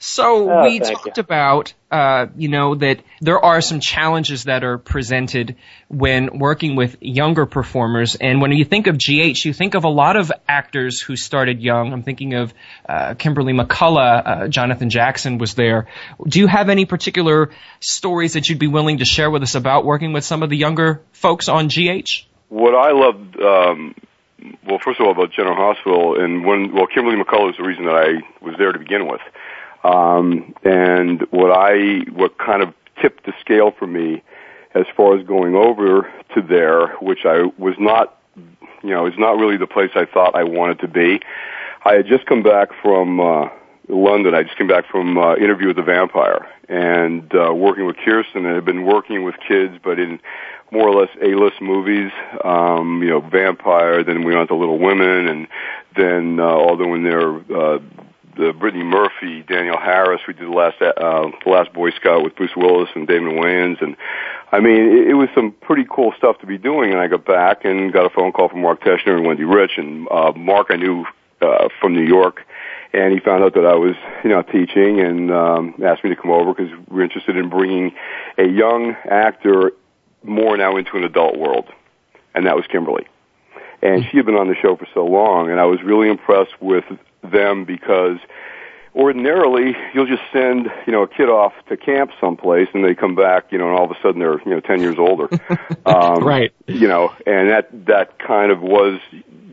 so 0.00 0.48
oh, 0.48 0.62
we 0.62 0.78
talked 0.78 1.16
you. 1.16 1.20
about, 1.20 1.74
uh, 1.90 2.26
you 2.36 2.48
know, 2.48 2.76
that 2.76 3.00
there 3.20 3.44
are 3.44 3.60
some 3.60 3.80
challenges 3.80 4.44
that 4.44 4.62
are 4.62 4.78
presented 4.78 5.56
when 5.88 6.38
working 6.38 6.76
with 6.76 6.98
younger 7.00 7.46
performers. 7.46 8.14
And 8.14 8.40
when 8.40 8.52
you 8.52 8.64
think 8.64 8.86
of 8.86 8.96
GH, 8.96 9.44
you 9.44 9.52
think 9.52 9.74
of 9.74 9.82
a 9.82 9.88
lot 9.88 10.14
of 10.14 10.30
actors 10.48 11.00
who 11.00 11.16
started 11.16 11.60
young. 11.60 11.92
I'm 11.92 12.04
thinking 12.04 12.34
of 12.34 12.54
uh, 12.88 13.14
Kimberly 13.14 13.52
McCullough, 13.52 14.22
uh, 14.24 14.48
Jonathan 14.48 14.88
Jackson 14.88 15.38
was 15.38 15.54
there. 15.54 15.88
Do 16.24 16.38
you 16.38 16.46
have 16.46 16.68
any 16.68 16.84
particular 16.84 17.50
stories 17.80 18.34
that 18.34 18.48
you'd 18.48 18.60
be 18.60 18.68
willing 18.68 18.98
to 18.98 19.04
share 19.04 19.30
with 19.30 19.42
us 19.42 19.56
about 19.56 19.84
working 19.84 20.12
with 20.12 20.22
some 20.22 20.44
of 20.44 20.50
the 20.50 20.56
younger 20.56 21.02
folks 21.10 21.48
on 21.48 21.66
GH? 21.66 22.24
What 22.50 22.76
I 22.76 22.92
loved, 22.92 23.40
um, 23.40 23.94
well, 24.64 24.78
first 24.78 25.00
of 25.00 25.06
all, 25.06 25.12
about 25.12 25.32
General 25.32 25.56
Hospital, 25.56 26.22
and 26.22 26.46
when, 26.46 26.72
well, 26.72 26.86
Kimberly 26.86 27.16
McCullough 27.16 27.50
is 27.50 27.56
the 27.56 27.64
reason 27.64 27.84
that 27.86 27.96
I 27.96 28.44
was 28.44 28.54
there 28.58 28.70
to 28.70 28.78
begin 28.78 29.08
with. 29.08 29.20
Um, 29.84 30.54
and 30.64 31.22
what 31.30 31.50
I, 31.52 32.00
what 32.12 32.38
kind 32.38 32.62
of 32.62 32.74
tipped 33.00 33.26
the 33.26 33.32
scale 33.40 33.70
for 33.70 33.86
me 33.86 34.22
as 34.74 34.86
far 34.96 35.16
as 35.16 35.26
going 35.26 35.54
over 35.54 36.12
to 36.34 36.42
there, 36.42 36.88
which 36.96 37.24
I 37.24 37.44
was 37.58 37.74
not 37.78 38.14
You 38.82 38.90
know, 38.90 39.06
it's 39.06 39.18
not 39.18 39.38
really 39.38 39.56
the 39.56 39.66
place 39.66 39.90
I 39.96 40.04
thought 40.04 40.36
I 40.36 40.44
wanted 40.44 40.78
to 40.80 40.88
be. 40.88 41.20
I 41.84 41.94
had 41.94 42.06
just 42.06 42.26
come 42.26 42.42
back 42.42 42.68
from 42.80 43.18
uh, 43.18 43.48
London. 43.88 44.34
I 44.34 44.42
just 44.44 44.56
came 44.56 44.68
back 44.68 44.84
from 44.88 45.18
uh, 45.18 45.34
Interview 45.36 45.68
with 45.68 45.76
the 45.76 45.82
Vampire 45.82 46.46
and 46.68 47.24
uh, 47.34 47.52
working 47.52 47.86
with 47.86 47.96
Kirsten. 48.04 48.46
I've 48.46 48.64
been 48.64 48.84
working 48.84 49.24
with 49.24 49.34
kids, 49.46 49.74
but 49.82 49.98
in 49.98 50.20
more 50.70 50.86
or 50.88 50.94
less 51.00 51.10
A-list 51.20 51.60
movies. 51.60 52.12
Um, 52.44 53.02
you 53.02 53.10
know, 53.10 53.20
Vampire. 53.20 54.04
Then 54.04 54.24
we 54.24 54.36
went 54.36 54.48
to 54.48 54.54
Little 54.54 54.78
Women, 54.78 55.28
and 55.28 55.48
then 55.96 56.38
uh, 56.38 56.44
although 56.44 56.94
in 56.94 57.02
there. 57.02 57.40
Uh, 57.50 57.78
the 58.38 58.52
Brittany 58.52 58.84
Murphy, 58.84 59.42
Danielle 59.42 59.80
Harris. 59.80 60.20
We 60.26 60.32
did 60.32 60.46
the 60.46 60.52
last 60.52 60.80
uh, 60.80 61.30
the 61.44 61.50
last 61.50 61.72
Boy 61.72 61.90
Scout 61.90 62.22
with 62.22 62.36
Bruce 62.36 62.56
Willis 62.56 62.88
and 62.94 63.06
Damon 63.06 63.34
Wayans, 63.34 63.82
and 63.82 63.96
I 64.52 64.60
mean 64.60 64.76
it, 64.76 65.08
it 65.08 65.14
was 65.14 65.28
some 65.34 65.52
pretty 65.52 65.84
cool 65.90 66.14
stuff 66.16 66.38
to 66.38 66.46
be 66.46 66.56
doing. 66.56 66.92
And 66.92 67.00
I 67.00 67.08
got 67.08 67.24
back 67.24 67.64
and 67.64 67.92
got 67.92 68.06
a 68.06 68.10
phone 68.10 68.32
call 68.32 68.48
from 68.48 68.62
Mark 68.62 68.80
Teschner 68.80 69.16
and 69.16 69.26
Wendy 69.26 69.44
Rich, 69.44 69.72
and 69.76 70.08
uh, 70.10 70.32
Mark 70.36 70.68
I 70.70 70.76
knew 70.76 71.04
uh, 71.42 71.68
from 71.80 71.94
New 71.94 72.06
York, 72.06 72.46
and 72.92 73.12
he 73.12 73.18
found 73.18 73.42
out 73.42 73.54
that 73.54 73.66
I 73.66 73.74
was 73.74 73.96
you 74.22 74.30
know 74.30 74.42
teaching 74.42 75.00
and 75.00 75.32
um, 75.32 75.74
asked 75.84 76.04
me 76.04 76.10
to 76.10 76.16
come 76.16 76.30
over 76.30 76.54
because 76.54 76.70
we 76.70 76.96
we're 76.96 77.02
interested 77.02 77.36
in 77.36 77.50
bringing 77.50 77.92
a 78.38 78.46
young 78.46 78.96
actor 79.04 79.72
more 80.22 80.56
now 80.56 80.76
into 80.76 80.96
an 80.96 81.02
adult 81.02 81.36
world, 81.36 81.66
and 82.34 82.46
that 82.46 82.54
was 82.54 82.64
Kimberly. 82.70 83.06
And 83.80 84.04
she 84.10 84.16
had 84.16 84.26
been 84.26 84.34
on 84.34 84.48
the 84.48 84.56
show 84.56 84.76
for 84.76 84.88
so 84.92 85.04
long, 85.06 85.50
and 85.50 85.60
I 85.60 85.66
was 85.66 85.80
really 85.84 86.08
impressed 86.08 86.60
with 86.60 86.84
them 87.30 87.64
because 87.64 88.18
ordinarily 88.94 89.76
you'll 89.94 90.06
just 90.06 90.22
send 90.32 90.70
you 90.86 90.92
know 90.92 91.02
a 91.02 91.08
kid 91.08 91.28
off 91.28 91.52
to 91.68 91.76
camp 91.76 92.10
someplace 92.20 92.68
and 92.74 92.84
they 92.84 92.94
come 92.94 93.14
back 93.14 93.52
you 93.52 93.58
know 93.58 93.68
and 93.68 93.78
all 93.78 93.84
of 93.84 93.90
a 93.90 94.00
sudden 94.02 94.18
they're 94.20 94.40
you 94.40 94.50
know 94.50 94.60
ten 94.60 94.80
years 94.80 94.98
older. 94.98 95.28
Um 95.86 96.24
right. 96.24 96.52
you 96.66 96.88
know 96.88 97.14
and 97.26 97.48
that 97.50 97.86
that 97.86 98.18
kind 98.18 98.52
of 98.52 98.60
was 98.60 99.00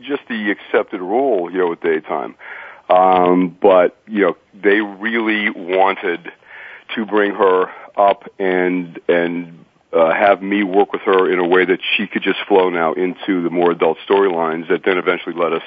just 0.00 0.22
the 0.28 0.50
accepted 0.50 1.00
rule 1.00 1.50
you 1.50 1.58
know 1.58 1.68
with 1.68 1.80
daytime. 1.80 2.34
Um 2.90 3.56
but 3.60 3.96
you 4.06 4.22
know 4.22 4.36
they 4.54 4.80
really 4.80 5.50
wanted 5.50 6.32
to 6.94 7.06
bring 7.06 7.32
her 7.34 7.70
up 7.96 8.28
and 8.38 8.98
and 9.08 9.65
uh, 9.96 10.14
have 10.14 10.42
me 10.42 10.62
work 10.62 10.92
with 10.92 11.02
her 11.02 11.32
in 11.32 11.38
a 11.38 11.46
way 11.46 11.64
that 11.64 11.80
she 11.96 12.06
could 12.06 12.22
just 12.22 12.38
flow 12.46 12.68
now 12.68 12.92
into 12.92 13.42
the 13.42 13.50
more 13.50 13.70
adult 13.70 13.98
storylines 14.08 14.68
that 14.68 14.82
then 14.84 14.98
eventually 14.98 15.34
led 15.34 15.52
us 15.52 15.62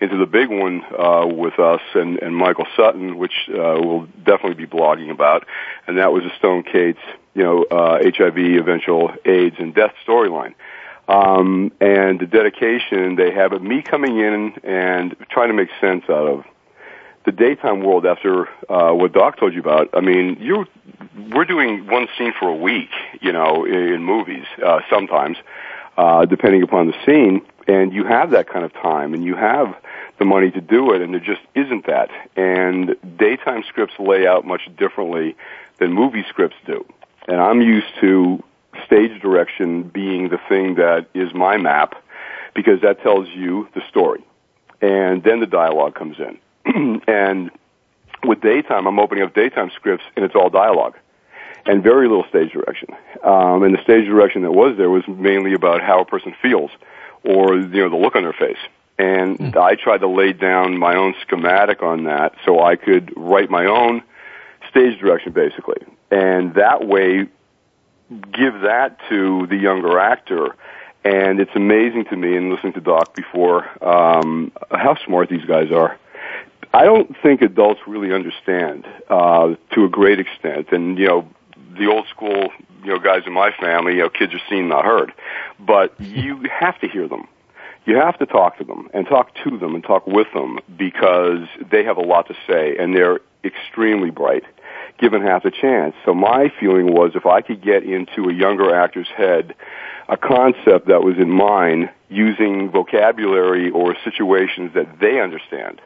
into 0.00 0.16
the 0.16 0.26
big 0.26 0.48
one 0.48 0.82
uh, 0.98 1.26
with 1.26 1.58
us 1.58 1.80
and, 1.94 2.18
and 2.18 2.36
Michael 2.36 2.66
Sutton, 2.76 3.18
which 3.18 3.48
uh, 3.48 3.78
we'll 3.80 4.06
definitely 4.24 4.54
be 4.54 4.66
blogging 4.66 5.10
about, 5.10 5.46
and 5.86 5.98
that 5.98 6.12
was 6.12 6.24
a 6.24 6.36
Stone 6.38 6.64
Cates, 6.64 7.00
you 7.34 7.42
know, 7.42 7.62
uh, 7.64 7.98
HIV, 8.02 8.36
eventual 8.36 9.12
AIDS, 9.24 9.56
and 9.58 9.74
death 9.74 9.94
storyline. 10.06 10.54
Um, 11.08 11.72
and 11.80 12.20
the 12.20 12.26
dedication 12.26 13.16
they 13.16 13.32
have 13.32 13.52
of 13.52 13.62
me 13.62 13.80
coming 13.80 14.18
in 14.18 14.52
and 14.62 15.16
trying 15.30 15.48
to 15.48 15.54
make 15.54 15.70
sense 15.80 16.04
out 16.10 16.26
of 16.26 16.44
the 17.24 17.32
daytime 17.32 17.82
world 17.82 18.06
after 18.06 18.48
uh, 18.68 18.92
what 18.92 19.12
Doc 19.12 19.38
told 19.38 19.54
you 19.54 19.60
about. 19.60 19.90
I 19.92 20.00
mean, 20.00 20.38
you 20.40 20.66
we're 21.32 21.44
doing 21.44 21.86
one 21.86 22.08
scene 22.16 22.32
for 22.38 22.48
a 22.48 22.54
week, 22.54 22.90
you 23.20 23.32
know, 23.32 23.64
in, 23.64 24.02
movies 24.02 24.44
uh, 24.64 24.80
sometimes, 24.88 25.36
uh, 25.96 26.24
depending 26.24 26.62
upon 26.62 26.86
the 26.86 26.94
scene, 27.04 27.42
and 27.66 27.92
you 27.92 28.04
have 28.04 28.30
that 28.30 28.48
kind 28.48 28.64
of 28.64 28.72
time, 28.72 29.14
and 29.14 29.24
you 29.24 29.34
have 29.34 29.74
the 30.18 30.24
money 30.24 30.50
to 30.50 30.60
do 30.60 30.92
it, 30.94 31.02
and 31.02 31.12
there 31.12 31.20
just 31.20 31.42
isn't 31.54 31.86
that. 31.86 32.10
And 32.36 32.96
daytime 33.18 33.62
scripts 33.68 33.94
lay 33.98 34.26
out 34.26 34.46
much 34.46 34.62
differently 34.76 35.36
than 35.78 35.92
movie 35.92 36.24
scripts 36.28 36.56
do. 36.66 36.84
And 37.26 37.40
I'm 37.40 37.60
used 37.60 37.88
to 38.00 38.42
stage 38.86 39.20
direction 39.20 39.82
being 39.82 40.28
the 40.28 40.38
thing 40.48 40.76
that 40.76 41.06
is 41.14 41.32
my 41.34 41.56
map 41.56 41.94
because 42.54 42.80
that 42.82 43.02
tells 43.02 43.28
you 43.28 43.68
the 43.74 43.82
story. 43.88 44.24
And 44.80 45.22
then 45.22 45.40
the 45.40 45.46
dialogue 45.46 45.94
comes 45.94 46.18
in. 46.18 46.38
and 47.08 47.50
with 48.24 48.40
daytime, 48.40 48.86
I'm 48.86 48.98
opening 48.98 49.24
up 49.24 49.34
daytime 49.34 49.70
scripts, 49.74 50.04
and 50.16 50.24
it's 50.24 50.34
all 50.34 50.50
dialogue 50.50 50.96
and 51.66 51.82
very 51.82 52.08
little 52.08 52.24
stage 52.28 52.52
direction. 52.52 52.88
Um, 53.22 53.62
and 53.62 53.74
the 53.74 53.82
stage 53.82 54.06
direction 54.06 54.42
that 54.42 54.52
was 54.52 54.76
there 54.76 54.90
was 54.90 55.06
mainly 55.06 55.52
about 55.52 55.82
how 55.82 56.00
a 56.00 56.04
person 56.04 56.34
feels 56.40 56.70
or 57.24 57.56
you 57.56 57.66
know 57.66 57.90
the 57.90 57.96
look 57.96 58.16
on 58.16 58.22
their 58.22 58.32
face. 58.32 58.58
And 58.98 59.38
mm. 59.38 59.56
I 59.56 59.76
tried 59.76 59.98
to 59.98 60.08
lay 60.08 60.32
down 60.32 60.76
my 60.78 60.96
own 60.96 61.14
schematic 61.22 61.82
on 61.82 62.04
that 62.04 62.34
so 62.44 62.60
I 62.60 62.76
could 62.76 63.12
write 63.16 63.50
my 63.50 63.66
own 63.66 64.02
stage 64.70 64.98
direction 64.98 65.32
basically. 65.32 65.82
And 66.10 66.54
that 66.54 66.86
way 66.86 67.28
give 68.10 68.60
that 68.62 68.98
to 69.10 69.46
the 69.46 69.56
younger 69.56 69.98
actor. 69.98 70.56
And 71.04 71.38
it's 71.40 71.54
amazing 71.54 72.06
to 72.06 72.16
me, 72.16 72.36
and 72.36 72.50
listening 72.50 72.72
to 72.72 72.80
Doc 72.80 73.14
before, 73.14 73.66
um, 73.84 74.50
how 74.70 74.96
smart 75.04 75.28
these 75.28 75.44
guys 75.44 75.70
are. 75.70 75.96
I 76.72 76.84
don't 76.84 77.16
think 77.22 77.42
adults 77.42 77.80
really 77.86 78.12
understand 78.12 78.86
uh, 79.08 79.54
to 79.74 79.84
a 79.84 79.88
great 79.88 80.20
extent, 80.20 80.68
and 80.72 80.98
you 80.98 81.06
know, 81.06 81.28
the 81.78 81.86
old 81.86 82.06
school, 82.08 82.50
you 82.82 82.90
know, 82.92 82.98
guys 82.98 83.22
in 83.26 83.32
my 83.32 83.50
family, 83.52 83.94
you 83.94 84.00
know, 84.00 84.10
kids 84.10 84.34
are 84.34 84.40
seen, 84.48 84.68
not 84.68 84.84
heard. 84.84 85.12
But 85.58 85.94
you 86.00 86.42
have 86.50 86.78
to 86.80 86.88
hear 86.88 87.08
them. 87.08 87.28
You 87.86 87.96
have 87.96 88.18
to 88.18 88.26
talk 88.26 88.58
to 88.58 88.64
them 88.64 88.90
and 88.92 89.06
talk 89.06 89.34
to 89.44 89.58
them 89.58 89.74
and 89.74 89.82
talk 89.82 90.06
with 90.06 90.26
them 90.34 90.58
because 90.76 91.48
they 91.70 91.84
have 91.84 91.96
a 91.96 92.02
lot 92.02 92.28
to 92.28 92.34
say 92.46 92.76
and 92.76 92.94
they're 92.94 93.20
extremely 93.42 94.10
bright 94.10 94.44
given 94.98 95.22
half 95.22 95.46
a 95.46 95.50
chance. 95.50 95.94
So 96.04 96.12
my 96.12 96.52
feeling 96.60 96.92
was 96.92 97.12
if 97.14 97.24
I 97.24 97.40
could 97.40 97.62
get 97.62 97.84
into 97.84 98.28
a 98.28 98.32
younger 98.32 98.74
actor's 98.74 99.08
head 99.16 99.54
a 100.08 100.16
concept 100.16 100.88
that 100.88 101.02
was 101.02 101.16
in 101.18 101.30
mine 101.30 101.90
using 102.08 102.70
vocabulary 102.70 103.70
or 103.70 103.94
situations 104.04 104.72
that 104.74 104.98
they 105.00 105.20
understand, 105.20 105.80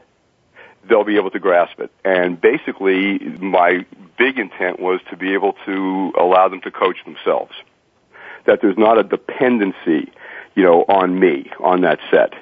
they'll 0.88 1.04
be 1.04 1.16
able 1.16 1.30
to 1.30 1.38
grasp 1.38 1.78
it. 1.80 1.90
And 2.04 2.40
basically, 2.40 3.18
my 3.18 3.86
big 4.18 4.38
intent 4.38 4.80
was 4.80 5.00
to 5.10 5.16
be 5.16 5.34
able 5.34 5.54
to 5.66 6.12
allow 6.18 6.48
them 6.48 6.60
to 6.62 6.70
coach 6.70 6.98
themselves. 7.04 7.52
That 8.46 8.60
there's 8.60 8.78
not 8.78 8.98
a 8.98 9.02
dependency, 9.02 10.12
you 10.54 10.62
know, 10.62 10.82
on 10.88 11.18
me 11.18 11.50
on 11.60 11.82
that 11.82 12.00
set. 12.10 12.32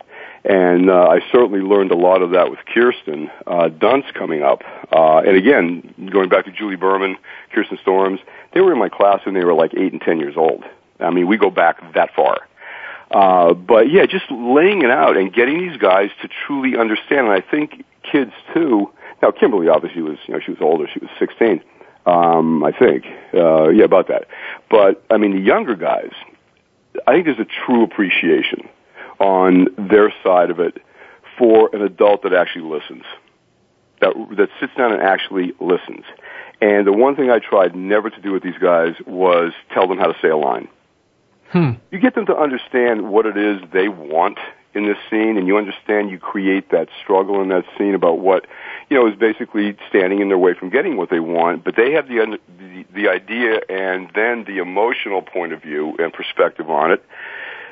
And 0.42 0.88
uh, 0.88 1.08
I 1.08 1.20
certainly 1.30 1.60
learned 1.60 1.90
a 1.90 1.96
lot 1.96 2.22
of 2.22 2.30
that 2.30 2.50
with 2.50 2.60
Kirsten 2.72 3.30
uh, 3.46 3.68
Dunst 3.68 4.14
coming 4.14 4.42
up. 4.42 4.62
Uh, 4.90 5.18
and 5.18 5.36
again, 5.36 6.10
going 6.10 6.30
back 6.30 6.46
to 6.46 6.50
Julie 6.50 6.76
Berman, 6.76 7.16
Kirsten 7.52 7.78
Storms, 7.82 8.20
they 8.54 8.60
were 8.62 8.72
in 8.72 8.78
my 8.78 8.88
class 8.88 9.20
when 9.26 9.34
they 9.34 9.44
were 9.44 9.52
like 9.52 9.74
eight 9.74 9.92
and 9.92 10.00
ten 10.00 10.18
years 10.18 10.36
old. 10.38 10.64
I 10.98 11.10
mean, 11.10 11.26
we 11.26 11.36
go 11.36 11.50
back 11.50 11.92
that 11.94 12.14
far. 12.14 12.38
Uh, 13.10 13.54
but 13.54 13.90
yeah, 13.90 14.06
just 14.06 14.30
laying 14.30 14.82
it 14.82 14.90
out 14.90 15.16
and 15.16 15.32
getting 15.32 15.58
these 15.68 15.76
guys 15.76 16.10
to 16.22 16.28
truly 16.46 16.78
understand. 16.78 17.26
And 17.26 17.32
I 17.32 17.40
think 17.40 17.84
kids 18.10 18.32
too. 18.54 18.90
Now, 19.22 19.30
Kimberly 19.30 19.68
obviously 19.68 20.02
was, 20.02 20.18
you 20.26 20.34
know, 20.34 20.40
she 20.40 20.50
was 20.50 20.60
older. 20.60 20.86
She 20.92 20.98
was 20.98 21.10
16, 21.18 21.62
um, 22.06 22.64
I 22.64 22.72
think. 22.72 23.04
Uh, 23.34 23.68
yeah, 23.68 23.84
about 23.84 24.08
that. 24.08 24.26
But 24.70 25.04
I 25.10 25.18
mean, 25.18 25.32
the 25.32 25.40
younger 25.40 25.74
guys, 25.74 26.12
I 27.06 27.12
think 27.12 27.26
there's 27.26 27.38
a 27.38 27.66
true 27.66 27.82
appreciation 27.84 28.68
on 29.18 29.68
their 29.76 30.12
side 30.24 30.50
of 30.50 30.60
it 30.60 30.78
for 31.38 31.74
an 31.74 31.82
adult 31.82 32.22
that 32.22 32.32
actually 32.32 32.64
listens, 32.64 33.04
that 34.00 34.14
that 34.36 34.48
sits 34.58 34.74
down 34.76 34.92
and 34.92 35.02
actually 35.02 35.52
listens. 35.60 36.04
And 36.60 36.86
the 36.86 36.92
one 36.92 37.16
thing 37.16 37.30
I 37.30 37.38
tried 37.38 37.74
never 37.74 38.10
to 38.10 38.20
do 38.20 38.32
with 38.32 38.42
these 38.42 38.58
guys 38.60 38.94
was 39.06 39.52
tell 39.72 39.86
them 39.86 39.98
how 39.98 40.06
to 40.06 40.18
say 40.20 40.28
a 40.28 40.36
line. 40.36 40.68
Hmm. 41.50 41.72
You 41.90 41.98
get 41.98 42.14
them 42.14 42.26
to 42.26 42.36
understand 42.36 43.10
what 43.10 43.26
it 43.26 43.36
is 43.36 43.60
they 43.72 43.88
want 43.88 44.38
in 44.74 44.86
this 44.86 44.98
scene 45.08 45.36
and 45.36 45.46
you 45.46 45.56
understand 45.56 46.10
you 46.10 46.18
create 46.18 46.70
that 46.70 46.88
struggle 47.02 47.42
in 47.42 47.48
that 47.48 47.64
scene 47.76 47.94
about 47.94 48.18
what 48.18 48.46
you 48.88 48.96
know 48.96 49.08
is 49.08 49.16
basically 49.16 49.76
standing 49.88 50.20
in 50.20 50.28
their 50.28 50.38
way 50.38 50.54
from 50.54 50.70
getting 50.70 50.96
what 50.96 51.10
they 51.10 51.20
want 51.20 51.64
but 51.64 51.74
they 51.76 51.92
have 51.92 52.08
the 52.08 52.38
the, 52.58 52.84
the 52.94 53.08
idea 53.08 53.60
and 53.68 54.10
then 54.14 54.44
the 54.44 54.58
emotional 54.58 55.22
point 55.22 55.52
of 55.52 55.62
view 55.62 55.96
and 55.98 56.12
perspective 56.12 56.70
on 56.70 56.92
it. 56.92 57.04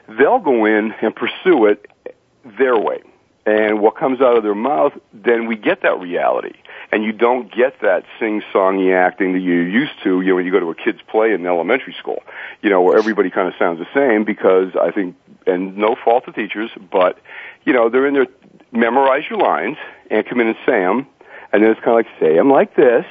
They'll 0.08 0.38
go 0.38 0.64
in 0.64 0.92
and 1.02 1.14
pursue 1.14 1.66
it 1.66 1.86
their 2.44 2.78
way. 2.78 3.02
And 3.44 3.80
what 3.80 3.96
comes 3.96 4.20
out 4.20 4.36
of 4.36 4.42
their 4.42 4.54
mouth 4.54 4.92
then 5.12 5.46
we 5.46 5.56
get 5.56 5.82
that 5.82 5.98
reality. 6.00 6.54
And 6.92 7.04
you 7.04 7.12
don't 7.12 7.54
get 7.54 7.80
that 7.80 8.04
sing-songy 8.18 8.94
acting 8.94 9.34
that 9.34 9.40
you're 9.40 9.68
used 9.68 9.92
to, 10.04 10.20
you 10.20 10.28
know, 10.28 10.36
when 10.36 10.46
you 10.46 10.52
go 10.52 10.60
to 10.60 10.70
a 10.70 10.74
kid's 10.74 11.00
play 11.02 11.32
in 11.32 11.44
elementary 11.46 11.94
school, 11.98 12.22
you 12.62 12.70
know, 12.70 12.80
where 12.80 12.96
everybody 12.96 13.30
kind 13.30 13.48
of 13.48 13.54
sounds 13.58 13.78
the 13.78 13.86
same 13.94 14.24
because 14.24 14.74
I 14.80 14.90
think, 14.90 15.16
and 15.48 15.76
no 15.76 15.96
fault 16.04 16.24
to 16.26 16.32
teachers, 16.32 16.70
but, 16.90 17.18
you 17.64 17.72
know, 17.72 17.88
they're 17.88 18.06
in 18.06 18.14
there, 18.14 18.26
memorize 18.72 19.24
your 19.28 19.38
lines 19.38 19.76
and 20.10 20.26
come 20.26 20.40
in 20.40 20.48
and 20.48 20.56
say 20.66 20.80
them, 20.80 21.06
and 21.52 21.62
then 21.62 21.70
it's 21.70 21.80
kind 21.80 21.98
of 21.98 22.06
like, 22.06 22.20
say 22.20 22.36
them 22.36 22.50
like 22.50 22.76
this, 22.76 23.06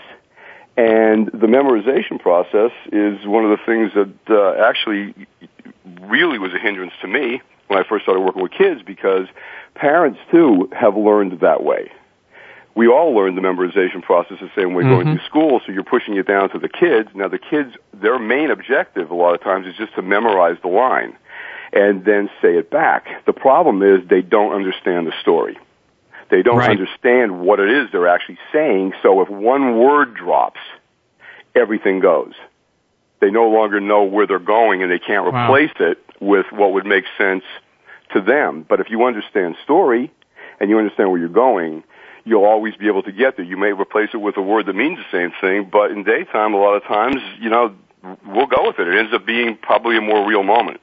and 0.78 1.28
the 1.28 1.48
memorization 1.48 2.20
process 2.20 2.72
is 2.92 3.26
one 3.26 3.44
of 3.44 3.52
the 3.52 3.66
things 3.66 3.92
that 3.96 4.14
uh, 4.30 4.64
actually 4.64 5.14
really 6.02 6.38
was 6.38 6.54
a 6.54 6.60
hindrance 6.60 6.94
to 7.02 7.08
me 7.08 7.42
when 7.68 7.80
I 7.80 7.88
first 7.88 8.04
started 8.04 8.22
working 8.22 8.44
with 8.44 8.52
kids 8.52 8.82
because 8.86 9.28
parents 9.76 10.20
too 10.32 10.70
have 10.72 10.96
learned 10.96 11.40
that 11.42 11.64
way 11.64 11.92
we 12.78 12.88
all 12.88 13.16
learn 13.16 13.34
the 13.34 13.42
memorization 13.42 14.04
process 14.04 14.38
the 14.40 14.52
same 14.56 14.76
way 14.76 14.84
mm-hmm. 14.84 15.04
going 15.04 15.18
through 15.18 15.26
school, 15.26 15.60
so 15.66 15.72
you're 15.72 15.84
pushing 15.84 16.16
it 16.16 16.28
down 16.28 16.48
to 16.52 16.60
the 16.60 16.70
kids. 16.70 17.10
Now 17.16 17.28
the 17.28 17.40
kids, 17.40 17.74
their 17.92 18.20
main 18.20 18.52
objective 18.52 19.10
a 19.10 19.16
lot 19.16 19.34
of 19.34 19.42
times 19.42 19.66
is 19.66 19.76
just 19.76 19.96
to 19.96 20.04
memorize 20.04 20.58
the 20.62 20.68
line. 20.68 21.18
And 21.74 22.06
then 22.06 22.30
say 22.42 22.58
it 22.58 22.70
back. 22.70 23.08
The 23.26 23.34
problem 23.34 23.84
is 23.84 24.08
they 24.08 24.22
don't 24.22 24.54
understand 24.54 25.08
the 25.08 25.14
story. 25.22 25.58
They 26.30 26.42
don't 26.42 26.58
Right. 26.58 26.70
understand 26.72 27.40
what 27.42 27.60
it 27.60 27.70
is 27.70 27.90
they're 27.92 28.08
actually 28.08 28.40
saying. 28.52 28.94
So 29.02 29.22
if 29.22 29.30
one 29.30 29.78
word 29.78 30.14
drops, 30.14 30.60
everything 31.56 32.00
goes. 32.00 32.34
They 33.20 33.32
no 33.32 33.48
longer 33.50 33.80
know 33.80 34.04
where 34.04 34.28
they're 34.28 34.40
going 34.40 34.84
and 34.84 34.92
they 34.92 35.00
can't 35.00 35.26
Wow. 35.26 35.46
replace 35.46 35.72
it 35.80 36.00
with 36.20 36.52
what 36.52 36.74
would 36.74 36.86
make 36.86 37.06
sense 37.18 37.44
to 38.14 38.22
them. 38.22 38.66
But 38.68 38.80
if 38.80 38.90
you 38.90 39.04
understand 39.06 39.56
story 39.64 40.12
and 40.60 40.70
you 40.70 40.78
understand 40.78 41.12
where 41.12 41.20
you're 41.20 41.30
going, 41.30 41.84
you'll 42.26 42.46
always 42.46 42.76
be 42.76 42.88
able 42.88 43.04
to 43.04 43.12
get 43.12 43.38
there. 43.38 43.46
You 43.46 43.58
may 43.58 43.72
replace 43.72 44.10
it 44.14 44.18
with 44.18 44.38
a 44.38 44.42
word 44.42 44.66
that 44.66 44.76
means 44.76 44.98
the 44.98 45.06
same 45.12 45.32
thing, 45.40 45.70
but 45.72 45.92
in 45.92 46.04
daytime, 46.04 46.54
a 46.54 46.58
lot 46.58 46.76
of 46.76 46.84
times, 46.84 47.22
you 47.40 47.50
know, 47.50 47.74
we'll 48.26 48.48
go 48.48 48.68
with 48.68 48.80
it. 48.80 48.88
It 48.88 48.98
ends 48.98 49.14
up 49.14 49.26
being 49.26 49.56
probably 49.58 49.98
a 49.98 50.02
more 50.02 50.26
real 50.28 50.44
moment. 50.44 50.82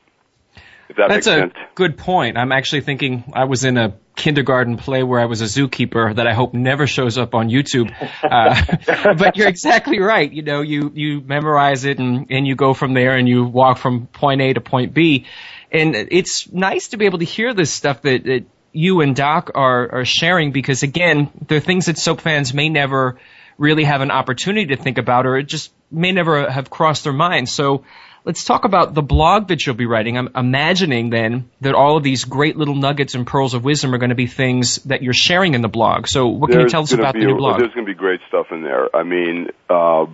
That 0.96 1.08
That's 1.08 1.26
a 1.26 1.30
sense. 1.30 1.54
good 1.74 1.96
point. 1.96 2.36
I'm 2.36 2.52
actually 2.52 2.82
thinking 2.82 3.24
I 3.32 3.44
was 3.44 3.64
in 3.64 3.76
a 3.76 3.94
kindergarten 4.16 4.76
play 4.76 5.02
where 5.02 5.20
I 5.20 5.24
was 5.24 5.40
a 5.40 5.46
zookeeper 5.46 6.14
that 6.14 6.26
I 6.26 6.34
hope 6.34 6.54
never 6.54 6.86
shows 6.86 7.18
up 7.18 7.34
on 7.34 7.48
YouTube. 7.48 7.92
Uh, 8.24 9.14
but 9.18 9.36
you're 9.36 9.48
exactly 9.48 10.00
right. 10.00 10.30
You 10.32 10.42
know, 10.42 10.62
you, 10.62 10.90
you 10.94 11.20
memorize 11.20 11.84
it 11.84 11.98
and, 11.98 12.26
and 12.30 12.46
you 12.46 12.56
go 12.56 12.74
from 12.74 12.94
there 12.94 13.16
and 13.16 13.28
you 13.28 13.44
walk 13.44 13.78
from 13.78 14.06
point 14.06 14.40
A 14.40 14.52
to 14.54 14.60
point 14.60 14.94
B. 14.94 15.26
And 15.70 15.94
it's 15.94 16.50
nice 16.50 16.88
to 16.88 16.96
be 16.96 17.04
able 17.04 17.18
to 17.18 17.24
hear 17.24 17.52
this 17.52 17.70
stuff 17.70 18.02
that, 18.02 18.24
that 18.24 18.44
you 18.72 19.02
and 19.02 19.14
Doc 19.14 19.52
are, 19.54 20.00
are 20.00 20.04
sharing 20.04 20.52
because 20.52 20.82
again, 20.82 21.30
they're 21.46 21.60
things 21.60 21.86
that 21.86 21.98
soap 21.98 22.22
fans 22.22 22.54
may 22.54 22.68
never 22.68 23.18
really 23.58 23.84
have 23.84 24.00
an 24.00 24.10
opportunity 24.10 24.74
to 24.74 24.82
think 24.82 24.98
about 24.98 25.26
or 25.26 25.36
it 25.36 25.44
just 25.44 25.72
may 25.90 26.12
never 26.12 26.50
have 26.50 26.70
crossed 26.70 27.04
their 27.04 27.12
minds. 27.12 27.52
So 27.52 27.84
let's 28.24 28.44
talk 28.44 28.64
about 28.64 28.94
the 28.94 29.02
blog 29.02 29.48
that 29.48 29.64
you'll 29.64 29.74
be 29.74 29.86
writing. 29.86 30.16
I'm 30.16 30.30
imagining 30.34 31.10
then 31.10 31.50
that 31.60 31.74
all 31.74 31.96
of 31.96 32.02
these 32.02 32.24
great 32.24 32.56
little 32.56 32.74
nuggets 32.74 33.14
and 33.14 33.26
pearls 33.26 33.54
of 33.54 33.64
wisdom 33.64 33.94
are 33.94 33.98
going 33.98 34.10
to 34.10 34.14
be 34.14 34.26
things 34.26 34.76
that 34.84 35.02
you're 35.02 35.12
sharing 35.12 35.54
in 35.54 35.60
the 35.60 35.68
blog. 35.68 36.06
So 36.06 36.28
what 36.28 36.50
can 36.50 36.60
you 36.60 36.68
tell 36.68 36.82
us 36.82 36.92
about 36.92 37.14
the 37.14 37.20
new 37.20 37.36
blog? 37.36 37.58
There's 37.58 37.74
going 37.74 37.86
to 37.86 37.92
be 37.92 37.98
great 37.98 38.20
stuff 38.28 38.46
in 38.50 38.62
there. 38.62 38.94
I 38.94 39.02
mean, 39.02 39.48
uh, 39.68 40.06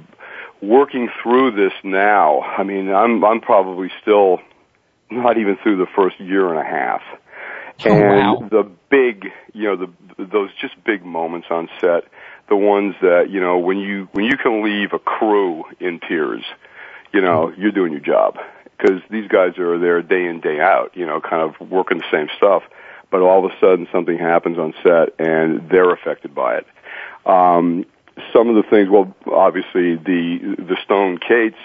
working 0.61 1.09
through 1.23 1.53
this 1.53 1.73
now, 1.85 2.41
I 2.41 2.65
mean, 2.65 2.93
I'm 2.93 3.25
I'm 3.25 3.41
probably 3.41 3.91
still 4.03 4.41
not 5.11 5.39
even 5.39 5.57
through 5.63 5.79
the 5.79 5.87
first 5.97 6.21
year 6.21 6.49
and 6.49 6.59
a 6.59 6.65
half. 6.65 7.03
Oh, 7.87 7.93
and 7.93 8.43
wow. 8.43 8.49
the 8.51 8.71
big, 8.91 9.33
you 9.55 9.65
know, 9.65 9.77
the 9.77 10.25
those 10.25 10.51
just 10.61 10.75
big 10.85 11.05
moments 11.05 11.47
on 11.51 11.69
set, 11.81 12.05
the 12.49 12.57
ones 12.57 12.95
that 13.01 13.31
you 13.31 13.41
know 13.41 13.59
when 13.59 13.79
you 13.79 14.09
when 14.13 14.27
you 14.27 14.37
can 14.37 14.63
leave 14.63 14.93
a 14.93 14.99
crew 14.99 15.65
in 15.79 16.01
tears, 16.07 16.45
you 17.13 17.21
know, 17.21 17.53
you're 17.57 17.73
doing 17.73 17.93
your 17.93 18.01
job 18.01 18.39
because 18.79 19.01
these 19.11 19.29
guys 19.29 19.59
are 19.59 19.79
there 19.79 20.01
day 20.03 20.27
in 20.27 20.41
day 20.41 20.61
out, 20.61 20.93
you 20.95 21.07
know, 21.07 21.21
kind 21.21 21.43
of 21.43 21.71
working 21.71 21.99
the 21.99 22.11
same 22.11 22.29
stuff. 22.37 22.63
But 23.11 23.23
all 23.23 23.45
of 23.45 23.51
a 23.51 23.55
sudden, 23.61 23.89
something 23.91 24.19
happens 24.19 24.57
on 24.59 24.73
set, 24.83 25.15
and 25.19 25.69
they're 25.69 25.93
affected 25.93 26.35
by 26.35 26.59
it. 26.59 26.67
Um, 27.27 27.85
some 28.33 28.49
of 28.49 28.55
the 28.55 28.63
things, 28.71 28.89
well, 28.89 29.15
obviously 29.27 29.97
the 29.97 30.57
the 30.59 30.77
Stone 30.85 31.19
Cates 31.19 31.59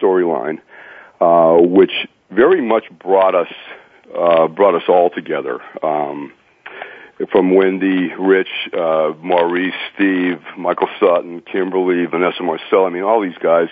storyline, 0.00 0.60
uh, 1.20 1.60
which 1.60 1.92
very 2.30 2.60
much 2.60 2.84
brought 2.98 3.34
us 3.34 3.52
uh, 4.16 4.48
brought 4.48 4.74
us 4.74 4.84
all 4.88 5.10
together. 5.10 5.60
Um, 5.84 6.32
from 7.30 7.54
Wendy, 7.54 8.14
Rich, 8.14 8.48
uh, 8.72 9.12
Maurice, 9.20 9.74
Steve, 9.94 10.40
Michael 10.56 10.88
Sutton, 10.98 11.42
Kimberly, 11.42 12.06
Vanessa 12.06 12.42
Marcil. 12.42 12.86
I 12.86 12.88
mean, 12.88 13.02
all 13.02 13.20
these 13.20 13.36
guys, 13.38 13.68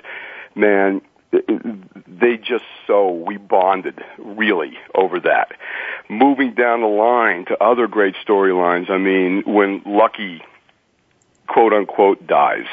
man, 0.54 1.00
they 1.30 2.36
just 2.36 2.64
so 2.86 3.10
we 3.10 3.36
bonded 3.36 4.02
really 4.18 4.78
over 4.94 5.20
that. 5.20 5.52
Moving 6.08 6.54
down 6.54 6.80
the 6.80 6.86
line 6.86 7.44
to 7.46 7.62
other 7.62 7.86
great 7.86 8.14
storylines. 8.26 8.90
I 8.90 8.98
mean, 8.98 9.42
when 9.46 9.82
Lucky, 9.84 10.42
quote 11.46 11.72
unquote, 11.72 12.26
dies 12.26 12.66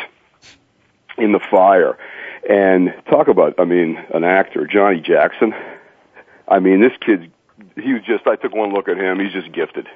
in 1.17 1.31
the 1.31 1.39
fire, 1.51 1.97
and 2.49 2.93
talk 3.09 3.27
about, 3.27 3.59
I 3.59 3.65
mean, 3.65 3.97
an 4.13 4.23
actor, 4.23 4.67
Johnny 4.67 5.01
Jackson. 5.01 5.53
I 6.47 6.59
mean, 6.59 6.81
this 6.81 6.93
kid, 6.99 7.31
he 7.75 7.93
was 7.93 8.03
just. 8.05 8.27
I 8.27 8.35
took 8.35 8.53
one 8.53 8.73
look 8.73 8.87
at 8.87 8.97
him. 8.97 9.19
He's 9.19 9.33
just 9.33 9.51
gifted 9.51 9.87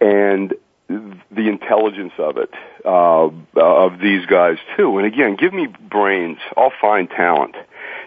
and 0.00 0.54
the 0.88 1.48
intelligence 1.48 2.12
of 2.18 2.36
it 2.36 2.50
uh, 2.84 3.30
of 3.56 3.98
these 4.00 4.26
guys 4.26 4.58
too. 4.76 4.98
And 4.98 5.06
again, 5.06 5.36
give 5.36 5.52
me 5.52 5.66
brains. 5.66 6.38
I'll 6.56 6.72
find 6.80 7.08
talent. 7.08 7.56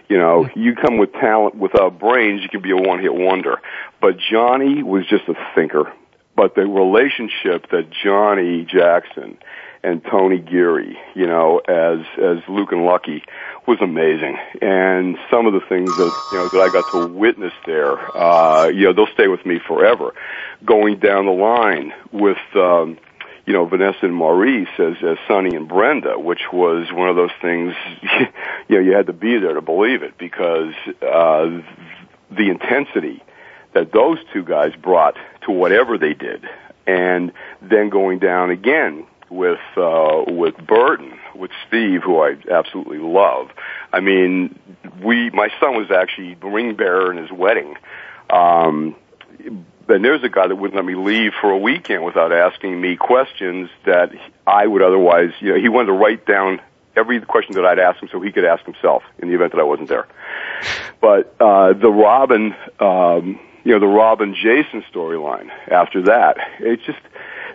You 0.08 0.16
know, 0.16 0.48
you 0.54 0.74
come 0.74 0.96
with 0.96 1.12
talent 1.12 1.56
without 1.56 1.98
brains, 1.98 2.42
you 2.42 2.48
can 2.48 2.62
be 2.62 2.70
a 2.70 2.76
one-hit 2.76 3.12
wonder. 3.12 3.60
But 4.00 4.16
Johnny 4.18 4.82
was 4.82 5.06
just 5.06 5.28
a 5.28 5.34
thinker. 5.54 5.92
But 6.34 6.54
the 6.54 6.66
relationship 6.66 7.68
that 7.70 7.90
Johnny 7.90 8.64
Jackson 8.64 9.38
and 9.82 10.02
Tony 10.04 10.38
Geary, 10.38 10.98
you 11.14 11.26
know, 11.26 11.58
as 11.58 12.00
as 12.18 12.38
Luke 12.48 12.72
and 12.72 12.84
Lucky, 12.84 13.22
was 13.66 13.78
amazing. 13.80 14.36
And 14.60 15.16
some 15.30 15.46
of 15.46 15.52
the 15.52 15.60
things 15.68 15.90
that 15.96 16.28
you 16.32 16.38
know 16.38 16.48
that 16.48 16.60
I 16.60 16.72
got 16.72 16.90
to 16.92 17.06
witness 17.06 17.52
there, 17.66 18.16
uh, 18.16 18.68
you 18.68 18.84
know, 18.84 18.92
they'll 18.92 19.14
stay 19.14 19.28
with 19.28 19.44
me 19.46 19.60
forever. 19.66 20.14
Going 20.64 20.98
down 20.98 21.26
the 21.26 21.32
line 21.32 21.92
with. 22.12 22.38
Um, 22.54 22.98
you 23.46 23.54
know, 23.54 23.64
Vanessa 23.64 24.00
and 24.02 24.14
Maurice 24.14 24.68
as, 24.78 25.02
as 25.02 25.16
Sonny 25.26 25.56
and 25.56 25.66
Brenda, 25.66 26.18
which 26.18 26.52
was 26.52 26.92
one 26.92 27.08
of 27.08 27.16
those 27.16 27.30
things, 27.40 27.74
you 28.68 28.76
know, 28.76 28.78
you 28.78 28.94
had 28.94 29.06
to 29.06 29.14
be 29.14 29.38
there 29.38 29.54
to 29.54 29.62
believe 29.62 30.02
it 30.02 30.18
because, 30.18 30.74
uh, 31.00 31.62
the 32.30 32.50
intensity 32.50 33.22
that 33.72 33.92
those 33.92 34.18
two 34.32 34.42
guys 34.42 34.72
brought 34.76 35.16
to 35.46 35.52
whatever 35.52 35.98
they 35.98 36.14
did. 36.14 36.46
And 36.86 37.32
then 37.60 37.90
going 37.90 38.18
down 38.18 38.50
again 38.50 39.06
with, 39.30 39.60
uh, 39.76 40.24
with 40.26 40.56
Burton, 40.58 41.18
with 41.34 41.50
Steve, 41.66 42.02
who 42.02 42.20
I 42.20 42.36
absolutely 42.50 42.98
love. 42.98 43.50
I 43.92 44.00
mean, 44.00 44.58
we, 45.02 45.30
my 45.30 45.48
son 45.60 45.76
was 45.76 45.90
actually 45.90 46.34
the 46.34 46.46
ring 46.46 46.74
bearer 46.76 47.10
in 47.10 47.18
his 47.18 47.30
wedding. 47.30 47.74
Um, 48.30 48.96
and 49.88 50.04
there's 50.04 50.22
a 50.22 50.28
guy 50.28 50.46
that 50.46 50.54
wouldn't 50.54 50.76
let 50.76 50.84
me 50.84 50.94
leave 50.94 51.32
for 51.40 51.50
a 51.50 51.58
weekend 51.58 52.04
without 52.04 52.32
asking 52.32 52.78
me 52.80 52.96
questions 52.96 53.70
that 53.86 54.10
I 54.46 54.66
would 54.66 54.82
otherwise, 54.82 55.30
you 55.40 55.50
know, 55.50 55.60
he 55.60 55.68
wanted 55.68 55.86
to 55.86 55.92
write 55.92 56.26
down 56.26 56.60
every 56.94 57.20
question 57.20 57.54
that 57.54 57.64
I'd 57.64 57.78
ask 57.78 58.02
him 58.02 58.08
so 58.10 58.20
he 58.20 58.32
could 58.32 58.44
ask 58.44 58.64
himself 58.64 59.02
in 59.18 59.28
the 59.28 59.34
event 59.34 59.52
that 59.52 59.60
I 59.60 59.64
wasn't 59.64 59.88
there. 59.88 60.06
But 61.00 61.34
uh, 61.40 61.72
the 61.74 61.90
Robin, 61.90 62.54
um, 62.80 63.40
you 63.64 63.72
know, 63.72 63.80
the 63.80 63.86
Robin 63.86 64.34
Jason 64.34 64.84
storyline 64.92 65.50
after 65.70 66.02
that, 66.02 66.36
it's 66.58 66.84
just 66.84 66.98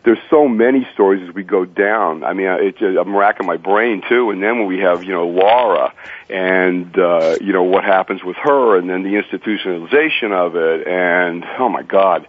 there's 0.04 0.20
so 0.30 0.48
many 0.48 0.88
stories 0.94 1.28
as 1.28 1.34
we 1.34 1.44
go 1.44 1.64
down. 1.64 2.24
I 2.24 2.34
mean, 2.34 2.48
it, 2.48 2.82
I'm 2.82 3.16
racking 3.16 3.48
my 3.48 3.58
brain 3.58 4.02
too. 4.08 4.32
And 4.32 4.44
then 4.44 4.60
when 4.60 4.68
we 4.68 4.80
have, 4.80 5.04
you 5.04 5.14
know, 5.14 5.28
Laura 5.28 5.94
and, 6.30 6.98
uh, 6.98 7.38
you 7.40 7.54
know, 7.54 7.64
what 7.64 7.86
happens 7.86 8.24
with 8.24 8.36
her 8.38 8.78
and 8.78 8.90
then 8.90 9.04
the 9.04 9.14
institutionalization 9.14 10.32
of 10.34 10.56
it 10.56 10.88
and, 10.88 11.46
oh 11.58 11.70
my 11.70 11.84
God, 11.84 12.28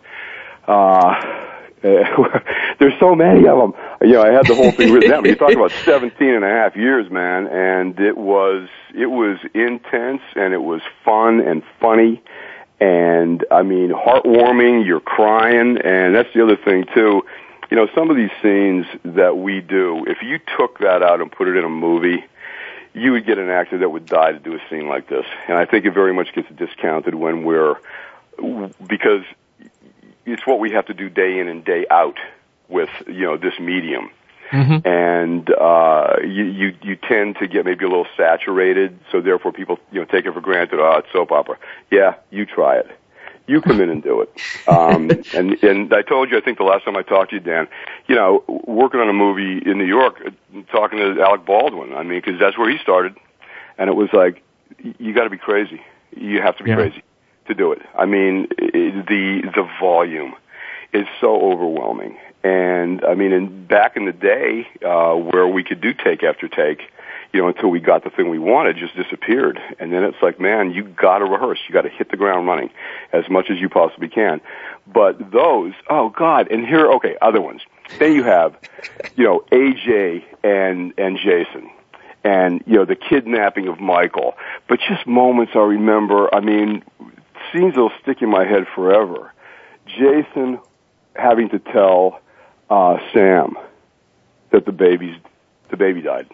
uh, 0.69 1.51
there's 2.79 2.99
so 3.01 3.15
many 3.17 3.47
of 3.49 3.59
them. 3.59 3.75
You 4.03 4.15
know, 4.15 4.23
I 4.23 4.31
had 4.31 4.47
the 4.47 4.55
whole 4.55 4.71
thing 4.71 4.93
written 4.93 5.11
down. 5.11 5.25
You're 5.25 5.35
talking 5.35 5.57
about 5.57 5.73
17 5.85 6.29
and 6.29 6.45
a 6.45 6.49
half 6.49 6.77
years, 6.77 7.11
man, 7.11 7.49
and 7.49 7.99
it 7.99 8.17
was, 8.17 8.69
it 8.95 9.07
was 9.07 9.39
intense 9.53 10.23
and 10.37 10.55
it 10.55 10.63
was 10.63 10.81
fun 11.05 11.41
and 11.41 11.63
funny 11.81 12.23
and 12.81 13.45
I 13.53 13.63
mean, 13.63 13.91
heartwarming, 13.91 14.85
you're 14.85 15.01
crying, 15.01 15.79
and 15.79 16.15
that's 16.15 16.29
the 16.35 16.43
other 16.43 16.57
thing 16.57 16.85
too 16.93 17.23
you 17.75 17.81
know, 17.81 17.89
some 17.93 18.09
of 18.09 18.17
these 18.17 18.31
scenes 18.41 18.87
that 19.03 19.37
we 19.37 19.61
do, 19.61 20.05
if 20.07 20.19
you 20.23 20.39
took 20.57 20.79
that 20.79 21.03
out 21.03 21.21
and 21.21 21.29
put 21.33 21.49
it 21.49 21.57
in 21.57 21.65
a 21.65 21.69
movie, 21.69 22.25
you 22.93 23.11
would 23.11 23.27
get 23.27 23.37
an 23.37 23.51
actor 23.51 23.79
that 23.79 23.89
would 23.89 24.07
die 24.07 24.31
to 24.31 24.39
do 24.39 24.55
a 24.55 24.61
scene 24.71 24.87
like 24.87 25.09
this. 25.09 25.27
And 25.49 25.59
I 25.59 25.65
think 25.65 25.85
it 25.85 25.91
very 25.91 26.15
much 26.15 26.33
gets 26.33 26.49
discounted 26.55 27.17
when 27.17 27.43
we're, 27.43 27.75
because 28.87 29.25
it's 30.25 30.47
what 30.47 30.61
we 30.61 30.71
have 30.71 30.87
to 30.87 30.95
do 30.95 31.11
day 31.11 31.41
in 31.41 31.49
and 31.49 31.65
day 31.65 31.85
out 31.91 32.17
with, 32.69 32.91
you 33.09 33.23
know, 33.23 33.37
this 33.37 33.59
medium. 33.59 34.13
Mm-hmm. 34.53 34.87
And, 34.87 35.51
uh, 35.51 36.19
you, 36.23 36.45
you, 36.45 36.77
you 36.81 36.95
tend 36.95 37.39
to 37.41 37.49
get 37.49 37.65
maybe 37.65 37.85
a 37.85 37.89
little 37.89 38.07
saturated, 38.17 38.97
so 39.11 39.21
therefore 39.21 39.51
people, 39.51 39.81
you 39.91 39.99
know, 39.99 40.05
take 40.05 40.27
it 40.27 40.33
for 40.33 40.41
granted, 40.41 40.79
oh, 40.79 40.99
it's 40.99 41.11
soap 41.13 41.33
opera. 41.33 41.59
Yeah, 41.91 42.15
you 42.31 42.47
try 42.47 42.77
it 42.77 42.87
you 43.47 43.61
come 43.61 43.81
in 43.81 43.91
and 43.91 44.03
do 44.03 44.23
it. 44.23 44.69
Um, 44.69 45.11
and 45.35 45.63
and 45.63 45.93
I 45.93 46.03
told 46.03 46.31
you, 46.31 46.39
I 46.39 46.41
think 46.41 46.59
the 46.59 46.65
last 46.65 46.85
time 46.85 46.97
I 46.97 47.03
talked 47.03 47.31
to 47.31 47.37
you, 47.37 47.41
Dan, 47.41 47.69
you 48.07 48.15
know, 48.15 48.45
working 48.67 49.01
on 49.01 49.09
a 49.09 49.13
movie 49.13 49.59
in 49.69 49.79
New 49.79 49.87
York, 49.87 50.23
talking 50.71 50.99
to 50.99 51.21
Alec 51.23 51.45
Baldwin. 51.45 51.95
I 51.95 52.03
mean, 52.03 52.21
because 52.25 52.41
that's 52.41 52.57
where 52.59 52.71
he 52.71 52.79
started, 52.79 53.17
and 53.79 53.89
it 53.89 53.95
was 53.95 54.09
like, 54.13 54.43
you 54.99 55.15
got 55.15 55.25
to 55.25 55.31
be 55.31 55.39
crazy. 55.39 55.83
You 56.17 56.41
have 56.43 56.57
to 56.59 56.65
be 56.65 56.71
Yeah. 56.71 56.77
crazy 56.77 57.03
to 57.47 57.55
do 57.55 57.73
it. 57.73 57.83
I 57.97 58.07
mean, 58.07 58.47
the 58.59 59.43
the 59.55 59.69
volume 59.81 60.35
is 60.93 61.07
so 61.21 61.53
overwhelming. 61.53 62.17
And 62.43 63.05
I 63.05 63.15
mean, 63.15 63.33
in 63.33 63.67
back 63.67 63.97
in 63.97 64.05
the 64.05 64.13
day, 64.13 64.69
uh, 64.85 65.15
where 65.15 65.49
we 65.49 65.65
could 65.65 65.81
do 65.81 65.93
take 65.95 66.23
after 66.23 66.47
take, 66.47 66.91
you 67.35 67.41
know, 67.41 67.49
until 67.49 67.69
we 67.69 67.81
got 67.81 68.05
the 68.05 68.11
thing 68.11 68.31
we 68.31 68.39
wanted, 68.39 68.77
just 68.77 68.95
disappeared. 68.97 69.61
And 69.81 69.93
then 69.93 70.05
it's 70.05 70.23
like, 70.23 70.39
man, 70.39 70.71
you 70.71 70.85
got 70.85 71.19
to 71.19 71.25
rehearse. 71.25 71.59
You 71.69 71.73
got 71.73 71.83
to 71.83 71.89
hit 71.89 72.11
the 72.11 72.17
ground 72.17 72.47
running 72.47 72.71
as 73.13 73.29
much 73.29 73.51
as 73.51 73.59
you 73.59 73.69
possibly 73.69 74.09
can. 74.09 74.41
But 74.87 75.33
those, 75.33 75.73
oh 75.91 76.11
God, 76.11 76.51
and 76.53 76.65
here, 76.65 76.93
okay, 76.93 77.17
other 77.21 77.41
ones. 77.41 77.63
Then 77.99 78.15
you 78.15 78.23
have, 78.23 78.57
you 79.17 79.25
know, 79.25 79.45
AJ 79.51 80.23
and 80.45 80.95
and 80.97 81.19
Jason, 81.19 81.71
and 82.23 82.63
you 82.67 82.77
know 82.77 82.85
the 82.85 82.97
kidnapping 82.97 83.67
of 83.67 83.81
Michael. 83.81 84.35
But 84.69 84.79
just 84.89 85.07
moments 85.07 85.53
I 85.57 85.61
remember. 85.61 86.33
I 86.33 86.41
mean, 86.41 86.85
scenes 87.53 87.75
that'll 87.75 87.93
stick 88.01 88.23
in 88.23 88.31
my 88.31 88.45
head 88.45 88.67
forever. 88.75 89.33
Jason 89.87 90.61
having 91.17 91.49
to 91.51 91.59
tell 91.59 92.21
uh, 92.71 92.99
Sam 93.13 93.57
that 94.51 94.65
the 94.65 94.73
baby's 94.73 95.17
the 95.71 95.77
baby 95.77 96.01
died. 96.01 96.29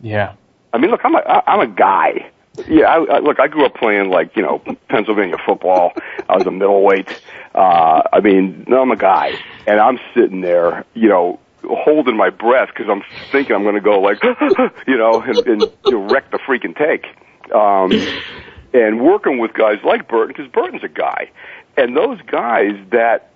Yeah. 0.00 0.34
I 0.72 0.78
mean, 0.78 0.90
look, 0.90 1.00
I'm 1.04 1.14
a 1.14 1.42
I'm 1.46 1.60
a 1.60 1.66
guy. 1.66 2.30
Yeah, 2.68 2.86
I, 2.86 3.16
I, 3.16 3.18
look, 3.18 3.38
I 3.38 3.48
grew 3.48 3.66
up 3.66 3.74
playing 3.74 4.10
like 4.10 4.36
you 4.36 4.42
know 4.42 4.62
Pennsylvania 4.88 5.36
football. 5.44 5.92
I 6.28 6.36
was 6.36 6.46
a 6.46 6.50
middleweight. 6.50 7.08
Uh, 7.54 8.02
I 8.12 8.20
mean, 8.20 8.64
no, 8.68 8.82
I'm 8.82 8.90
a 8.90 8.96
guy, 8.96 9.32
and 9.66 9.80
I'm 9.80 9.98
sitting 10.14 10.40
there, 10.42 10.84
you 10.94 11.08
know, 11.08 11.40
holding 11.64 12.16
my 12.16 12.30
breath 12.30 12.68
because 12.68 12.90
I'm 12.90 13.02
thinking 13.32 13.54
I'm 13.54 13.62
going 13.62 13.74
to 13.74 13.80
go 13.80 14.00
like, 14.00 14.22
you 14.86 14.96
know, 14.96 15.20
and, 15.20 15.38
and 15.38 15.62
you 15.86 15.92
know, 15.92 16.08
wreck 16.08 16.30
the 16.30 16.38
freaking 16.38 16.76
take. 16.76 17.06
Um, 17.52 17.92
and 18.72 19.00
working 19.00 19.38
with 19.38 19.54
guys 19.54 19.78
like 19.84 20.08
Burton 20.08 20.34
because 20.36 20.50
Burton's 20.50 20.84
a 20.84 20.88
guy, 20.88 21.30
and 21.76 21.96
those 21.96 22.20
guys 22.22 22.76
that, 22.90 23.30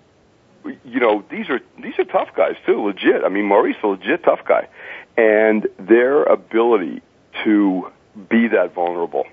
you 0.84 1.00
know, 1.00 1.24
these 1.30 1.48
are 1.48 1.61
these 1.82 1.98
are 1.98 2.04
tough 2.04 2.28
guys 2.36 2.56
too, 2.66 2.84
legit. 2.84 3.24
I 3.24 3.28
mean, 3.28 3.46
Maurice 3.46 3.76
a 3.82 3.86
legit 3.86 4.24
tough 4.24 4.40
guy, 4.46 4.68
and 5.21 5.68
their 5.79 6.23
ability 6.23 7.03
to 7.45 7.93
be 8.31 8.49
that 8.49 8.73
vulnerable 8.73 9.27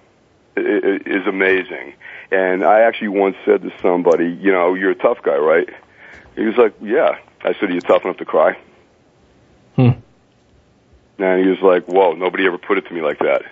is 0.57 1.25
amazing. 1.25 1.93
And 2.29 2.65
I 2.65 2.81
actually 2.81 3.09
once 3.09 3.37
said 3.45 3.61
to 3.61 3.71
somebody, 3.81 4.37
you 4.41 4.51
know, 4.51 4.73
you're 4.73 4.91
a 4.91 4.95
tough 4.95 5.19
guy, 5.23 5.37
right? 5.37 5.69
He 6.35 6.43
was 6.43 6.57
like, 6.57 6.73
yeah. 6.81 7.19
I 7.41 7.53
said, 7.53 7.69
are 7.69 7.73
you 7.73 7.79
tough 7.79 8.03
enough 8.03 8.17
to 8.17 8.25
cry? 8.25 8.57
Hmm. 9.75 9.91
And 11.19 11.43
he 11.43 11.49
was 11.49 11.61
like, 11.61 11.85
whoa, 11.85 12.13
nobody 12.13 12.45
ever 12.45 12.57
put 12.57 12.77
it 12.77 12.87
to 12.87 12.93
me 12.93 13.01
like 13.01 13.19
that. 13.19 13.43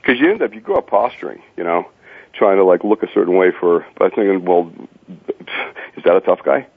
Because 0.00 0.20
you 0.20 0.30
end 0.30 0.42
up, 0.42 0.54
you 0.54 0.60
grow 0.60 0.76
up 0.76 0.86
posturing, 0.86 1.42
you 1.56 1.64
know, 1.64 1.88
trying 2.34 2.58
to 2.58 2.64
like 2.64 2.84
look 2.84 3.02
a 3.02 3.12
certain 3.12 3.34
way 3.34 3.50
for, 3.50 3.84
I 4.00 4.10
thinking, 4.10 4.44
well, 4.44 4.72
is 5.96 6.04
that 6.04 6.14
a 6.14 6.20
tough 6.20 6.44
guy? 6.44 6.68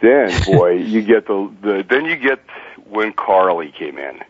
Then, 0.00 0.30
boy, 0.46 0.70
you 0.76 1.02
get 1.02 1.26
the, 1.26 1.52
the, 1.60 1.84
then 1.88 2.06
you 2.06 2.16
get 2.16 2.40
when 2.92 3.12
Carly 3.12 3.72
came 3.72 3.98
in. 3.98 4.20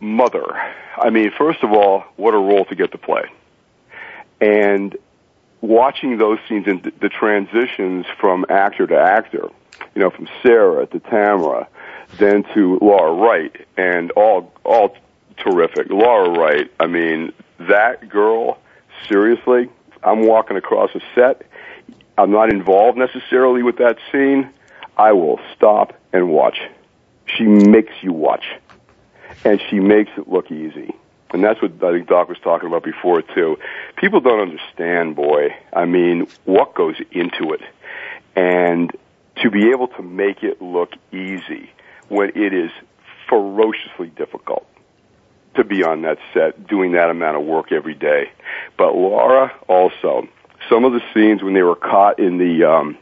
Mother. 0.00 0.46
I 0.96 1.10
mean, 1.10 1.30
first 1.36 1.62
of 1.62 1.72
all, 1.72 2.04
what 2.16 2.34
a 2.34 2.38
role 2.38 2.64
to 2.66 2.74
get 2.74 2.92
to 2.92 2.98
play. 2.98 3.24
And 4.40 4.96
watching 5.60 6.18
those 6.18 6.38
scenes 6.48 6.66
and 6.66 6.82
the 7.00 7.08
transitions 7.08 8.06
from 8.18 8.46
actor 8.48 8.86
to 8.86 8.98
actor, 8.98 9.48
you 9.94 10.02
know, 10.02 10.10
from 10.10 10.26
Sarah 10.42 10.86
to 10.86 11.00
Tamara, 11.00 11.68
then 12.16 12.44
to 12.54 12.78
Laura 12.80 13.12
Wright, 13.12 13.54
and 13.76 14.10
all 14.12 14.52
all 14.64 14.96
terrific. 15.36 15.88
Laura 15.90 16.30
Wright, 16.30 16.70
I 16.80 16.86
mean, 16.86 17.32
that 17.58 18.08
girl, 18.08 18.58
seriously, 19.08 19.68
I'm 20.02 20.26
walking 20.26 20.56
across 20.56 20.90
a 20.94 21.00
set. 21.14 21.42
I'm 22.16 22.30
not 22.30 22.50
involved 22.50 22.96
necessarily 22.96 23.62
with 23.62 23.78
that 23.78 23.98
scene. 24.10 24.50
I 24.96 25.12
will 25.12 25.40
stop 25.54 25.92
and 26.12 26.28
watch. 26.30 26.58
She 27.26 27.44
makes 27.44 27.92
you 28.02 28.12
watch. 28.12 28.44
And 29.44 29.60
she 29.68 29.80
makes 29.80 30.10
it 30.16 30.28
look 30.28 30.50
easy. 30.50 30.94
And 31.32 31.42
that's 31.42 31.60
what 31.60 31.72
I 31.82 31.92
think 31.92 32.08
Doc 32.08 32.28
was 32.28 32.38
talking 32.38 32.68
about 32.68 32.84
before 32.84 33.20
too. 33.22 33.58
People 33.96 34.20
don't 34.20 34.40
understand, 34.40 35.16
boy. 35.16 35.48
I 35.72 35.84
mean, 35.84 36.28
what 36.44 36.74
goes 36.74 36.96
into 37.10 37.52
it. 37.52 37.60
And 38.36 38.92
to 39.42 39.50
be 39.50 39.70
able 39.70 39.88
to 39.88 40.02
make 40.02 40.42
it 40.42 40.62
look 40.62 40.92
easy 41.12 41.70
when 42.08 42.30
it 42.36 42.54
is 42.54 42.70
ferociously 43.28 44.08
difficult 44.08 44.66
to 45.56 45.64
be 45.64 45.82
on 45.84 46.02
that 46.02 46.18
set 46.32 46.66
doing 46.66 46.92
that 46.92 47.10
amount 47.10 47.36
of 47.36 47.44
work 47.44 47.72
every 47.72 47.94
day. 47.94 48.30
But 48.76 48.94
Laura 48.94 49.52
also, 49.68 50.28
some 50.68 50.84
of 50.84 50.92
the 50.92 51.00
scenes 51.12 51.42
when 51.42 51.54
they 51.54 51.62
were 51.62 51.76
caught 51.76 52.18
in 52.18 52.38
the, 52.38 52.64
um, 52.64 52.98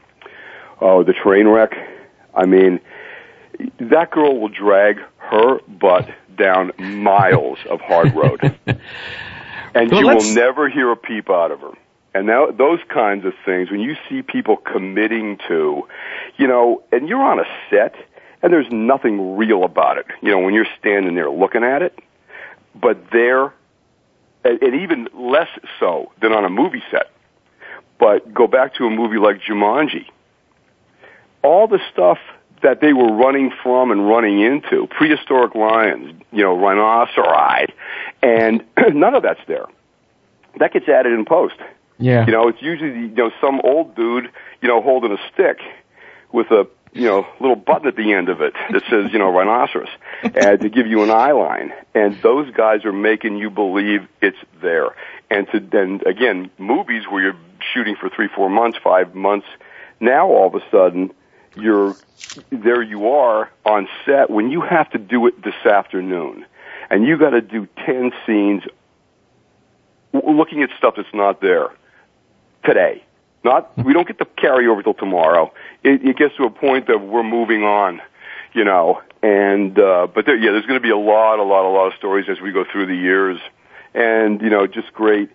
oh, 0.81 1.03
the 1.03 1.13
train 1.13 1.49
wreck, 1.49 1.73
I 2.35 2.47
mean, 2.47 2.81
that 3.81 4.11
girl 4.11 4.41
will 4.41 4.49
drag 4.49 4.99
her 5.19 5.61
butt 5.69 6.09
down 6.37 6.73
miles 6.79 7.59
of 7.69 7.81
hard 7.81 8.15
road. 8.15 8.41
and 8.67 9.91
Well, 9.91 10.01
you 10.01 10.07
let's- 10.07 10.27
will 10.29 10.35
never 10.35 10.69
hear 10.69 10.91
a 10.91 10.97
peep 10.97 11.31
out 11.31 11.51
of 11.51 11.61
her. 11.61 11.73
And 12.15 12.27
now 12.27 12.51
those 12.51 12.81
kinds 12.91 13.25
of 13.25 13.33
things, 13.47 13.71
when 13.71 13.81
you 13.81 13.97
see 14.09 14.21
people 14.21 14.57
committing 14.59 15.39
to, 15.49 15.89
you 16.37 16.47
know, 16.47 16.83
and 16.93 17.09
you're 17.09 17.23
on 17.23 17.41
a 17.41 17.45
set 17.71 17.95
and 18.43 18.53
there's 18.53 18.71
nothing 18.71 19.37
real 19.37 19.65
about 19.65 19.97
it, 19.97 20.05
you 20.21 20.31
know, 20.31 20.41
when 20.41 20.53
you're 20.53 20.67
standing 20.79 21.15
there 21.15 21.31
looking 21.31 21.65
at 21.65 21.81
it, 21.81 21.99
but 22.75 23.11
they're, 23.13 23.53
and 24.45 24.63
and 24.63 24.83
even 24.83 25.09
less 25.15 25.49
so 25.81 26.13
than 26.21 26.33
on 26.33 26.45
a 26.45 26.51
movie 26.51 26.83
set. 26.91 27.11
But 27.99 28.35
go 28.35 28.47
back 28.47 28.75
to 28.75 28.85
a 28.87 28.91
movie 28.91 29.19
like 29.19 29.41
Jumanji. 29.41 30.05
All 31.43 31.67
the 31.67 31.81
stuff 31.93 32.19
that 32.63 32.81
they 32.81 32.93
were 32.93 33.13
running 33.13 33.53
from 33.63 33.91
and 33.91 34.09
running 34.09 34.41
into, 34.41 34.87
prehistoric 34.87 35.55
lions, 35.55 36.21
you 36.33 36.43
know, 36.43 36.57
rhinoceri, 36.57 37.73
and 38.23 38.65
none 38.95 39.15
of 39.15 39.23
that's 39.23 39.41
there. 39.47 39.67
That 40.59 40.73
gets 40.73 40.89
added 40.89 41.13
in 41.13 41.25
post. 41.25 41.57
Yeah. 41.99 42.27
You 42.27 42.33
know, 42.33 42.49
it's 42.49 42.61
usually 42.61 42.91
you 42.91 43.09
know 43.09 43.31
some 43.41 43.61
old 43.63 43.95
dude, 43.95 44.31
you 44.61 44.69
know, 44.69 44.81
holding 44.81 45.13
a 45.13 45.19
stick 45.33 45.59
with 46.33 46.51
a 46.51 46.67
you 46.93 47.07
know 47.07 47.27
little 47.41 47.57
button 47.57 47.89
at 47.89 47.97
the 47.97 48.13
end 48.13 48.29
of 48.29 48.41
it 48.41 48.53
that 48.71 48.83
says 48.91 49.13
you 49.13 49.19
know 49.19 49.33
rhinoceros, 49.37 49.89
and 50.23 50.61
to 50.61 50.69
give 50.69 50.87
you 50.87 51.03
an 51.03 51.11
eye 51.11 51.33
line. 51.33 51.73
And 51.95 52.21
those 52.23 52.51
guys 52.53 52.85
are 52.85 52.93
making 52.93 53.37
you 53.37 53.51
believe 53.51 54.09
it's 54.21 54.39
there. 54.61 54.95
And 55.31 55.49
to 55.53 55.61
then 55.61 56.01
again, 56.07 56.51
movies 56.59 57.05
where 57.09 57.23
you're 57.23 57.37
shooting 57.73 57.97
for 57.97 58.09
three, 58.09 58.29
four 58.35 58.51
months, 58.51 58.79
five 58.83 59.15
months. 59.15 59.47
Now 60.01 60.27
all 60.29 60.49
of 60.49 60.55
a 60.55 60.71
sudden, 60.71 61.13
you're 61.55 61.97
there. 62.51 62.83
You 62.83 63.09
are 63.09 63.51
on 63.65 63.89
set 64.07 64.31
when 64.31 64.51
you 64.51 64.61
have 64.63 64.91
to 64.91 64.99
do 64.99 65.27
it 65.27 65.43
this 65.43 65.55
afternoon, 65.65 66.45
and 66.91 67.05
you 67.05 67.19
got 67.19 67.31
to 67.31 67.41
do 67.41 67.69
ten 67.85 68.13
scenes 68.27 68.63
looking 70.13 70.63
at 70.63 70.71
stuff 70.79 70.95
that's 70.97 71.13
not 71.15 71.41
there 71.41 71.69
today. 72.65 73.05
Not 73.45 73.77
we 73.77 73.93
don't 73.93 74.07
get 74.07 74.19
to 74.19 74.25
carry 74.25 74.69
over 74.69 74.83
till 74.83 74.95
tomorrow. 74.95 75.53
It, 75.83 76.07
it 76.07 76.17
gets 76.17 76.37
to 76.37 76.45
a 76.45 76.51
point 76.51 76.87
that 76.87 76.99
we're 76.99 77.25
moving 77.25 77.65
on, 77.65 78.01
you 78.53 78.65
know. 78.65 79.03
And 79.23 79.79
uh, 79.79 80.09
but 80.13 80.27
there, 80.27 80.37
yeah, 80.37 80.53
there's 80.53 80.67
going 80.67 80.81
to 80.81 80.83
be 80.83 80.91
a 80.91 80.97
lot, 80.97 81.39
a 81.39 81.43
lot, 81.43 81.69
a 81.69 81.73
lot 81.73 81.89
of 81.89 81.95
stories 81.95 82.27
as 82.29 82.41
we 82.41 82.53
go 82.53 82.65
through 82.71 82.87
the 82.87 82.95
years, 82.97 83.41
and 83.95 84.41
you 84.41 84.51
know, 84.51 84.67
just 84.67 84.93
great. 84.93 85.31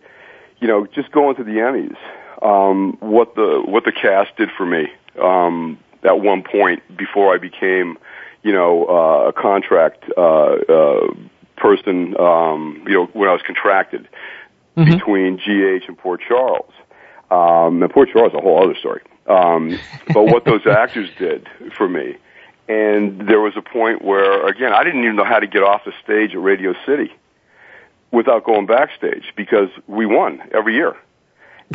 You 0.60 0.68
know, 0.68 0.88
just 0.88 1.12
going 1.12 1.36
to 1.36 1.44
the 1.44 1.52
Emmys. 1.52 1.98
Um, 2.42 2.98
what 3.00 3.36
the 3.36 3.62
what 3.66 3.84
the 3.84 3.92
cast 3.92 4.36
did 4.38 4.50
for 4.56 4.66
me 4.66 4.88
um, 5.22 5.80
at 6.04 6.20
one 6.20 6.44
point 6.44 6.82
before 6.98 7.34
I 7.34 7.38
became, 7.38 7.98
you 8.44 8.54
know, 8.54 8.86
uh, 8.86 9.30
a 9.30 9.34
contract 9.34 10.06
uh, 10.18 10.22
uh, 10.22 11.08
person. 11.56 12.16
Um, 12.20 12.84
you 12.88 12.94
know, 12.94 13.06
when 13.14 13.30
I 13.30 13.34
was 13.34 13.42
contracted 13.46 14.08
between 14.86 15.38
GH 15.38 15.88
and 15.88 15.98
Port 15.98 16.22
Charles. 16.28 16.72
Um, 17.32 17.82
and 17.82 17.92
Port 17.92 18.10
Charles 18.14 18.32
is 18.32 18.38
a 18.38 18.42
whole 18.42 18.64
other 18.64 18.76
story. 18.76 19.02
Um, 19.28 19.78
but 20.14 20.26
what 20.26 20.46
those 20.46 20.66
actors 20.70 21.10
did 21.18 21.50
for 21.76 21.90
me, 21.90 22.16
and 22.70 23.28
there 23.28 23.40
was 23.40 23.54
a 23.58 23.62
point 23.62 24.02
where, 24.02 24.48
again, 24.48 24.74
I 24.74 24.84
didn't 24.84 25.04
even 25.04 25.16
know 25.16 25.26
how 25.26 25.40
to 25.40 25.48
get 25.48 25.64
off 25.64 25.84
the 25.86 25.94
stage 26.04 26.32
at 26.32 26.42
Radio 26.42 26.74
City 26.86 27.14
without 28.12 28.46
going 28.46 28.66
backstage 28.66 29.34
because 29.36 29.70
we 29.88 30.06
won 30.06 30.42
every 30.54 30.76
year. 30.76 30.96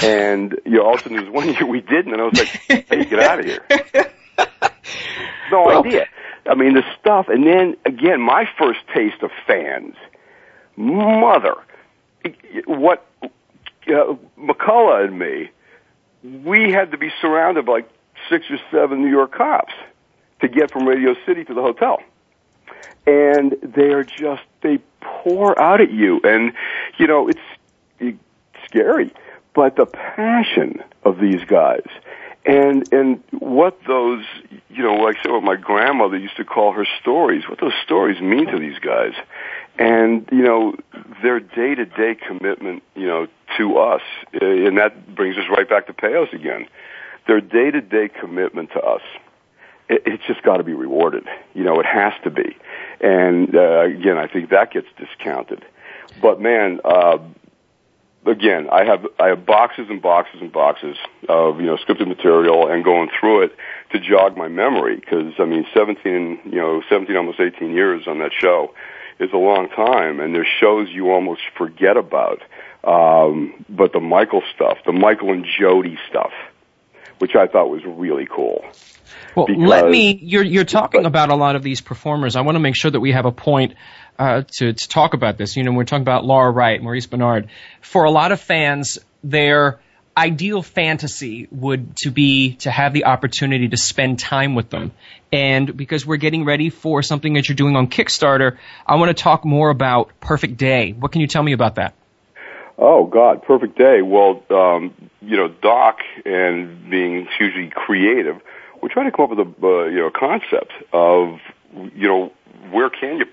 And 0.01 0.59
you 0.65 0.73
know, 0.79 0.85
all 0.85 0.95
of 0.95 1.01
a 1.01 1.03
sudden 1.03 1.17
there 1.19 1.27
was 1.31 1.35
one 1.35 1.49
year 1.53 1.67
we 1.67 1.81
didn't, 1.81 2.13
and 2.13 2.23
I 2.23 2.25
was 2.25 2.39
like, 2.39 2.87
"Hey, 2.89 3.05
get 3.05 3.19
out 3.21 3.41
of 3.41 3.45
here!" 3.45 3.65
No 5.51 5.65
Well- 5.65 5.85
idea. 5.87 6.07
I 6.49 6.55
mean, 6.55 6.75
the 6.75 6.83
stuff, 6.99 7.29
and 7.29 7.47
then 7.47 7.77
again, 7.87 8.21
my 8.21 8.49
first 8.59 8.81
taste 8.93 9.23
of 9.23 9.31
fans, 9.47 9.95
mother, 10.77 11.55
what 12.67 13.07
uh, 13.87 14.15
McCullough 14.39 15.05
and 15.05 15.19
me, 15.19 15.51
we 16.25 16.73
had 16.73 16.91
to 16.91 16.99
be 16.99 17.11
surrounded 17.21 17.65
by 17.67 17.73
like 17.75 17.91
six 18.29 18.47
or 18.51 18.59
seven 18.73 19.03
New 19.03 19.11
York 19.11 19.33
cops 19.33 19.73
to 20.41 20.49
get 20.49 20.73
from 20.73 20.89
Radio 20.89 21.15
City 21.27 21.45
to 21.45 21.55
the 21.55 21.63
hotel. 21.63 22.01
And 23.07 23.55
they're 23.63 24.03
just, 24.05 24.43
they 24.63 24.79
pour 25.01 25.57
out 25.61 25.81
at 25.81 25.93
you. 25.93 26.21
And, 26.25 26.53
you 26.99 27.07
know, 27.07 27.29
it's, 27.29 27.39
it's 28.01 28.19
scary. 28.67 29.13
But 29.55 29.77
the 29.77 29.87
passion 29.87 30.83
of 31.05 31.19
these 31.19 31.45
guys 31.45 31.87
and, 32.45 32.93
and 32.93 33.23
what 33.31 33.79
those, 33.87 34.25
you 34.69 34.83
know, 34.83 34.95
like 34.95 35.17
I 35.19 35.23
said, 35.23 35.33
what 35.33 35.45
my 35.45 35.57
grandmother 35.57 36.17
used 36.17 36.37
to 36.39 36.45
call 36.45 36.73
her 36.73 36.87
stories, 37.01 37.45
what 37.49 37.61
those 37.61 37.75
stories 37.85 38.21
mean 38.21 38.47
to 38.47 38.59
these 38.59 38.79
guys. 38.79 39.13
And, 39.79 40.29
you 40.33 40.43
know, 40.43 40.75
their 41.23 41.41
day 41.41 41.75
to 41.75 41.85
day 41.85 42.17
commitment, 42.17 42.83
you 42.95 43.07
know, 43.07 43.29
to 43.59 43.79
us, 43.79 44.03
uh, 44.35 44.45
and 44.45 44.79
that 44.79 45.15
brings 45.15 45.37
us 45.37 45.45
right 45.57 45.69
back 45.69 45.87
to 45.87 45.93
Paos 45.93 46.29
again. 46.33 46.67
Their 47.27 47.41
day 47.41 47.71
to 47.71 47.81
day 47.81 48.09
commitment 48.09 48.71
to 48.73 48.81
us, 48.81 49.03
it, 49.89 50.03
it's 50.07 50.25
just 50.27 50.43
got 50.43 50.57
to 50.57 50.65
be 50.65 50.75
rewarded. 50.75 51.27
You 51.55 51.63
know, 51.63 51.79
it 51.79 51.87
has 51.87 52.13
to 52.25 52.31
be. 52.31 52.57
And, 53.01 53.55
uh, 53.55 53.83
again, 53.83 54.19
I 54.19 54.27
think 54.27 54.51
that 54.51 54.73
gets 54.73 54.89
discounted. 54.99 55.65
But 56.21 56.41
man, 56.41 56.81
uh, 56.85 57.19
again, 58.27 58.69
I 58.71 58.85
have 58.85 59.07
I 59.19 59.29
have 59.29 59.47
boxes 59.47 59.87
and 59.89 60.01
boxes 60.01 60.41
and 60.41 60.53
boxes 60.53 60.97
of 61.29 61.61
you 61.61 61.67
know 61.67 61.77
scripted 61.77 62.09
material 62.09 62.69
and 62.69 62.85
going 62.85 63.11
through 63.19 63.45
it 63.45 63.57
to 63.93 64.01
jog 64.01 64.37
my 64.37 64.49
memory 64.49 64.97
because 64.97 65.35
I 65.39 65.45
mean, 65.45 65.67
17 65.75 66.41
you 66.45 66.61
know 66.61 66.83
17 66.89 67.17
almost 67.17 67.41
18 67.41 67.73
years 67.73 68.07
on 68.07 68.19
that 68.19 68.33
show 68.39 68.75
is 69.19 69.33
a 69.33 69.37
long 69.37 69.69
time, 69.69 70.21
and 70.21 70.35
there's 70.35 70.49
shows 70.61 70.89
you 70.91 71.11
almost 71.11 71.43
forget 71.57 71.97
about. 71.97 72.43
Um, 72.85 73.65
but 73.69 73.93
the 73.93 74.01
Michael 74.01 74.43
stuff, 74.55 74.79
the 74.85 74.93
Michael 74.93 75.33
and 75.33 75.47
Jody 75.61 75.97
stuff, 76.09 76.33
which 77.19 77.37
I 77.37 77.47
thought 77.47 77.71
was 77.71 77.83
really 77.85 78.27
cool. 78.27 78.65
Well, 79.37 79.47
because, 79.47 79.63
let 79.63 79.89
me. 79.89 80.19
You're 80.21 80.43
you're 80.43 80.65
talking 80.65 81.03
but, 81.03 81.09
about 81.09 81.31
a 81.31 81.37
lot 81.37 81.57
of 81.57 81.63
these 81.63 81.81
performers. 81.81 82.37
I 82.37 82.41
want 82.41 82.57
to 82.57 82.61
make 82.61 82.77
sure 82.77 82.91
that 82.91 83.01
we 83.01 83.13
have 83.13 83.25
a 83.25 83.33
point 83.33 83.75
uh, 84.19 84.43
to 84.57 84.73
to 84.73 84.89
talk 84.89 85.15
about 85.15 85.39
this. 85.39 85.57
You 85.57 85.65
know, 85.65 85.73
we're 85.73 85.85
talking 85.85 86.03
about 86.03 86.25
Laura 86.25 86.51
Wright, 86.51 86.83
Maurice 86.83 87.07
Benard. 87.07 87.49
For 87.81 88.05
a 88.05 88.11
lot 88.11 88.33
of 88.33 88.41
fans, 88.41 88.99
their 89.25 89.81
ideal 90.17 90.63
fantasy 90.63 91.49
would 91.51 91.97
to 91.97 92.11
be 92.11 92.57
to 92.57 92.71
have 92.71 92.93
the 92.93 93.07
opportunity 93.07 93.69
to 93.69 93.77
spend 93.77 94.19
time 94.19 94.55
with 94.55 94.69
them. 94.71 94.93
And 95.33 95.75
because 95.77 96.05
we're 96.05 96.19
getting 96.19 96.45
ready 96.45 96.69
for 96.71 97.03
something 97.03 97.35
that 97.35 97.49
you're 97.49 97.57
doing 97.57 97.77
on 97.77 97.89
Kickstarter, 97.89 98.59
I 98.87 98.97
want 98.97 99.17
to 99.17 99.21
talk 99.23 99.45
more 99.45 99.71
about 99.71 100.11
Perfect 100.21 100.59
Day. 100.59 100.93
What 100.93 101.13
can 101.13 101.21
you 101.21 101.27
tell 101.27 101.43
me 101.43 101.53
about 101.53 101.77
that? 101.77 101.95
Oh 102.79 103.07
God, 103.07 103.43
Perfect 103.43 103.79
Day. 103.79 104.03
Well, 104.03 104.43
um, 104.51 104.95
you 105.21 105.37
know, 105.37 105.49
Doc 105.49 105.99
and 106.25 106.91
being 106.91 107.27
hugely 107.39 107.71
creative, 107.75 108.41
we're 108.81 108.89
trying 108.89 109.07
to 109.07 109.17
come 109.17 109.31
up 109.31 109.37
with 109.37 109.39
a 109.39 109.67
uh, 109.67 109.85
you 109.85 109.99
know 109.99 110.11
concept 110.11 110.73
of 110.93 111.39
you 111.95 112.09
know 112.09 112.33
where 112.71 112.91
can 112.91 113.19
you 113.19 113.27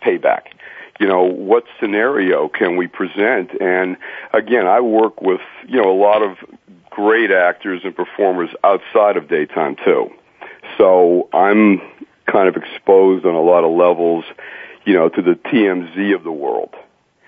pay 0.00 0.16
back? 0.16 0.54
You 1.00 1.06
know, 1.06 1.22
what 1.22 1.64
scenario 1.80 2.48
can 2.48 2.76
we 2.76 2.88
present? 2.88 3.50
And 3.60 3.96
again, 4.32 4.66
I 4.66 4.80
work 4.80 5.20
with, 5.20 5.40
you 5.68 5.80
know, 5.80 5.90
a 5.90 5.98
lot 5.98 6.22
of 6.22 6.38
great 6.90 7.30
actors 7.30 7.82
and 7.84 7.94
performers 7.94 8.50
outside 8.64 9.16
of 9.16 9.28
daytime 9.28 9.76
too. 9.84 10.10
So 10.76 11.28
I'm 11.32 11.80
kind 12.26 12.48
of 12.48 12.56
exposed 12.56 13.24
on 13.24 13.34
a 13.34 13.40
lot 13.40 13.64
of 13.64 13.70
levels, 13.70 14.24
you 14.84 14.94
know, 14.94 15.08
to 15.08 15.22
the 15.22 15.34
TMZ 15.34 16.14
of 16.14 16.24
the 16.24 16.32
world. 16.32 16.74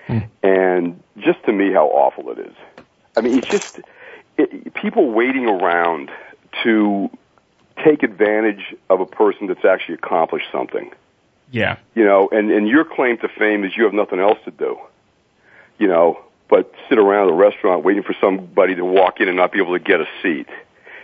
Mm. 0.07 0.27
And 0.43 1.03
just 1.19 1.43
to 1.45 1.53
me, 1.53 1.71
how 1.71 1.87
awful 1.87 2.31
it 2.31 2.39
is. 2.39 2.55
I 3.15 3.21
mean, 3.21 3.37
it's 3.37 3.47
just 3.47 3.79
it, 4.37 4.73
people 4.73 5.11
waiting 5.11 5.45
around 5.45 6.11
to 6.63 7.09
take 7.83 8.03
advantage 8.03 8.75
of 8.89 8.99
a 8.99 9.05
person 9.05 9.47
that's 9.47 9.65
actually 9.65 9.95
accomplished 9.95 10.47
something. 10.51 10.91
Yeah. 11.51 11.77
You 11.93 12.05
know, 12.05 12.29
and, 12.31 12.49
and 12.49 12.67
your 12.67 12.85
claim 12.85 13.17
to 13.19 13.27
fame 13.27 13.63
is 13.65 13.75
you 13.75 13.83
have 13.83 13.93
nothing 13.93 14.19
else 14.19 14.39
to 14.45 14.51
do. 14.51 14.77
You 15.77 15.87
know, 15.87 16.19
but 16.49 16.73
sit 16.89 16.97
around 16.97 17.29
a 17.29 17.33
restaurant 17.33 17.83
waiting 17.83 18.03
for 18.03 18.15
somebody 18.21 18.75
to 18.75 18.85
walk 18.85 19.19
in 19.19 19.27
and 19.27 19.37
not 19.37 19.51
be 19.51 19.59
able 19.59 19.73
to 19.73 19.83
get 19.83 19.99
a 19.99 20.07
seat. 20.21 20.47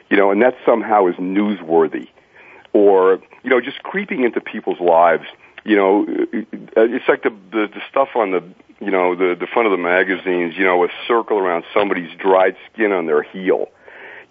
You 0.09 0.17
know, 0.17 0.31
and 0.31 0.41
that 0.41 0.55
somehow 0.65 1.07
is 1.07 1.15
newsworthy. 1.15 2.07
Or, 2.73 3.19
you 3.43 3.49
know, 3.49 3.59
just 3.59 3.81
creeping 3.83 4.23
into 4.23 4.39
people's 4.39 4.79
lives. 4.79 5.25
You 5.65 5.75
know, 5.75 6.05
it's 6.07 7.07
like 7.07 7.23
the, 7.23 7.31
the, 7.51 7.67
the 7.73 7.81
stuff 7.89 8.09
on 8.15 8.31
the, 8.31 8.43
you 8.79 8.91
know, 8.91 9.15
the, 9.15 9.35
the 9.37 9.47
front 9.47 9.65
of 9.65 9.71
the 9.71 9.83
magazines, 9.83 10.55
you 10.55 10.63
know, 10.63 10.83
a 10.85 10.89
circle 11.07 11.37
around 11.37 11.65
somebody's 11.73 12.15
dried 12.17 12.55
skin 12.71 12.91
on 12.91 13.05
their 13.05 13.23
heel. 13.23 13.69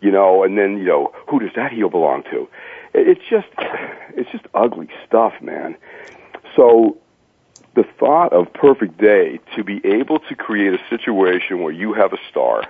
You 0.00 0.12
know, 0.12 0.44
and 0.44 0.56
then, 0.56 0.78
you 0.78 0.84
know, 0.84 1.12
who 1.28 1.40
does 1.40 1.50
that 1.56 1.72
heel 1.72 1.90
belong 1.90 2.22
to? 2.30 2.48
It's 2.94 3.20
just, 3.28 3.48
it's 4.16 4.30
just 4.30 4.44
ugly 4.54 4.88
stuff, 5.06 5.34
man. 5.40 5.76
So 6.56 6.98
the 7.74 7.84
thought 7.98 8.32
of 8.32 8.52
Perfect 8.52 8.98
Day 8.98 9.40
to 9.54 9.62
be 9.62 9.80
able 9.84 10.18
to 10.20 10.34
create 10.34 10.72
a 10.72 10.80
situation 10.88 11.62
where 11.62 11.72
you 11.72 11.92
have 11.92 12.12
a 12.12 12.18
star 12.30 12.64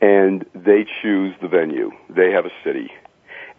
and 0.00 0.44
they 0.54 0.86
choose 1.02 1.34
the 1.40 1.48
venue, 1.48 1.90
they 2.08 2.30
have 2.32 2.46
a 2.46 2.50
city, 2.64 2.90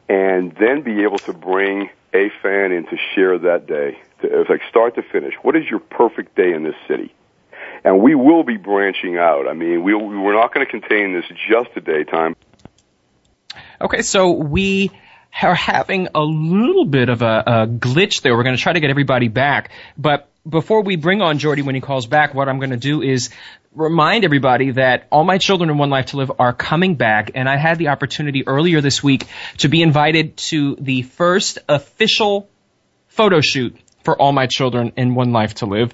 and 0.10 0.56
then 0.60 0.82
be 0.82 1.04
able 1.04 1.20
to 1.20 1.34
bring 1.34 1.90
a 2.14 2.30
fan 2.42 2.72
in 2.72 2.86
to 2.86 2.98
share 3.16 3.38
that 3.38 3.68
day, 3.68 3.98
it's 4.24 4.50
like 4.50 4.62
start 4.70 4.96
to 4.96 5.02
finish. 5.02 5.34
What 5.42 5.56
is 5.56 5.64
your 5.70 5.80
perfect 5.80 6.36
day 6.36 6.54
in 6.54 6.64
this 6.64 6.76
city? 6.88 7.14
And 7.84 8.02
we 8.02 8.16
will 8.16 8.44
be 8.44 8.58
branching 8.58 9.18
out. 9.18 9.48
I 9.48 9.54
mean, 9.54 9.84
we, 9.84 9.96
we're 9.96 10.34
not 10.34 10.54
going 10.54 10.66
to 10.66 10.72
contain 10.72 11.14
this 11.14 11.26
just 11.50 11.74
to 11.74 11.82
daytime. 11.82 12.36
Okay, 13.80 14.02
so 14.02 14.32
we 14.32 14.92
are 15.42 15.56
having 15.56 16.10
a 16.14 16.22
little 16.22 16.86
bit 16.86 17.10
of 17.10 17.22
a, 17.22 17.44
a 17.46 17.68
glitch 17.68 18.22
there. 18.22 18.36
We're 18.36 18.44
going 18.44 18.56
to 18.56 18.62
try 18.62 18.74
to 18.74 18.80
get 18.80 18.90
everybody 18.90 19.28
back. 19.28 19.72
But 19.98 20.30
before 20.48 20.84
we 20.84 20.96
bring 20.96 21.22
on 21.22 21.40
Jordi 21.40 21.64
when 21.64 21.76
he 21.76 21.82
calls 21.82 22.08
back, 22.08 22.34
what 22.34 22.50
I'm 22.50 22.58
going 22.58 22.72
to 22.72 22.78
do 22.78 23.02
is 23.02 23.30
remind 23.74 24.26
everybody 24.26 24.72
that 24.72 25.08
All 25.12 25.24
My 25.24 25.38
Children 25.38 25.70
in 25.70 25.78
One 25.78 25.90
Life 25.90 26.08
to 26.08 26.18
Live 26.18 26.32
are 26.40 26.54
coming 26.54 26.96
back. 26.96 27.32
And 27.36 27.48
I 27.48 27.58
had 27.58 27.78
the 27.78 27.90
opportunity 27.90 28.48
earlier 28.48 28.82
this 28.82 29.04
week 29.04 29.28
to 29.60 29.70
be 29.70 29.82
invited 29.82 30.38
to 30.38 30.76
the 30.80 31.04
first 31.04 31.60
official 31.70 32.50
photo 33.08 33.42
shoot 33.42 33.78
for 34.04 34.20
All 34.20 34.32
My 34.32 34.48
Children 34.48 34.94
in 34.98 35.16
One 35.16 35.32
Life 35.32 35.56
to 35.56 35.66
Live. 35.66 35.94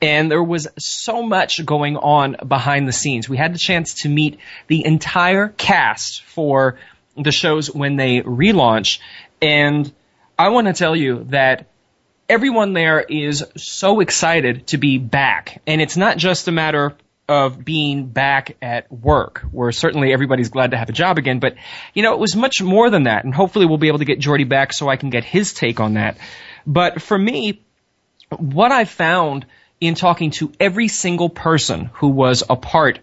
And 0.00 0.30
there 0.30 0.42
was 0.42 0.68
so 0.78 1.22
much 1.22 1.64
going 1.64 1.96
on 1.96 2.36
behind 2.46 2.86
the 2.86 2.92
scenes. 2.92 3.28
We 3.28 3.38
had 3.38 3.54
the 3.54 3.58
chance 3.58 4.02
to 4.02 4.08
meet 4.08 4.38
the 4.66 4.84
entire 4.84 5.48
cast 5.48 6.22
for 6.24 6.78
the 7.16 7.32
shows 7.32 7.72
when 7.72 7.96
they 7.96 8.20
relaunch. 8.20 9.00
And 9.40 9.92
I 10.38 10.50
want 10.50 10.66
to 10.66 10.72
tell 10.72 10.94
you 10.96 11.24
that 11.30 11.66
everyone 12.28 12.72
there 12.72 13.00
is 13.00 13.44
so 13.56 14.00
excited 14.00 14.66
to 14.68 14.78
be 14.78 14.98
back. 14.98 15.62
And 15.66 15.80
it's 15.80 15.96
not 15.96 16.16
just 16.16 16.48
a 16.48 16.52
matter 16.52 16.96
of 17.28 17.64
being 17.64 18.06
back 18.06 18.56
at 18.62 18.90
work, 18.90 19.44
where 19.50 19.72
certainly 19.72 20.12
everybody's 20.12 20.48
glad 20.48 20.70
to 20.70 20.76
have 20.76 20.88
a 20.88 20.92
job 20.92 21.18
again, 21.18 21.40
but 21.40 21.56
you 21.92 22.02
know, 22.02 22.12
it 22.12 22.20
was 22.20 22.36
much 22.36 22.62
more 22.62 22.88
than 22.88 23.04
that. 23.04 23.24
And 23.24 23.34
hopefully 23.34 23.66
we'll 23.66 23.78
be 23.78 23.88
able 23.88 23.98
to 23.98 24.04
get 24.04 24.20
Jordi 24.20 24.48
back 24.48 24.72
so 24.72 24.88
I 24.88 24.96
can 24.96 25.10
get 25.10 25.24
his 25.24 25.52
take 25.52 25.80
on 25.80 25.94
that. 25.94 26.18
But 26.66 27.02
for 27.02 27.18
me, 27.18 27.62
what 28.36 28.70
I 28.70 28.84
found 28.84 29.46
in 29.80 29.94
talking 29.94 30.30
to 30.32 30.52
every 30.60 30.88
single 30.88 31.28
person 31.28 31.90
who 31.94 32.08
was 32.08 32.44
a 32.48 32.56
part 32.56 33.00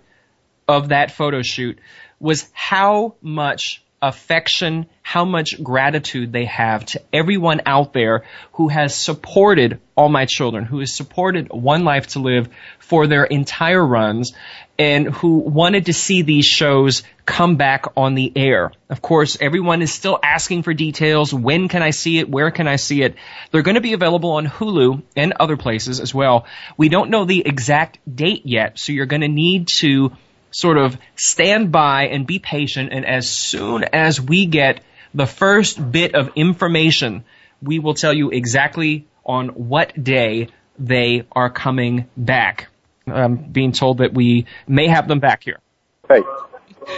of 0.68 0.90
that 0.90 1.12
photo 1.12 1.42
shoot 1.42 1.80
was 2.20 2.50
how 2.54 3.16
much 3.22 3.83
affection, 4.04 4.86
how 5.02 5.24
much 5.24 5.64
gratitude 5.64 6.34
they 6.34 6.44
have 6.46 6.86
to 6.86 7.02
everyone 7.14 7.62
out 7.66 7.94
there 7.94 8.26
who 8.54 8.68
has 8.68 8.94
supported 8.94 9.80
All 9.96 10.10
My 10.10 10.26
Children, 10.26 10.66
who 10.66 10.80
has 10.80 10.94
supported 10.94 11.48
One 11.50 11.86
Life 11.86 12.08
to 12.08 12.20
Live 12.20 12.50
for 12.80 13.08
their 13.08 13.24
entire 13.24 13.84
runs, 13.84 14.34
and 14.78 15.08
who 15.08 15.38
wanted 15.38 15.86
to 15.86 15.94
see 15.94 16.22
these 16.22 16.46
shows 16.46 17.04
come 17.26 17.56
back 17.56 17.86
on 17.96 18.16
the 18.16 18.34
air. 18.36 18.74
Of 18.90 19.02
course, 19.02 19.38
everyone 19.40 19.82
is 19.82 19.94
still 19.94 20.20
asking 20.22 20.64
for 20.64 20.74
details. 20.74 21.34
When 21.34 21.70
can 21.70 21.82
I 21.82 21.92
see 21.92 22.20
it? 22.20 22.28
Where 22.30 22.52
can 22.52 22.68
I 22.68 22.76
see 22.76 23.04
it? 23.04 23.16
They're 23.52 23.62
going 23.62 23.76
to 23.76 23.82
be 23.82 23.94
available 23.94 24.32
on 24.32 24.48
Hulu 24.48 25.02
and 25.16 25.34
other 25.40 25.56
places 25.56 26.02
as 26.02 26.14
well. 26.14 26.46
We 26.76 26.90
don't 26.90 27.10
know 27.10 27.24
the 27.24 27.46
exact 27.46 28.00
date 28.14 28.42
yet, 28.46 28.78
so 28.78 28.92
you're 28.92 29.06
going 29.06 29.22
to 29.22 29.30
need 29.30 29.70
to 29.80 30.12
sort 30.54 30.78
of 30.78 30.98
stand 31.16 31.72
by 31.72 32.08
and 32.08 32.26
be 32.26 32.40
patient. 32.40 32.90
And 32.94 33.06
as 33.06 33.30
soon 33.30 33.84
as 33.84 34.22
we 34.22 34.46
get 34.46 34.82
the 35.14 35.26
first 35.28 35.92
bit 35.92 36.16
of 36.16 36.32
information, 36.36 37.24
we 37.62 37.80
will 37.80 37.94
tell 37.94 38.14
you 38.14 38.30
exactly 38.32 39.08
on 39.26 39.50
what 39.50 40.02
day 40.02 40.50
they 40.80 41.26
are 41.32 41.50
coming 41.50 42.08
back. 42.18 42.68
I'm 43.08 43.36
being 43.38 43.72
told 43.74 43.98
that 44.00 44.14
we 44.14 44.46
may 44.68 44.88
have 44.88 45.08
them 45.08 45.20
back 45.20 45.44
here. 45.44 45.60
Hey. 46.08 46.22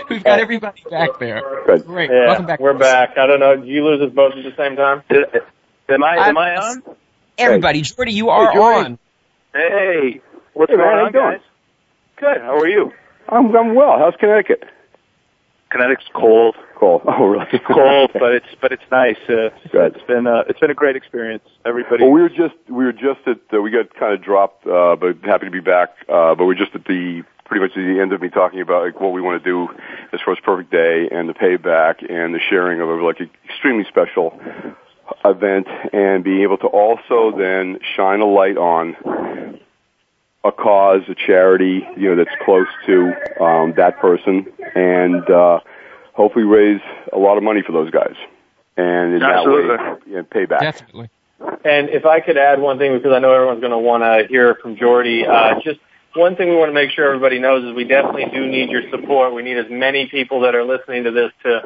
We've 0.09 0.23
got 0.23 0.39
everybody 0.39 0.81
back 0.89 1.19
there. 1.19 1.41
Good. 1.67 1.85
Great. 1.85 2.09
Yeah, 2.09 2.27
Welcome 2.27 2.45
back. 2.47 2.59
We're 2.59 2.73
back. 2.73 3.17
I 3.17 3.27
don't 3.27 3.39
know. 3.39 3.55
Did 3.55 3.67
you 3.67 3.83
lose 3.85 4.01
us 4.01 4.11
both 4.15 4.33
at 4.33 4.43
the 4.43 4.53
same 4.57 4.75
time? 4.75 5.03
Am 5.89 6.03
I 6.03 6.27
am 6.29 6.37
I 6.37 6.55
on? 6.55 6.83
Everybody, 7.37 7.81
Jordi, 7.83 8.11
you 8.13 8.29
are 8.29 8.51
Hey, 8.51 8.57
Jordi. 8.57 8.85
on. 8.85 8.99
Hey, 9.53 10.21
what's 10.53 10.71
Hey, 10.71 10.77
going 10.77 10.89
how 10.89 10.99
on, 11.01 11.05
you 11.05 11.11
doing? 11.11 11.31
guys? 11.33 11.41
Good. 12.17 12.41
How 12.41 12.57
are 12.57 12.67
you? 12.67 12.93
I'm, 13.29 13.55
I'm 13.55 13.75
well. 13.75 13.97
How's 13.97 14.15
Connecticut? 14.19 14.63
Connecticut's 15.71 16.09
cold. 16.13 16.55
Cold. 16.77 17.01
Oh, 17.07 17.25
really? 17.25 17.45
Cold, 17.65 18.11
but 18.13 18.33
it's 18.39 18.55
but 18.61 18.71
it's 18.71 18.83
nice. 18.91 19.17
Uh, 19.27 19.49
Good. 19.71 19.95
It's 19.95 20.05
been 20.05 20.27
uh, 20.27 20.43
it's 20.47 20.59
been 20.59 20.71
a 20.71 20.75
great 20.75 20.95
experience. 20.95 21.43
Everybody. 21.65 22.03
Well, 22.03 22.11
we 22.11 22.21
were 22.21 22.29
just 22.29 22.55
we 22.67 22.83
were 22.83 22.93
just 22.93 23.21
at 23.25 23.39
uh, 23.53 23.61
we 23.61 23.71
got 23.71 23.93
kind 23.95 24.13
of 24.13 24.21
dropped, 24.21 24.67
uh, 24.67 24.95
but 24.95 25.17
happy 25.23 25.45
to 25.45 25.51
be 25.51 25.61
back. 25.61 25.89
Uh, 26.07 26.35
but 26.35 26.45
we're 26.45 26.55
just 26.55 26.75
at 26.75 26.85
the 26.85 27.23
pretty 27.45 27.63
much 27.63 27.75
the 27.75 27.99
end 28.01 28.11
of 28.11 28.21
me 28.21 28.29
talking 28.29 28.61
about 28.61 28.85
like 28.85 28.99
what 28.99 29.13
we 29.13 29.21
want 29.21 29.41
to 29.41 29.49
do 29.49 29.67
as 30.11 30.19
far 30.23 30.33
as 30.33 30.39
Perfect 30.43 30.71
Day 30.71 31.07
and 31.11 31.29
the 31.29 31.33
payback 31.33 32.03
and 32.09 32.33
the 32.33 32.39
sharing 32.49 32.81
of 32.81 32.89
a 32.89 32.93
like 33.03 33.21
extremely 33.49 33.85
special 33.87 34.39
event 35.23 35.67
and 35.93 36.23
being 36.23 36.41
able 36.41 36.57
to 36.57 36.67
also 36.67 37.35
then 37.37 37.79
shine 37.95 38.21
a 38.21 38.25
light 38.25 38.57
on 38.57 39.59
a 40.45 40.51
cause, 40.51 41.01
a 41.09 41.15
charity, 41.15 41.85
you 41.97 42.09
know, 42.09 42.15
that's 42.15 42.35
close 42.45 42.67
to 42.85 43.13
um, 43.43 43.73
that 43.77 43.99
person, 43.99 44.45
and 44.75 45.27
uh, 45.29 45.59
hopefully 46.13 46.45
raise 46.45 46.81
a 47.11 47.17
lot 47.17 47.37
of 47.37 47.43
money 47.43 47.63
for 47.65 47.71
those 47.71 47.89
guys, 47.89 48.15
and 48.77 49.15
in 49.15 49.23
Absolutely. 49.23 49.75
that 49.75 49.93
way, 49.93 49.99
yeah, 50.07 50.21
pay 50.29 50.45
back. 50.45 50.61
Definitely. 50.61 51.09
And 51.65 51.89
if 51.89 52.05
I 52.05 52.19
could 52.19 52.37
add 52.37 52.59
one 52.59 52.77
thing, 52.77 52.95
because 52.95 53.11
I 53.11 53.19
know 53.19 53.33
everyone's 53.33 53.59
going 53.59 53.71
to 53.71 53.77
want 53.77 54.03
to 54.03 54.27
hear 54.29 54.55
from 54.55 54.75
Jordi, 54.75 55.27
uh, 55.27 55.59
just 55.61 55.79
one 56.13 56.35
thing 56.35 56.49
we 56.49 56.55
want 56.55 56.69
to 56.69 56.73
make 56.73 56.91
sure 56.91 57.05
everybody 57.05 57.39
knows 57.39 57.65
is 57.65 57.73
we 57.73 57.83
definitely 57.83 58.25
do 58.31 58.47
need 58.47 58.69
your 58.69 58.89
support. 58.89 59.33
We 59.33 59.43
need 59.43 59.57
as 59.57 59.65
many 59.69 60.07
people 60.07 60.41
that 60.41 60.55
are 60.55 60.63
listening 60.63 61.03
to 61.03 61.11
this 61.11 61.31
to 61.43 61.61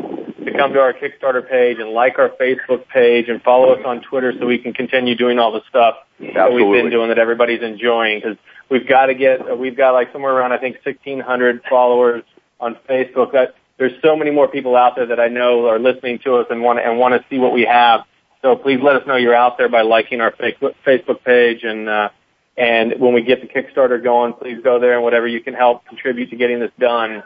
to 0.46 0.58
come 0.58 0.74
to 0.74 0.80
our 0.80 0.94
Kickstarter 0.94 1.48
page 1.48 1.78
and 1.80 1.90
like 1.90 2.18
our 2.18 2.30
Facebook 2.30 2.88
page 2.88 3.28
and 3.28 3.42
follow 3.44 3.74
us 3.74 3.82
on 3.86 4.02
Twitter 4.02 4.34
so 4.40 4.46
we 4.46 4.58
can 4.58 4.74
continue 4.74 5.16
doing 5.16 5.38
all 5.38 5.52
the 5.52 5.62
stuff 5.70 5.96
that 6.34 6.52
we've 6.52 6.72
been 6.72 6.90
doing 6.90 7.10
that 7.10 7.20
everybody's 7.20 7.62
enjoying 7.62 8.20
because 8.20 8.38
we've 8.70 8.88
got 8.88 9.08
to 9.08 9.16
get 9.16 9.58
we've 9.58 9.78
got 9.78 9.92
like 9.92 10.12
somewhere 10.12 10.34
around 10.34 10.52
I 10.52 10.58
think 10.58 10.78
1600 10.84 11.62
followers 11.70 12.24
on 12.60 12.78
Facebook. 12.90 13.34
That 13.34 13.56
there's 13.78 13.94
so 14.04 14.16
many 14.16 14.32
more 14.32 14.48
people 14.48 14.76
out 14.76 14.96
there 14.96 15.08
that 15.08 15.20
I 15.20 15.28
know 15.28 15.68
are 15.68 15.80
listening 15.80 16.20
to 16.26 16.36
us 16.36 16.48
and 16.50 16.62
want 16.62 16.80
to, 16.80 16.86
and 16.86 17.00
want 17.00 17.14
to 17.14 17.26
see 17.30 17.40
what 17.40 17.54
we 17.54 17.66
have. 17.66 18.02
So 18.42 18.56
please 18.56 18.80
let 18.82 18.96
us 18.96 19.04
know 19.06 19.16
you're 19.16 19.36
out 19.36 19.58
there 19.58 19.70
by 19.70 19.82
liking 19.82 20.22
our 20.22 20.32
Facebook 20.32 21.24
page 21.24 21.64
and 21.64 21.90
uh 21.90 22.10
and 22.58 23.00
when 23.00 23.14
we 23.14 23.24
get 23.24 23.40
the 23.42 23.48
Kickstarter 23.48 24.02
going 24.04 24.34
please 24.34 24.60
go 24.64 24.80
there 24.80 24.96
and 24.96 25.04
whatever 25.04 25.28
you 25.28 25.42
can 25.42 25.54
help 25.54 25.86
contribute 25.86 26.30
to 26.30 26.36
getting 26.36 26.60
this 26.60 26.72
done 26.80 27.24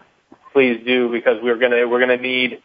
please 0.53 0.81
do 0.85 1.11
because 1.11 1.37
we're 1.41 1.57
to 1.57 1.85
we're 1.85 2.05
to 2.05 2.17
need 2.17 2.61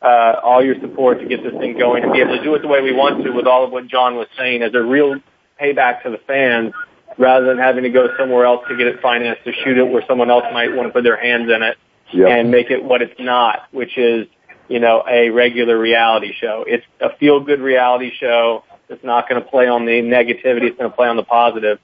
uh, 0.00 0.40
all 0.42 0.64
your 0.64 0.74
support 0.80 1.20
to 1.20 1.26
get 1.26 1.42
this 1.42 1.52
thing 1.60 1.78
going 1.78 2.02
and 2.02 2.12
be 2.12 2.20
able 2.20 2.36
to 2.36 2.42
do 2.42 2.54
it 2.54 2.62
the 2.62 2.68
way 2.68 2.80
we 2.80 2.92
want 2.92 3.22
to 3.24 3.30
with 3.30 3.46
all 3.46 3.64
of 3.64 3.70
what 3.70 3.86
John 3.86 4.16
was 4.16 4.26
saying 4.36 4.62
as 4.62 4.74
a 4.74 4.82
real 4.82 5.16
payback 5.60 6.02
to 6.02 6.10
the 6.10 6.18
fans 6.26 6.72
rather 7.18 7.46
than 7.46 7.58
having 7.58 7.82
to 7.84 7.90
go 7.90 8.08
somewhere 8.18 8.44
else 8.44 8.64
to 8.68 8.76
get 8.76 8.86
it 8.86 9.00
financed 9.00 9.44
to 9.44 9.52
shoot 9.64 9.76
it 9.78 9.84
where 9.84 10.02
someone 10.06 10.30
else 10.30 10.44
might 10.52 10.74
want 10.74 10.88
to 10.88 10.92
put 10.92 11.04
their 11.04 11.16
hands 11.20 11.50
in 11.50 11.62
it 11.62 11.76
Yep. 12.12 12.28
and 12.28 12.50
make 12.50 12.70
it 12.70 12.84
what 12.84 13.00
it's 13.00 13.18
not, 13.18 13.68
which 13.70 13.96
is, 13.96 14.26
you 14.68 14.80
know, 14.80 15.02
a 15.08 15.30
regular 15.30 15.78
reality 15.78 16.32
show. 16.38 16.62
It's 16.66 16.84
a 17.00 17.16
feel 17.16 17.40
good 17.40 17.60
reality 17.60 18.10
show. 18.18 18.64
It's 18.90 19.02
not 19.02 19.28
going 19.28 19.42
to 19.42 19.48
play 19.48 19.66
on 19.66 19.86
the 19.86 20.02
negativity. 20.02 20.64
It's 20.64 20.76
going 20.76 20.90
to 20.90 20.96
play 20.96 21.08
on 21.08 21.16
the 21.16 21.22
positive. 21.22 21.78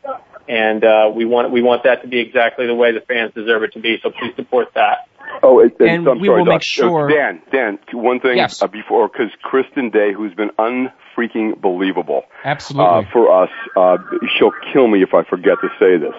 And, 0.46 0.84
uh, 0.84 1.10
we 1.14 1.24
want, 1.24 1.50
we 1.50 1.62
want 1.62 1.84
that 1.84 2.02
to 2.02 2.08
be 2.08 2.18
exactly 2.18 2.66
the 2.66 2.74
way 2.74 2.92
the 2.92 3.00
fans 3.00 3.32
deserve 3.34 3.62
it 3.62 3.72
to 3.72 3.80
be. 3.80 3.98
So 4.02 4.10
please 4.10 4.34
support 4.36 4.68
that. 4.74 5.07
Oh, 5.42 5.60
it, 5.60 5.76
And 5.80 6.06
I'm 6.08 6.20
we 6.20 6.26
sorry, 6.28 6.38
will 6.40 6.44
Doc. 6.46 6.54
make 6.54 6.62
sure- 6.64 7.06
Uh, 7.10 7.14
Dan, 7.14 7.40
Dan, 7.50 7.78
one 7.92 8.20
thing 8.20 8.36
Yes. 8.38 8.62
uh, 8.62 8.66
before, 8.66 9.08
because 9.08 9.30
Kristen 9.42 9.90
Day, 9.90 10.12
who's 10.12 10.34
been 10.34 10.50
unfreaking 10.58 11.60
believable 11.60 12.24
Absolutely. 12.44 12.86
uh, 12.86 13.02
for 13.12 13.30
us, 13.30 13.50
uh, 13.76 13.98
she'll 14.36 14.52
kill 14.72 14.88
me 14.88 15.02
if 15.02 15.14
I 15.14 15.22
forget 15.22 15.60
to 15.60 15.68
say 15.78 15.96
this. 15.96 16.14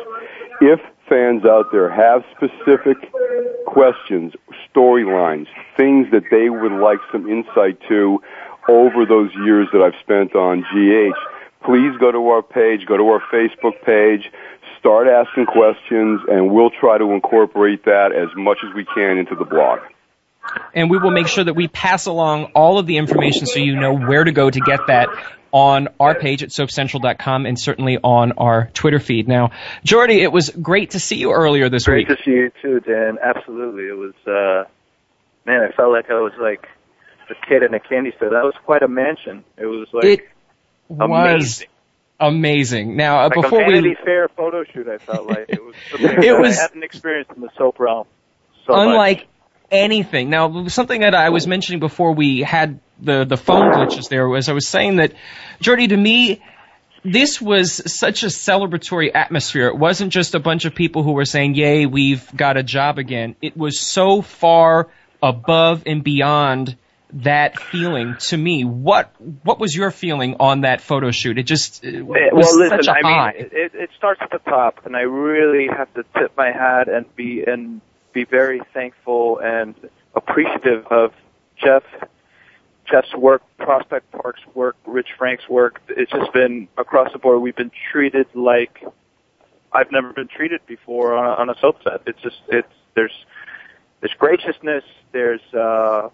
If 0.61 0.80
fans 1.07 1.45
out 1.45 1.72
there 1.72 1.89
have 1.89 2.24
specific 2.36 2.97
questions, 3.65 4.34
storylines, 4.74 5.47
things 5.76 6.07
that 6.11 6.24
they 6.32 6.49
would 6.49 6.72
like 6.74 6.99
some 7.11 7.30
insight 7.30 7.80
to 7.88 8.22
over 8.67 9.05
those 9.05 9.32
years 9.45 9.67
that 9.74 9.82
I've 9.82 9.95
spent 10.01 10.36
on 10.36 10.61
GH, 10.74 11.15
please 11.63 11.95
go 11.97 12.11
to 12.11 12.30
our 12.30 12.41
page, 12.41 12.86
go 12.86 12.97
to 12.97 13.09
our 13.09 13.22
Facebook 13.32 13.82
page, 13.84 14.32
start 14.80 15.07
asking 15.07 15.45
questions, 15.45 16.21
and 16.30 16.51
we'll 16.51 16.71
try 16.71 16.97
to 16.97 17.11
incorporate 17.11 17.86
that 17.86 18.11
as 18.11 18.30
much 18.36 18.59
as 18.67 18.73
we 18.73 18.86
can 18.86 19.17
into 19.17 19.36
the 19.36 19.45
blog. 19.45 19.80
and 20.73 20.89
we 20.89 20.97
will 20.97 21.11
make 21.11 21.27
sure 21.27 21.43
that 21.43 21.53
we 21.53 21.67
pass 21.67 22.05
along 22.07 22.45
all 22.55 22.80
of 22.80 22.88
the 22.88 22.97
information 22.97 23.45
so 23.45 23.59
you 23.59 23.75
know 23.75 23.93
where 23.93 24.23
to 24.23 24.32
go 24.32 24.49
to 24.49 24.59
get 24.59 24.80
that 24.88 25.09
on 25.51 25.89
our 25.99 26.15
page 26.15 26.43
at 26.43 26.49
soapcentral.com 26.49 27.45
and 27.45 27.59
certainly 27.59 27.97
on 28.03 28.32
our 28.34 28.69
Twitter 28.73 28.99
feed. 28.99 29.27
Now, 29.27 29.51
Jordi, 29.86 30.21
it 30.21 30.32
was 30.32 30.49
great 30.49 30.91
to 30.91 30.99
see 30.99 31.17
you 31.17 31.32
earlier 31.32 31.69
this 31.69 31.86
Great 31.86 32.07
week. 32.07 32.07
Great 32.07 32.17
to 32.17 32.23
see 32.23 32.32
you 32.32 32.51
too, 32.61 32.80
Dan. 32.80 33.17
Absolutely. 33.23 33.84
It 33.84 33.97
was 33.97 34.13
uh 34.25 34.69
man, 35.45 35.61
I 35.61 35.75
felt 35.75 35.91
like 35.91 36.09
I 36.09 36.19
was 36.19 36.34
like 36.39 36.67
a 37.30 37.47
kid 37.47 37.63
in 37.63 37.73
a 37.73 37.80
candy 37.80 38.11
store. 38.15 38.30
That 38.30 38.43
was 38.43 38.55
quite 38.65 38.82
a 38.82 38.88
mansion. 38.88 39.43
It 39.57 39.65
was 39.65 39.88
like 39.93 40.05
it 40.05 40.21
was 40.89 41.63
amazing. 42.20 42.95
Now, 42.95 43.22
uh, 43.22 43.30
like 43.30 43.41
before 43.41 43.61
a 43.61 43.65
Vanity 43.65 43.89
we 43.89 43.97
Fair 44.03 44.28
photo 44.30 44.63
shoot 44.63 44.88
I 44.88 44.97
felt 44.97 45.28
like. 45.28 45.45
It 45.49 45.63
was 45.63 45.76
It 45.93 46.39
was- 46.39 46.57
I 46.57 46.61
hadn't 46.63 46.84
experienced 46.84 47.32
in 47.36 47.41
the 47.41 47.49
soap 47.57 47.80
realm. 47.80 48.07
So 48.65 48.74
much. 48.76 48.88
unlike 48.88 49.28
anything. 49.72 50.30
Now, 50.30 50.67
something 50.67 51.01
that 51.01 51.15
I 51.15 51.30
was 51.30 51.47
mentioning 51.47 51.80
before 51.80 52.13
we 52.13 52.41
had 52.41 52.80
the 53.01 53.24
the 53.24 53.38
phone 53.38 53.72
glitches 53.72 54.09
there 54.09 54.28
was 54.28 54.49
I 54.49 54.53
was 54.53 54.67
saying 54.67 54.97
that 54.97 55.13
Jordi, 55.61 55.89
to 55.89 55.97
me, 55.97 56.41
this 57.03 57.41
was 57.41 57.82
such 57.97 58.24
a 58.24 58.28
celebratory 58.28 59.09
atmosphere. 59.13 59.67
It 59.67 59.78
wasn't 59.78 60.11
just 60.11 60.36
a 60.36 60.39
bunch 60.39 60.65
of 60.65 60.76
people 60.76 61.03
who 61.03 61.13
were 61.13 61.26
saying, 61.26 61.55
"Yay, 61.55 61.86
we've 61.86 62.30
got 62.36 62.57
a 62.57 62.63
job 62.63 62.97
again." 62.99 63.36
It 63.41 63.55
was 63.55 63.80
so 63.80 64.22
far 64.22 64.89
above 65.24 65.84
and 65.86 66.03
beyond 66.03 66.76
that 67.14 67.60
feeling 67.60 68.16
to 68.20 68.38
me. 68.38 68.64
What 68.64 69.14
what 69.43 69.60
was 69.60 69.76
your 69.76 69.91
feeling 69.91 70.38
on 70.39 70.62
that 70.62 70.82
photo 70.82 71.12
shoot? 71.12 71.38
It 71.38 71.43
just 71.43 71.84
it 71.84 72.03
was 72.03 72.30
well, 72.32 72.60
listen. 72.60 72.89
I 72.89 73.01
high. 73.01 73.34
mean, 73.34 73.49
it, 73.51 73.72
it 73.74 73.89
starts 73.97 74.22
at 74.22 74.32
the 74.32 74.39
top, 74.39 74.86
and 74.86 74.95
I 74.95 75.01
really 75.01 75.68
have 75.68 75.93
to 75.95 76.03
tip 76.18 76.36
my 76.38 76.51
hat 76.51 76.88
and 76.88 77.14
be 77.16 77.43
and 77.45 77.82
be 78.14 78.26
very 78.26 78.62
thankful 78.74 79.39
and 79.39 79.76
appreciative 80.16 80.86
of 80.88 81.14
Jeff, 81.57 81.84
Jeff's 82.89 83.14
work, 83.16 83.41
Prospect 83.57 84.12
Park's 84.12 84.41
work, 84.53 84.76
Rich 84.86 85.10
Frank's 85.18 85.47
work. 85.47 85.82
It's 85.89 86.12
just 86.12 86.34
been 86.34 86.68
across 86.78 87.12
the 87.12 87.20
board. 87.20 87.41
We've 87.41 87.55
been 87.55 87.72
treated 87.91 88.28
like 88.34 88.84
I've 89.72 89.91
never 89.91 90.14
been 90.14 90.28
treated 90.28 90.62
before 90.66 91.16
on 91.16 91.26
a, 91.26 91.30
on 91.30 91.49
a 91.49 91.60
soap 91.60 91.84
set. 91.84 92.01
It's 92.05 92.22
just 92.22 92.41
it's 92.49 92.68
there's 92.95 93.26
there's 93.99 94.14
graciousness. 94.14 94.84
There's 95.12 95.41
uh, 95.53 96.10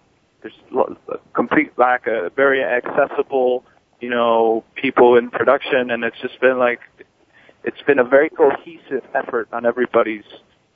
there's 0.46 0.58
lo- 0.70 1.18
complete 1.34 1.72
lack 1.78 2.06
of 2.06 2.34
very 2.34 2.62
accessible, 2.62 3.64
you 4.00 4.10
know, 4.10 4.64
people 4.74 5.16
in 5.16 5.30
production, 5.30 5.90
and 5.90 6.04
it's 6.04 6.18
just 6.20 6.40
been 6.40 6.58
like 6.58 6.80
it's 7.64 7.80
been 7.82 7.98
a 7.98 8.04
very 8.04 8.30
cohesive 8.30 9.04
effort 9.14 9.48
on 9.52 9.66
everybody's 9.66 10.24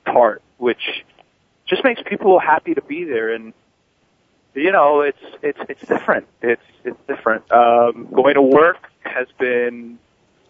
part, 0.05 0.41
which 0.57 1.05
just 1.67 1.83
makes 1.83 2.01
people 2.05 2.39
happy 2.39 2.73
to 2.73 2.81
be 2.81 3.05
there. 3.05 3.33
And 3.33 3.53
you 4.53 4.71
know, 4.71 5.01
it's 5.01 5.23
it's 5.41 5.59
it's 5.69 5.87
different. 5.87 6.27
It's 6.41 6.61
it's 6.83 6.99
different. 7.07 7.49
Um, 7.51 8.07
going 8.13 8.35
to 8.35 8.41
work 8.41 8.89
has 9.03 9.27
been 9.39 9.99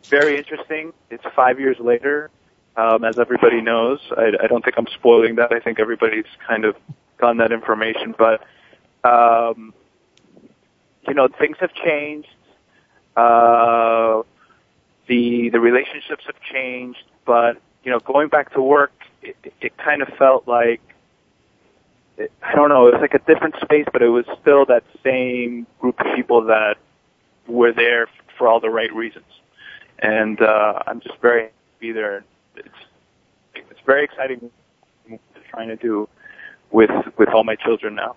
very 0.10 0.38
interesting. 0.38 0.94
It's 1.10 1.24
five 1.36 1.60
years 1.60 1.78
later, 1.80 2.32
um, 2.76 3.04
as 3.04 3.20
everybody 3.20 3.62
knows. 3.62 4.00
I, 4.18 4.32
I 4.44 4.48
don't 4.48 4.64
think 4.64 4.78
I'm 4.78 4.88
spoiling 4.96 5.36
that. 5.36 5.52
I 5.52 5.60
think 5.60 5.80
everybody's 5.80 6.26
kind 6.48 6.66
of 6.66 6.76
gotten 7.20 7.38
that 7.38 7.52
information, 7.52 8.16
but 8.18 8.42
um, 9.04 9.74
you 11.08 11.14
know, 11.14 11.28
things 11.28 11.58
have 11.60 11.74
changed. 11.74 12.30
Uh, 13.16 14.24
the 15.08 15.50
the 15.50 15.60
relationships 15.60 16.24
have 16.26 16.40
changed, 16.42 17.04
but 17.26 17.62
you 17.84 17.92
know, 17.92 18.00
going 18.00 18.30
back 18.30 18.54
to 18.54 18.62
work, 18.62 18.94
it, 19.22 19.36
it 19.60 19.78
kind 19.78 20.02
of 20.02 20.08
felt 20.10 20.48
like 20.48 20.82
it, 22.18 22.32
I 22.42 22.56
don't 22.56 22.70
know. 22.70 22.88
It 22.88 22.94
was 22.94 23.02
like 23.02 23.14
a 23.14 23.20
different 23.20 23.56
space, 23.62 23.86
but 23.92 24.02
it 24.02 24.10
was 24.10 24.26
still 24.42 24.66
that 24.66 24.84
same 25.04 25.68
group 25.80 26.00
of 26.00 26.08
people 26.16 26.44
that 26.46 26.78
were 27.48 27.74
there 27.74 28.08
for 28.38 28.48
all 28.48 28.60
the 28.60 28.70
right 28.70 28.94
reasons. 28.94 29.26
And 30.00 30.42
uh, 30.42 30.80
I'm 30.88 31.02
just 31.02 31.18
very 31.20 31.50
happy 31.76 31.92
there. 31.92 32.24
It's 32.56 32.70
it's 33.56 33.80
very 33.86 34.04
exciting 34.04 34.50
trying 35.50 35.68
to 35.68 35.76
do 35.76 36.08
with 36.72 36.92
with 37.18 37.30
all 37.30 37.44
my 37.44 37.56
children 37.56 37.96
now. 37.96 38.16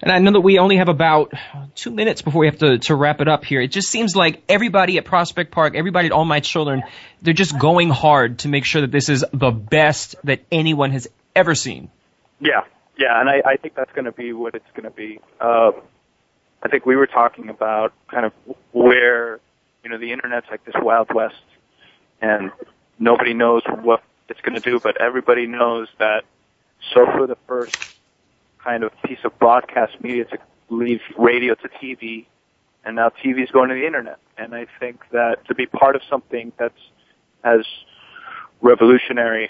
And 0.00 0.12
I 0.12 0.18
know 0.18 0.32
that 0.32 0.40
we 0.40 0.58
only 0.58 0.76
have 0.76 0.88
about 0.88 1.32
two 1.74 1.90
minutes 1.90 2.22
before 2.22 2.40
we 2.40 2.46
have 2.46 2.58
to, 2.58 2.78
to 2.78 2.94
wrap 2.94 3.20
it 3.20 3.28
up 3.28 3.44
here. 3.44 3.60
It 3.60 3.68
just 3.68 3.88
seems 3.88 4.14
like 4.14 4.42
everybody 4.48 4.96
at 4.98 5.04
Prospect 5.04 5.50
Park, 5.50 5.74
everybody 5.74 6.06
at 6.06 6.12
All 6.12 6.24
My 6.24 6.40
Children, 6.40 6.84
they're 7.20 7.34
just 7.34 7.58
going 7.58 7.90
hard 7.90 8.40
to 8.40 8.48
make 8.48 8.64
sure 8.64 8.82
that 8.82 8.92
this 8.92 9.08
is 9.08 9.24
the 9.32 9.50
best 9.50 10.14
that 10.24 10.40
anyone 10.52 10.92
has 10.92 11.08
ever 11.34 11.54
seen. 11.54 11.90
Yeah, 12.40 12.62
yeah, 12.96 13.20
and 13.20 13.28
I, 13.28 13.42
I 13.44 13.56
think 13.56 13.74
that's 13.74 13.92
going 13.92 14.04
to 14.04 14.12
be 14.12 14.32
what 14.32 14.54
it's 14.54 14.70
going 14.74 14.84
to 14.84 14.90
be. 14.90 15.20
Um, 15.40 15.74
I 16.62 16.68
think 16.68 16.86
we 16.86 16.96
were 16.96 17.06
talking 17.06 17.48
about 17.48 17.92
kind 18.08 18.26
of 18.26 18.32
where 18.72 19.40
you 19.82 19.90
know 19.90 19.98
the 19.98 20.12
internet's 20.12 20.46
like 20.50 20.64
this 20.64 20.74
wild 20.76 21.12
west, 21.12 21.34
and 22.20 22.52
nobody 22.98 23.34
knows 23.34 23.62
what 23.66 24.02
it's 24.28 24.40
going 24.40 24.54
to 24.54 24.60
do, 24.60 24.78
but 24.78 25.00
everybody 25.00 25.46
knows 25.46 25.88
that. 25.98 26.24
So 26.94 27.06
for 27.06 27.26
the 27.26 27.36
first 27.46 27.97
kind 28.68 28.84
of 28.84 28.92
piece 29.02 29.18
of 29.24 29.38
broadcast 29.38 29.94
media 30.02 30.26
to 30.26 30.38
leave 30.68 31.00
radio 31.18 31.54
to 31.54 31.68
TV, 31.82 32.26
and 32.84 32.96
now 32.96 33.10
TV 33.24 33.42
is 33.42 33.50
going 33.50 33.70
to 33.70 33.74
the 33.74 33.86
internet, 33.86 34.18
and 34.36 34.54
I 34.54 34.66
think 34.78 35.00
that 35.10 35.36
to 35.48 35.54
be 35.54 35.64
part 35.64 35.96
of 35.96 36.02
something 36.10 36.52
that's 36.58 36.82
as 37.44 37.60
revolutionary 38.60 39.48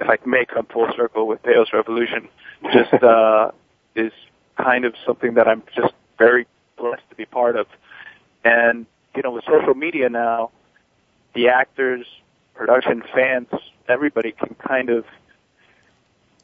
if 0.00 0.08
I 0.08 0.16
may 0.26 0.46
come 0.46 0.66
full 0.66 0.88
circle 0.96 1.28
with 1.28 1.42
Paos 1.42 1.68
Revolution, 1.72 2.28
just 2.72 2.92
uh, 3.02 3.50
is 3.94 4.12
kind 4.56 4.84
of 4.84 4.94
something 5.06 5.34
that 5.34 5.46
I'm 5.46 5.62
just 5.76 5.92
very 6.18 6.46
blessed 6.76 7.08
to 7.10 7.16
be 7.16 7.26
part 7.26 7.56
of. 7.56 7.66
And 8.44 8.86
you 9.14 9.22
know, 9.22 9.30
with 9.30 9.44
social 9.44 9.74
media 9.74 10.08
now, 10.08 10.50
the 11.34 11.48
actors, 11.48 12.06
production, 12.54 13.02
fans, 13.14 13.48
everybody 13.88 14.32
can 14.32 14.56
kind 14.66 14.90
of 14.90 15.04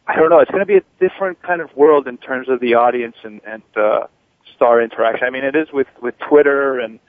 I 0.06 0.16
don't 0.16 0.30
know. 0.30 0.38
It's 0.38 0.50
going 0.50 0.60
to 0.60 0.66
be 0.66 0.76
a 0.76 0.84
different 1.00 1.42
kind 1.42 1.60
of 1.60 1.74
world 1.76 2.06
in 2.06 2.16
terms 2.18 2.48
of 2.48 2.60
the 2.60 2.74
audience 2.74 3.16
and, 3.24 3.40
and 3.46 3.62
uh, 3.74 4.06
star 4.54 4.80
interaction. 4.80 5.26
I 5.26 5.30
mean, 5.30 5.44
it 5.44 5.56
is 5.56 5.68
with 5.72 5.88
with 6.00 6.14
Twitter 6.18 6.78
and 6.78 7.00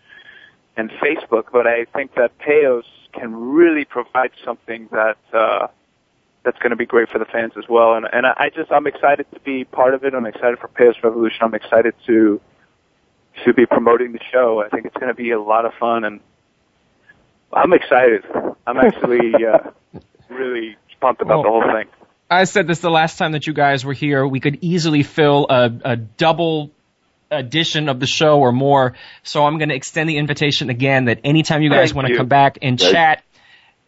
and 0.75 0.89
Facebook, 0.91 1.45
but 1.51 1.67
I 1.67 1.85
think 1.85 2.15
that 2.15 2.37
Paos 2.39 2.85
can 3.13 3.35
really 3.35 3.85
provide 3.85 4.31
something 4.43 4.89
that 4.91 5.17
uh, 5.33 5.67
that's 6.43 6.57
going 6.59 6.71
to 6.71 6.75
be 6.75 6.85
great 6.85 7.09
for 7.09 7.19
the 7.19 7.25
fans 7.25 7.53
as 7.57 7.65
well. 7.69 7.93
And 7.93 8.07
and 8.11 8.25
I 8.25 8.49
just 8.53 8.71
I'm 8.71 8.87
excited 8.87 9.25
to 9.33 9.39
be 9.41 9.63
part 9.63 9.93
of 9.93 10.03
it. 10.03 10.13
I'm 10.13 10.25
excited 10.25 10.57
for 10.59 10.67
Paos 10.67 10.95
Revolution. 11.03 11.39
I'm 11.41 11.53
excited 11.53 11.93
to 12.07 12.41
to 13.45 13.53
be 13.53 13.67
promoting 13.67 14.13
the 14.13 14.19
show. 14.31 14.63
I 14.65 14.69
think 14.69 14.85
it's 14.85 14.95
going 14.95 15.09
to 15.09 15.13
be 15.13 15.31
a 15.31 15.39
lot 15.39 15.65
of 15.65 15.73
fun, 15.75 16.03
and 16.03 16.19
I'm 17.53 17.73
excited. 17.73 18.23
I'm 18.65 18.77
actually 18.77 19.33
uh, 19.45 19.71
really 20.29 20.77
pumped 20.99 21.21
about 21.21 21.43
the 21.43 21.49
whole 21.49 21.61
thing. 21.61 21.87
I 22.29 22.43
said 22.43 22.67
this 22.67 22.79
the 22.79 22.89
last 22.89 23.17
time 23.17 23.31
that 23.33 23.47
you 23.47 23.53
guys 23.53 23.85
were 23.85 23.93
here. 23.93 24.27
We 24.27 24.39
could 24.39 24.59
easily 24.61 25.03
fill 25.03 25.47
a, 25.49 25.71
a 25.83 25.95
double 25.95 26.71
edition 27.31 27.89
of 27.89 27.99
the 27.99 28.07
show 28.07 28.39
or 28.39 28.51
more. 28.51 28.93
So 29.23 29.45
I'm 29.45 29.57
going 29.57 29.69
to 29.69 29.75
extend 29.75 30.09
the 30.09 30.17
invitation 30.17 30.69
again 30.69 31.05
that 31.05 31.21
anytime 31.23 31.61
you 31.61 31.69
guys 31.69 31.93
want 31.93 32.07
to 32.07 32.15
come 32.15 32.27
back 32.27 32.59
and 32.61 32.79
chat, 32.79 33.23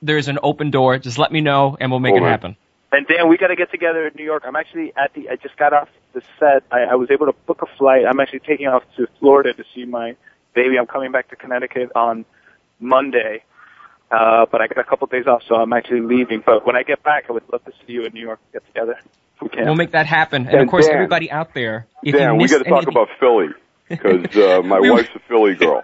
there's 0.02 0.28
an 0.28 0.40
open 0.42 0.72
door. 0.72 0.98
Just 0.98 1.18
let 1.18 1.32
me 1.32 1.42
know 1.42 1.78
and 1.80 1.92
we'll 1.92 2.00
make 2.00 2.16
it 2.16 2.24
happen. 2.24 2.56
And 2.92 3.06
Dan, 3.06 3.30
we 3.30 3.38
got 3.38 3.48
to 3.48 3.56
get 3.56 3.70
together 3.72 4.08
in 4.08 4.14
New 4.16 4.24
York. 4.24 4.44
I'm 4.48 4.56
actually 4.56 4.94
at 4.98 5.14
the. 5.14 5.30
I 5.30 5.36
just 5.36 5.56
got 5.58 5.74
off 5.74 5.90
the 6.14 6.22
set. 6.40 6.64
I, 6.72 6.86
I 6.86 6.96
was 6.96 7.12
able 7.12 7.28
to 7.28 7.34
book 7.46 7.62
a 7.62 7.78
flight. 7.78 8.04
I'm 8.10 8.20
actually 8.20 8.40
taking 8.40 8.66
off 8.68 8.84
to 8.98 9.08
Florida 9.20 9.54
to 9.54 9.64
see 9.76 9.86
my 9.86 10.16
baby. 10.56 10.80
I'm 10.80 10.88
coming 10.88 11.12
back 11.12 11.30
to 11.30 11.36
Connecticut 11.36 11.92
on 11.94 12.26
Monday. 12.80 13.44
Uh, 14.12 14.46
but 14.52 14.62
I 14.62 14.68
got 14.68 14.80
a 14.80 14.84
couple 14.84 15.06
of 15.06 15.12
days 15.12 15.28
off, 15.28 15.44
so 15.48 15.56
I'm 15.56 15.72
actually 15.72 16.02
leaving. 16.02 16.42
But 16.44 16.66
when 16.66 16.76
I 16.76 16.84
get 16.84 17.04
back, 17.04 17.26
I 17.30 17.34
would 17.34 17.44
love 17.52 17.64
to 17.66 17.72
see 17.86 17.94
you 17.94 18.06
in 18.06 18.14
New 18.14 18.22
York. 18.22 18.40
Get 18.52 18.66
together. 18.66 19.00
We 19.42 19.50
can. 19.50 19.66
We'll 19.66 19.76
make 19.76 19.92
that 19.92 20.08
happen. 20.08 20.46
And, 20.46 20.54
and 20.54 20.62
of 20.64 20.68
course, 20.70 20.88
Dan, 20.88 20.96
everybody 20.96 21.30
out 21.30 21.54
there, 21.54 21.88
if 22.04 22.16
Dan, 22.16 22.36
you 22.36 22.42
we 22.42 22.48
got 22.48 22.64
to 22.64 22.70
talk 22.70 22.88
about 22.88 23.10
Philly 23.20 23.50
because 23.88 24.36
uh, 24.36 24.62
my 24.66 24.80
wife's 24.80 25.10
a 25.16 25.20
Philly 25.20 25.56
girl. 25.56 25.84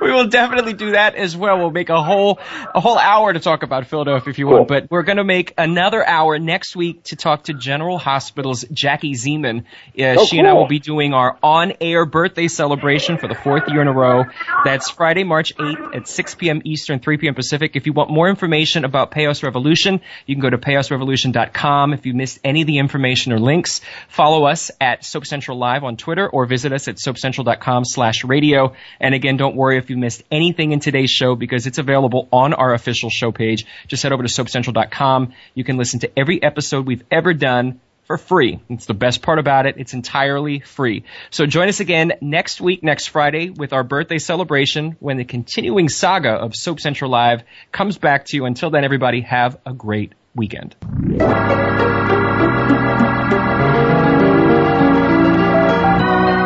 We 0.00 0.12
will 0.12 0.28
definitely 0.28 0.74
do 0.74 0.92
that 0.92 1.14
as 1.14 1.36
well. 1.36 1.58
We'll 1.58 1.70
make 1.70 1.88
a 1.88 2.02
whole 2.02 2.38
a 2.74 2.80
whole 2.80 2.98
hour 2.98 3.32
to 3.32 3.40
talk 3.40 3.62
about 3.62 3.86
Philadelphia 3.86 4.30
if 4.30 4.38
you 4.38 4.46
cool. 4.46 4.56
want, 4.56 4.68
but 4.68 4.90
we're 4.90 5.02
going 5.02 5.16
to 5.16 5.24
make 5.24 5.54
another 5.56 6.06
hour 6.06 6.38
next 6.38 6.76
week 6.76 7.04
to 7.04 7.16
talk 7.16 7.44
to 7.44 7.54
General 7.54 7.98
Hospital's 7.98 8.64
Jackie 8.70 9.14
Zeman. 9.14 9.64
Uh, 9.98 10.16
oh, 10.18 10.26
she 10.26 10.36
cool. 10.36 10.40
and 10.40 10.48
I 10.48 10.52
will 10.52 10.66
be 10.66 10.78
doing 10.78 11.14
our 11.14 11.38
on-air 11.42 12.04
birthday 12.04 12.48
celebration 12.48 13.18
for 13.18 13.28
the 13.28 13.34
fourth 13.34 13.68
year 13.68 13.80
in 13.80 13.88
a 13.88 13.92
row. 13.92 14.24
That's 14.64 14.90
Friday, 14.90 15.24
March 15.24 15.54
8th 15.56 15.96
at 15.96 16.08
6 16.08 16.34
p.m. 16.36 16.62
Eastern, 16.64 17.00
3 17.00 17.16
p.m. 17.18 17.34
Pacific. 17.34 17.74
If 17.74 17.86
you 17.86 17.92
want 17.92 18.10
more 18.10 18.28
information 18.28 18.84
about 18.84 19.10
Paos 19.10 19.42
Revolution, 19.42 20.00
you 20.26 20.34
can 20.34 20.42
go 20.42 20.50
to 20.50 20.58
paosrevolution.com. 20.58 21.92
If 21.92 22.06
you 22.06 22.14
missed 22.14 22.40
any 22.44 22.62
of 22.62 22.66
the 22.66 22.78
information 22.78 23.32
or 23.32 23.38
links, 23.38 23.80
follow 24.08 24.44
us 24.44 24.70
at 24.80 25.04
Soap 25.04 25.26
Central 25.26 25.58
Live 25.58 25.84
on 25.84 25.96
Twitter 25.96 26.28
or 26.28 26.46
visit 26.46 26.72
us 26.72 26.88
at 26.88 26.96
soapcentral.com 26.96 27.84
slash 27.84 28.24
radio. 28.24 28.74
And 29.00 29.14
again, 29.14 29.36
don't 29.36 29.56
worry 29.62 29.78
if 29.78 29.90
you 29.90 29.96
missed 29.96 30.24
anything 30.30 30.72
in 30.72 30.80
today's 30.80 31.10
show 31.10 31.36
because 31.36 31.66
it's 31.66 31.78
available 31.78 32.28
on 32.32 32.52
our 32.52 32.74
official 32.74 33.10
show 33.10 33.30
page. 33.30 33.64
Just 33.86 34.02
head 34.02 34.12
over 34.12 34.24
to 34.24 34.28
soapcentral.com. 34.28 35.32
You 35.54 35.62
can 35.62 35.76
listen 35.76 36.00
to 36.00 36.10
every 36.18 36.42
episode 36.42 36.84
we've 36.84 37.04
ever 37.10 37.32
done 37.32 37.80
for 38.06 38.18
free. 38.18 38.60
It's 38.68 38.86
the 38.86 38.94
best 38.94 39.22
part 39.22 39.38
about 39.38 39.66
it. 39.66 39.76
It's 39.78 39.94
entirely 39.94 40.58
free. 40.58 41.04
So 41.30 41.46
join 41.46 41.68
us 41.68 41.78
again 41.78 42.14
next 42.20 42.60
week, 42.60 42.82
next 42.82 43.06
Friday, 43.06 43.50
with 43.50 43.72
our 43.72 43.84
birthday 43.84 44.18
celebration 44.18 44.96
when 44.98 45.16
the 45.16 45.24
continuing 45.24 45.88
saga 45.88 46.30
of 46.30 46.56
Soap 46.56 46.80
Central 46.80 47.10
Live 47.10 47.44
comes 47.70 47.98
back 47.98 48.26
to 48.26 48.36
you. 48.36 48.44
Until 48.44 48.70
then, 48.70 48.84
everybody, 48.84 49.20
have 49.20 49.58
a 49.64 49.72
great 49.72 50.12
weekend. 50.34 50.74